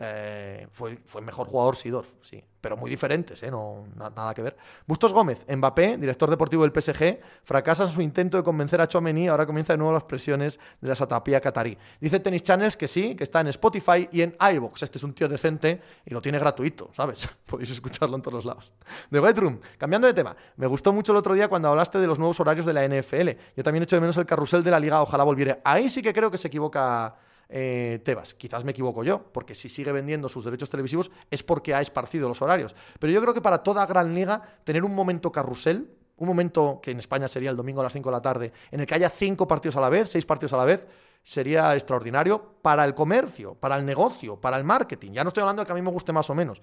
Eh, 0.00 0.68
fue, 0.70 0.98
fue 1.06 1.20
mejor 1.22 1.48
jugador 1.48 1.74
Sidorf, 1.74 2.12
sí, 2.22 2.42
pero 2.60 2.76
muy 2.76 2.88
diferentes, 2.88 3.42
¿eh? 3.42 3.50
no, 3.50 3.84
nada 3.96 4.32
que 4.32 4.42
ver. 4.42 4.56
Bustos 4.86 5.12
Gómez, 5.12 5.44
Mbappé, 5.48 5.96
director 5.96 6.30
deportivo 6.30 6.62
del 6.62 6.72
PSG, 6.72 7.18
fracasa 7.42 7.82
en 7.82 7.88
su 7.88 8.00
intento 8.00 8.36
de 8.36 8.44
convencer 8.44 8.80
a 8.80 8.86
Chouameni, 8.86 9.26
ahora 9.26 9.44
comienza 9.44 9.72
de 9.72 9.78
nuevo 9.78 9.92
las 9.92 10.04
presiones 10.04 10.60
de 10.80 10.88
la 10.88 10.94
satapía 10.94 11.40
catarí. 11.40 11.76
Dice 12.00 12.20
Tennis 12.20 12.44
Channels 12.44 12.76
que 12.76 12.86
sí, 12.86 13.16
que 13.16 13.24
está 13.24 13.40
en 13.40 13.48
Spotify 13.48 14.08
y 14.12 14.22
en 14.22 14.36
iVoox. 14.38 14.84
Este 14.84 14.98
es 14.98 15.04
un 15.04 15.14
tío 15.14 15.28
decente 15.28 15.82
y 16.06 16.14
lo 16.14 16.22
tiene 16.22 16.38
gratuito, 16.38 16.90
¿sabes? 16.92 17.28
Podéis 17.46 17.70
escucharlo 17.70 18.14
en 18.14 18.22
todos 18.22 18.34
los 18.34 18.44
lados. 18.44 18.70
The 19.10 19.18
White 19.18 19.58
cambiando 19.78 20.06
de 20.06 20.14
tema, 20.14 20.36
me 20.56 20.68
gustó 20.68 20.92
mucho 20.92 21.10
el 21.10 21.18
otro 21.18 21.34
día 21.34 21.48
cuando 21.48 21.68
hablaste 21.68 21.98
de 21.98 22.06
los 22.06 22.20
nuevos 22.20 22.38
horarios 22.38 22.66
de 22.66 22.72
la 22.72 22.86
NFL. 22.86 23.30
Yo 23.56 23.64
también 23.64 23.82
echo 23.82 23.96
de 23.96 24.00
menos 24.00 24.16
el 24.16 24.26
carrusel 24.26 24.62
de 24.62 24.70
la 24.70 24.78
liga, 24.78 25.02
ojalá 25.02 25.24
volviera. 25.24 25.58
Ahí 25.64 25.88
sí 25.88 26.02
que 26.02 26.12
creo 26.12 26.30
que 26.30 26.38
se 26.38 26.46
equivoca 26.46 27.16
eh, 27.48 28.00
Tebas. 28.04 28.34
Quizás 28.34 28.64
me 28.64 28.72
equivoco 28.72 29.04
yo, 29.04 29.22
porque 29.32 29.54
si 29.54 29.68
sigue 29.68 29.92
vendiendo 29.92 30.28
sus 30.28 30.44
derechos 30.44 30.70
televisivos 30.70 31.10
es 31.30 31.42
porque 31.42 31.74
ha 31.74 31.80
esparcido 31.80 32.28
los 32.28 32.42
horarios. 32.42 32.74
Pero 32.98 33.12
yo 33.12 33.20
creo 33.20 33.34
que 33.34 33.40
para 33.40 33.62
toda 33.62 33.86
gran 33.86 34.14
liga, 34.14 34.42
tener 34.64 34.84
un 34.84 34.94
momento 34.94 35.32
carrusel, 35.32 35.90
un 36.16 36.28
momento 36.28 36.80
que 36.82 36.90
en 36.90 36.98
España 36.98 37.28
sería 37.28 37.50
el 37.50 37.56
domingo 37.56 37.80
a 37.80 37.84
las 37.84 37.92
5 37.92 38.08
de 38.08 38.12
la 38.12 38.22
tarde, 38.22 38.52
en 38.70 38.80
el 38.80 38.86
que 38.86 38.94
haya 38.94 39.08
cinco 39.08 39.46
partidos 39.46 39.76
a 39.76 39.80
la 39.80 39.88
vez, 39.88 40.10
seis 40.10 40.26
partidos 40.26 40.52
a 40.52 40.56
la 40.56 40.64
vez, 40.64 40.86
sería 41.22 41.74
extraordinario 41.74 42.54
para 42.62 42.84
el 42.84 42.94
comercio, 42.94 43.54
para 43.54 43.76
el 43.76 43.86
negocio, 43.86 44.40
para 44.40 44.56
el 44.56 44.64
marketing. 44.64 45.12
Ya 45.12 45.24
no 45.24 45.28
estoy 45.28 45.42
hablando 45.42 45.62
de 45.62 45.66
que 45.66 45.72
a 45.72 45.74
mí 45.74 45.82
me 45.82 45.90
guste 45.90 46.12
más 46.12 46.28
o 46.30 46.34
menos. 46.34 46.60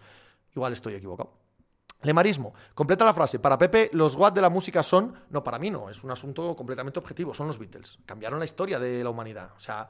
Igual 0.53 0.73
estoy 0.73 0.95
equivocado. 0.95 1.33
Lemarismo. 2.01 2.53
Completa 2.73 3.05
la 3.05 3.13
frase. 3.13 3.39
Para 3.39 3.57
Pepe, 3.57 3.89
los 3.93 4.15
God 4.15 4.33
de 4.33 4.41
la 4.41 4.49
música 4.49 4.83
son. 4.83 5.13
No, 5.29 5.43
para 5.43 5.57
mí 5.57 5.71
no. 5.71 5.89
Es 5.89 6.03
un 6.03 6.11
asunto 6.11 6.55
completamente 6.55 6.99
objetivo. 6.99 7.33
Son 7.33 7.47
los 7.47 7.57
Beatles. 7.57 7.97
Cambiaron 8.05 8.39
la 8.39 8.45
historia 8.45 8.79
de 8.79 9.03
la 9.03 9.09
humanidad. 9.09 9.51
O 9.57 9.59
sea, 9.59 9.89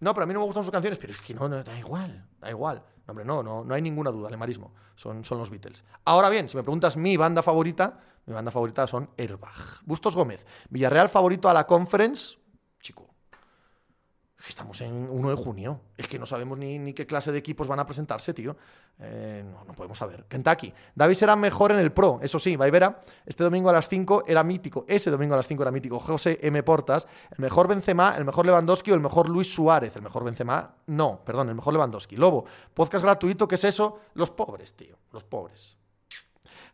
no, 0.00 0.12
pero 0.14 0.24
a 0.24 0.26
mí 0.26 0.34
no 0.34 0.40
me 0.40 0.46
gustan 0.46 0.64
sus 0.64 0.72
canciones, 0.72 0.98
pero 0.98 1.12
es 1.12 1.20
que 1.20 1.34
no, 1.34 1.48
da 1.48 1.78
igual, 1.78 2.26
da 2.40 2.50
igual. 2.50 2.82
Hombre, 3.08 3.24
no, 3.24 3.42
no, 3.42 3.64
no 3.64 3.74
hay 3.74 3.82
ninguna 3.82 4.10
duda, 4.10 4.28
lemarismo. 4.28 4.72
Son, 4.96 5.24
son 5.24 5.38
los 5.38 5.50
Beatles. 5.50 5.84
Ahora 6.04 6.28
bien, 6.28 6.48
si 6.48 6.56
me 6.56 6.62
preguntas 6.62 6.96
mi 6.96 7.16
banda 7.16 7.42
favorita, 7.42 8.00
mi 8.26 8.34
banda 8.34 8.50
favorita 8.50 8.86
son 8.86 9.10
Airbag. 9.16 9.84
Bustos 9.84 10.16
Gómez, 10.16 10.44
Villarreal 10.70 11.08
favorito 11.08 11.48
a 11.48 11.54
la 11.54 11.66
conference, 11.66 12.38
Estamos 14.48 14.80
en 14.80 15.08
1 15.10 15.30
de 15.30 15.34
junio. 15.34 15.80
Es 15.96 16.06
que 16.08 16.18
no 16.18 16.26
sabemos 16.26 16.58
ni, 16.58 16.92
qué 16.92 17.06
clase 17.06 17.32
de 17.32 17.38
equipos 17.38 17.66
van 17.66 17.80
a 17.80 17.86
presentarse, 17.86 18.32
tío. 18.32 18.56
Eh, 19.00 19.44
no, 19.44 19.64
no 19.64 19.72
podemos 19.74 19.98
saber. 19.98 20.24
Kentucky. 20.28 20.72
David 20.94 21.14
será 21.14 21.36
mejor 21.36 21.72
en 21.72 21.80
el 21.80 21.92
Pro. 21.92 22.20
Eso 22.22 22.38
sí, 22.38 22.56
Vaivera, 22.56 23.00
este 23.24 23.42
domingo 23.44 23.70
a 23.70 23.72
las 23.72 23.88
5 23.88 24.24
era 24.26 24.42
mítico. 24.44 24.84
Ese 24.88 25.10
domingo 25.10 25.34
a 25.34 25.38
las 25.38 25.48
5 25.48 25.62
era 25.62 25.72
mítico. 25.72 25.98
José 25.98 26.38
M. 26.42 26.62
Portas. 26.62 27.08
El 27.30 27.38
mejor 27.38 27.68
Benzema, 27.68 28.16
el 28.16 28.24
mejor 28.24 28.46
Lewandowski 28.46 28.92
o 28.92 28.94
el 28.94 29.00
mejor 29.00 29.28
Luis 29.28 29.52
Suárez. 29.52 29.94
El 29.96 30.02
mejor 30.02 30.24
Benzema, 30.24 30.76
no, 30.86 31.20
perdón, 31.24 31.48
el 31.48 31.54
mejor 31.54 31.72
Lewandowski. 31.72 32.16
Lobo, 32.16 32.44
podcast 32.72 33.04
gratuito, 33.04 33.48
¿qué 33.48 33.56
es 33.56 33.64
eso? 33.64 34.00
Los 34.14 34.30
pobres, 34.30 34.74
tío. 34.74 34.96
Los 35.12 35.24
pobres. 35.24 35.75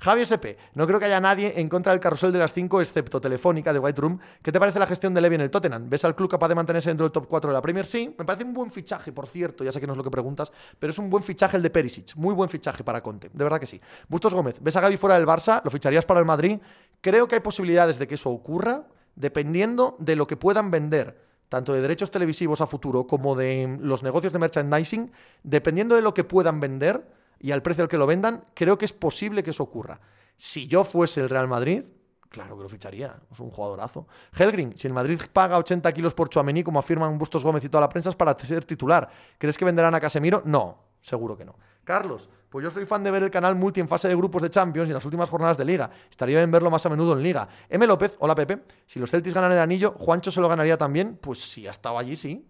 Javi 0.03 0.23
SP, 0.27 0.59
no 0.75 0.85
creo 0.85 0.99
que 0.99 1.05
haya 1.05 1.21
nadie 1.21 1.61
en 1.61 1.69
contra 1.69 1.93
del 1.93 2.01
carrusel 2.01 2.33
de 2.33 2.39
las 2.41 2.53
5 2.53 2.81
excepto 2.81 3.21
Telefónica 3.21 3.73
de 3.73 3.79
White 3.79 4.01
Room. 4.01 4.19
¿Qué 4.43 4.51
te 4.51 4.59
parece 4.59 4.81
la 4.81 4.87
gestión 4.89 5.15
de 5.15 5.21
Levy 5.21 5.37
en 5.37 5.43
el 5.43 5.51
Tottenham? 5.51 5.89
¿Ves 5.89 6.05
al 6.05 6.17
club 6.17 6.29
capaz 6.29 6.49
de 6.49 6.57
mantenerse 6.57 6.91
dentro 6.91 7.05
del 7.05 7.13
top 7.13 7.29
4 7.29 7.51
de 7.51 7.55
la 7.55 7.63
Premier? 7.63 7.87
Sí, 7.87 8.13
me 8.19 8.25
parece 8.25 8.45
un 8.45 8.53
buen 8.53 8.73
fichaje, 8.73 9.13
por 9.13 9.29
cierto, 9.29 9.63
ya 9.63 9.71
sé 9.71 9.81
que 9.81 9.87
no 9.87 9.93
es 9.93 9.97
lo 9.97 10.03
que 10.03 10.11
preguntas, 10.11 10.51
pero 10.77 10.91
es 10.91 10.99
un 10.99 11.09
buen 11.09 11.23
fichaje 11.23 11.57
el 11.57 11.63
de 11.63 11.71
Perisic, 11.71 12.17
muy 12.17 12.35
buen 12.35 12.51
fichaje 12.51 12.83
para 12.83 13.01
Conte, 13.01 13.31
de 13.33 13.45
verdad 13.45 13.61
que 13.61 13.67
sí. 13.67 13.81
Bustos 14.09 14.35
Gómez, 14.35 14.57
¿ves 14.61 14.75
a 14.75 14.81
Gaby 14.81 14.97
fuera 14.97 15.15
del 15.15 15.25
Barça? 15.25 15.63
¿Lo 15.63 15.71
ficharías 15.71 16.05
para 16.05 16.19
el 16.19 16.27
Madrid? 16.27 16.59
Creo 17.01 17.29
que 17.29 17.37
hay 17.37 17.41
posibilidades 17.41 18.01
de 18.01 18.09
que 18.09 18.17
eso 18.17 18.31
ocurra, 18.31 18.89
dependiendo 19.15 19.95
de 20.01 20.17
lo 20.17 20.27
que 20.27 20.37
puedan 20.37 20.73
vender 20.73 21.17
tanto 21.49 21.75
de 21.75 21.81
derechos 21.81 22.11
televisivos 22.11 22.61
a 22.61 22.67
futuro 22.67 23.07
como 23.07 23.37
de 23.37 23.79
los 23.81 24.03
negocios 24.03 24.33
de 24.33 24.41
merchandising, 24.41 25.13
dependiendo 25.45 25.95
de 25.95 26.03
lo 26.03 26.13
que 26.13 26.25
puedan 26.25 26.59
vender, 26.59 27.07
y 27.43 27.51
al 27.51 27.61
precio 27.61 27.82
al 27.82 27.88
que 27.88 27.99
lo 27.99 28.07
vendan, 28.07 28.45
creo 28.55 28.78
que 28.78 28.84
es 28.84 28.93
posible 28.93 29.43
que 29.43 29.51
eso 29.51 29.64
ocurra. 29.64 30.01
Si 30.36 30.66
yo 30.66 30.84
fuese 30.84 31.20
el 31.20 31.28
Real 31.28 31.49
Madrid, 31.49 31.84
claro 32.28 32.57
que 32.57 32.62
lo 32.62 32.68
ficharía. 32.68 33.16
Es 33.30 33.40
un 33.40 33.51
jugadorazo. 33.51 34.07
Helgrin, 34.32 34.76
si 34.76 34.86
el 34.86 34.95
Madrid 34.95 35.20
paga 35.32 35.59
80 35.59 35.93
kilos 35.93 36.14
por 36.14 36.28
Chuamení, 36.28 36.62
como 36.62 36.78
afirman 36.78 37.18
Bustos 37.18 37.45
Gómez 37.45 37.64
y 37.64 37.68
toda 37.68 37.82
la 37.82 37.88
prensa, 37.88 38.11
es 38.11 38.16
para 38.16 38.38
ser 38.38 38.64
titular. 38.64 39.09
¿Crees 39.38 39.59
que 39.59 39.64
venderán 39.64 39.95
a 39.95 40.01
Casemiro? 40.01 40.43
No, 40.47 40.78
seguro 41.01 41.36
que 41.36 41.45
no. 41.45 41.57
Carlos, 41.84 42.30
pues 42.49 42.62
yo 42.62 42.70
soy 42.70 42.86
fan 42.86 43.03
de 43.03 43.11
ver 43.11 43.24
el 43.24 43.30
canal 43.30 43.57
multi 43.57 43.80
en 43.80 43.88
fase 43.88 44.07
de 44.07 44.14
grupos 44.14 44.40
de 44.43 44.51
Champions 44.51 44.88
y 44.88 44.93
en 44.93 44.95
las 44.95 45.05
últimas 45.05 45.28
jornadas 45.28 45.59
de 45.59 45.64
Liga. 45.64 45.90
Estaría 46.11 46.38
bien 46.38 46.51
verlo 46.51 46.70
más 46.70 46.86
a 46.86 46.88
menudo 46.88 47.14
en 47.14 47.22
Liga. 47.22 47.49
M. 47.68 47.84
López, 47.86 48.16
hola 48.20 48.36
Pepe. 48.36 48.62
Si 48.86 49.01
los 49.01 49.11
Celtics 49.11 49.34
ganan 49.34 49.51
el 49.51 49.59
anillo, 49.59 49.95
¿Juancho 49.99 50.30
se 50.30 50.40
lo 50.40 50.49
ganaría 50.49 50.78
también? 50.78 51.18
Pues 51.20 51.40
si 51.40 51.66
ha 51.66 51.72
estado 51.72 51.99
allí, 51.99 52.14
sí. 52.14 52.47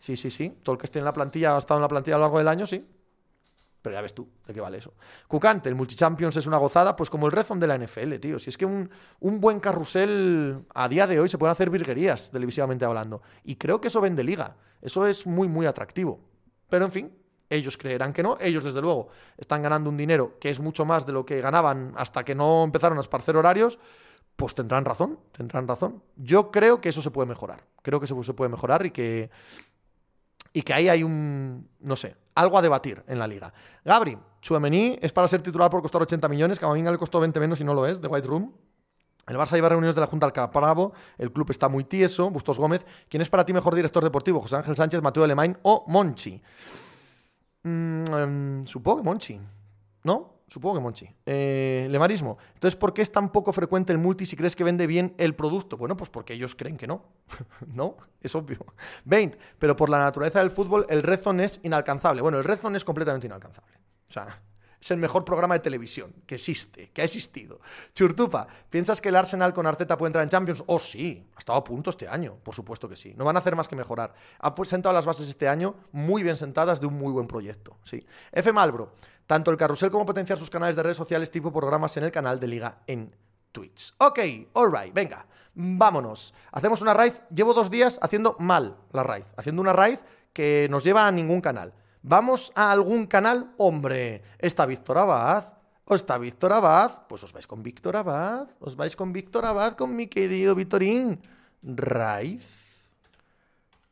Sí, 0.00 0.16
sí, 0.16 0.30
sí. 0.30 0.58
Todo 0.64 0.74
el 0.74 0.80
que 0.80 0.86
esté 0.86 0.98
en 0.98 1.04
la 1.04 1.12
plantilla 1.12 1.54
ha 1.54 1.58
estado 1.58 1.78
en 1.78 1.82
la 1.82 1.88
plantilla 1.88 2.16
a 2.16 2.18
lo 2.18 2.24
largo 2.24 2.38
del 2.38 2.48
año, 2.48 2.66
sí. 2.66 2.84
Pero 3.82 3.94
ya 3.94 4.00
ves 4.00 4.14
tú, 4.14 4.28
¿de 4.46 4.54
qué 4.54 4.60
vale 4.60 4.78
eso? 4.78 4.94
Cucante, 5.26 5.68
el 5.68 5.74
Multichampions 5.74 6.36
es 6.36 6.46
una 6.46 6.56
gozada, 6.56 6.94
pues 6.94 7.10
como 7.10 7.26
el 7.26 7.32
Rezon 7.32 7.58
de 7.58 7.66
la 7.66 7.76
NFL, 7.76 8.14
tío. 8.20 8.38
Si 8.38 8.48
es 8.48 8.56
que 8.56 8.64
un, 8.64 8.88
un, 9.18 9.40
buen 9.40 9.58
carrusel 9.58 10.64
a 10.72 10.88
día 10.88 11.08
de 11.08 11.18
hoy 11.18 11.28
se 11.28 11.36
pueden 11.36 11.52
hacer 11.52 11.68
virguerías, 11.68 12.30
televisivamente 12.30 12.84
hablando. 12.84 13.22
Y 13.42 13.56
creo 13.56 13.80
que 13.80 13.88
eso 13.88 14.00
vende 14.00 14.22
liga. 14.22 14.56
Eso 14.80 15.06
es 15.06 15.26
muy, 15.26 15.48
muy 15.48 15.66
atractivo. 15.66 16.20
Pero 16.68 16.84
en 16.84 16.92
fin, 16.92 17.12
ellos 17.50 17.76
creerán 17.76 18.12
que 18.12 18.22
no. 18.22 18.38
Ellos, 18.40 18.64
desde 18.64 18.80
luego, 18.80 19.08
están 19.36 19.62
ganando 19.62 19.90
un 19.90 19.96
dinero 19.96 20.38
que 20.40 20.48
es 20.48 20.60
mucho 20.60 20.84
más 20.84 21.04
de 21.04 21.12
lo 21.12 21.26
que 21.26 21.40
ganaban 21.40 21.92
hasta 21.96 22.24
que 22.24 22.34
no 22.34 22.62
empezaron 22.64 22.98
a 22.98 23.02
esparcer 23.02 23.36
horarios. 23.36 23.78
Pues 24.36 24.54
tendrán 24.54 24.84
razón, 24.84 25.18
tendrán 25.36 25.68
razón. 25.68 26.02
Yo 26.16 26.50
creo 26.50 26.80
que 26.80 26.88
eso 26.88 27.02
se 27.02 27.10
puede 27.10 27.28
mejorar. 27.28 27.64
Creo 27.82 28.00
que 28.00 28.06
eso 28.06 28.22
se 28.22 28.32
puede 28.32 28.48
mejorar 28.48 28.86
y 28.86 28.90
que, 28.90 29.30
y 30.52 30.62
que 30.62 30.74
ahí 30.74 30.88
hay 30.88 31.02
un, 31.02 31.68
no 31.80 31.96
sé, 31.96 32.16
algo 32.34 32.58
a 32.58 32.62
debatir 32.62 33.02
en 33.06 33.18
la 33.18 33.26
liga. 33.26 33.52
Gabri, 33.84 34.18
Chuemení 34.40 34.98
es 35.00 35.12
para 35.12 35.28
ser 35.28 35.42
titular 35.42 35.70
por 35.70 35.82
costar 35.82 36.02
80 36.02 36.28
millones, 36.28 36.58
Camavinga 36.58 36.90
le 36.90 36.98
costó 36.98 37.20
20 37.20 37.38
menos 37.40 37.60
y 37.60 37.64
no 37.64 37.74
lo 37.74 37.86
es, 37.86 38.00
de 38.00 38.08
White 38.08 38.26
Room. 38.26 38.52
El 39.28 39.36
Barça 39.36 39.54
lleva 39.54 39.68
reuniones 39.68 39.94
de 39.94 40.00
la 40.00 40.08
Junta 40.08 40.26
al 40.26 40.32
Capravo, 40.32 40.92
el 41.16 41.32
club 41.32 41.50
está 41.50 41.68
muy 41.68 41.84
tieso, 41.84 42.28
Bustos 42.30 42.58
Gómez. 42.58 42.84
¿Quién 43.08 43.20
es 43.20 43.28
para 43.28 43.44
ti 43.46 43.52
mejor 43.52 43.74
director 43.74 44.02
deportivo? 44.02 44.42
José 44.42 44.56
Ángel 44.56 44.74
Sánchez, 44.74 45.00
Mateo 45.00 45.22
Alemán 45.22 45.56
o 45.62 45.84
Monchi? 45.86 46.42
Mm, 47.62 48.04
em, 48.14 48.64
supongo 48.64 48.98
que 48.98 49.04
Monchi, 49.04 49.40
¿no? 50.02 50.41
Supongo 50.52 50.74
que 50.74 50.80
Monchi. 50.82 51.08
Eh, 51.24 51.86
lemarismo. 51.90 52.36
Entonces, 52.52 52.76
¿por 52.76 52.92
qué 52.92 53.00
es 53.00 53.10
tan 53.10 53.32
poco 53.32 53.54
frecuente 53.54 53.90
el 53.90 53.96
multi 53.98 54.26
si 54.26 54.36
crees 54.36 54.54
que 54.54 54.64
vende 54.64 54.86
bien 54.86 55.14
el 55.16 55.34
producto? 55.34 55.78
Bueno, 55.78 55.96
pues 55.96 56.10
porque 56.10 56.34
ellos 56.34 56.54
creen 56.54 56.76
que 56.76 56.86
no. 56.86 57.06
no, 57.72 57.96
es 58.20 58.34
obvio. 58.34 58.58
20. 59.06 59.38
Pero 59.58 59.74
por 59.74 59.88
la 59.88 59.98
naturaleza 59.98 60.40
del 60.40 60.50
fútbol, 60.50 60.84
el 60.90 61.02
Red 61.02 61.20
es 61.40 61.58
inalcanzable. 61.62 62.20
Bueno, 62.20 62.36
el 62.36 62.44
Red 62.44 62.58
es 62.74 62.84
completamente 62.84 63.26
inalcanzable. 63.26 63.78
O 64.06 64.12
sea, 64.12 64.42
es 64.82 64.90
el 64.90 64.98
mejor 64.98 65.24
programa 65.24 65.54
de 65.54 65.60
televisión 65.60 66.12
que 66.26 66.34
existe, 66.34 66.90
que 66.90 67.02
ha 67.02 67.04
existido. 67.04 67.60
Churtupa, 67.94 68.48
¿piensas 68.68 69.00
que 69.00 69.10
el 69.10 69.16
Arsenal 69.16 69.54
con 69.54 69.64
Arteta 69.64 69.96
puede 69.96 70.08
entrar 70.08 70.24
en 70.24 70.30
Champions? 70.30 70.64
Oh, 70.66 70.80
sí, 70.80 71.24
ha 71.36 71.38
estado 71.38 71.56
a 71.56 71.62
punto 71.62 71.90
este 71.90 72.08
año, 72.08 72.36
por 72.42 72.52
supuesto 72.52 72.88
que 72.88 72.96
sí. 72.96 73.14
No 73.16 73.24
van 73.24 73.36
a 73.36 73.38
hacer 73.38 73.54
más 73.54 73.68
que 73.68 73.76
mejorar. 73.76 74.12
Ha 74.40 74.52
sentado 74.64 74.92
las 74.92 75.06
bases 75.06 75.28
este 75.28 75.48
año 75.48 75.76
muy 75.92 76.24
bien 76.24 76.36
sentadas 76.36 76.80
de 76.80 76.88
un 76.88 76.94
muy 76.94 77.12
buen 77.12 77.28
proyecto, 77.28 77.78
sí. 77.84 78.04
F. 78.32 78.52
Malbro, 78.52 78.92
tanto 79.28 79.52
el 79.52 79.56
carrusel 79.56 79.92
como 79.92 80.04
potenciar 80.04 80.36
sus 80.36 80.50
canales 80.50 80.74
de 80.74 80.82
redes 80.82 80.96
sociales 80.96 81.30
tipo 81.30 81.52
programas 81.52 81.96
en 81.96 82.02
el 82.02 82.10
canal 82.10 82.40
de 82.40 82.48
Liga 82.48 82.78
en 82.88 83.14
Twitch. 83.52 83.94
Ok, 83.98 84.18
alright, 84.54 84.92
venga, 84.92 85.26
vámonos. 85.54 86.34
Hacemos 86.50 86.82
una 86.82 86.92
raid. 86.92 87.12
Llevo 87.32 87.54
dos 87.54 87.70
días 87.70 88.00
haciendo 88.02 88.34
mal 88.40 88.76
la 88.90 89.04
raid, 89.04 89.24
haciendo 89.36 89.62
una 89.62 89.72
raid 89.72 89.98
que 90.32 90.66
nos 90.70 90.82
lleva 90.82 91.06
a 91.06 91.12
ningún 91.12 91.40
canal. 91.40 91.72
¿Vamos 92.02 92.52
a 92.54 92.72
algún 92.72 93.06
canal? 93.06 93.54
Hombre, 93.58 94.22
está 94.38 94.66
Víctor 94.66 94.98
Abad. 94.98 95.54
¿O 95.84 95.94
está 95.94 96.18
Víctor 96.18 96.52
Abad? 96.52 97.06
Pues 97.08 97.22
os 97.22 97.32
vais 97.32 97.46
con 97.46 97.62
Víctor 97.62 97.96
Abad. 97.96 98.48
Os 98.60 98.76
vais 98.76 98.96
con 98.96 99.12
Víctor 99.12 99.44
Abad, 99.44 99.74
con 99.74 99.94
mi 99.94 100.08
querido 100.08 100.54
Víctorín. 100.54 101.20
Raid. 101.62 102.42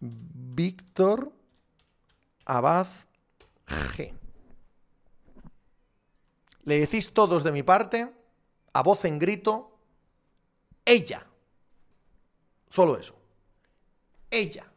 Víctor 0.01 1.33
Abad 2.45 2.87
G. 3.67 4.13
Le 6.65 6.81
decís 6.81 7.13
todos 7.13 7.45
de 7.45 7.53
mi 7.53 7.63
parte, 7.63 8.13
a 8.73 8.83
voz 8.83 9.05
en 9.05 9.19
grito, 9.19 9.79
ella. 10.85 11.27
Solo 12.69 12.97
eso. 12.99 13.15
Ella. 14.31 14.70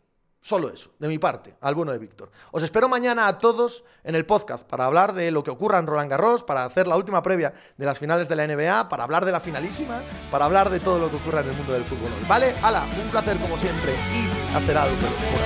Solo 0.43 0.69
eso, 0.69 0.91
de 0.99 1.07
mi 1.07 1.19
parte, 1.19 1.55
al 1.61 1.73
bueno 1.73 1.93
de 1.93 1.97
Víctor. 1.97 2.29
Os 2.51 2.63
espero 2.63 2.89
mañana 2.89 3.29
a 3.29 3.37
todos 3.37 3.85
en 4.03 4.13
el 4.13 4.25
podcast 4.25 4.67
para 4.67 4.83
hablar 4.83 5.13
de 5.13 5.31
lo 5.31 5.41
que 5.41 5.51
ocurra 5.51 5.79
en 5.79 5.87
Roland 5.87 6.11
Garros, 6.11 6.43
para 6.43 6.65
hacer 6.65 6.85
la 6.85 6.97
última 6.97 7.23
previa 7.23 7.53
de 7.77 7.85
las 7.85 7.97
finales 7.97 8.27
de 8.27 8.35
la 8.35 8.45
NBA, 8.45 8.89
para 8.89 9.05
hablar 9.05 9.23
de 9.23 9.31
la 9.31 9.39
finalísima, 9.39 10.01
para 10.29 10.43
hablar 10.43 10.69
de 10.69 10.81
todo 10.81 10.99
lo 10.99 11.09
que 11.09 11.15
ocurra 11.15 11.39
en 11.39 11.47
el 11.47 11.55
mundo 11.55 11.71
del 11.71 11.85
fútbol 11.85 12.11
hoy. 12.11 12.27
¿Vale? 12.27 12.53
Ala, 12.61 12.83
un 13.01 13.09
placer 13.09 13.37
como 13.37 13.57
siempre 13.57 13.93
y 13.93 14.53
hacer 14.53 14.77
algo. 14.77 14.97
Por 14.97 15.43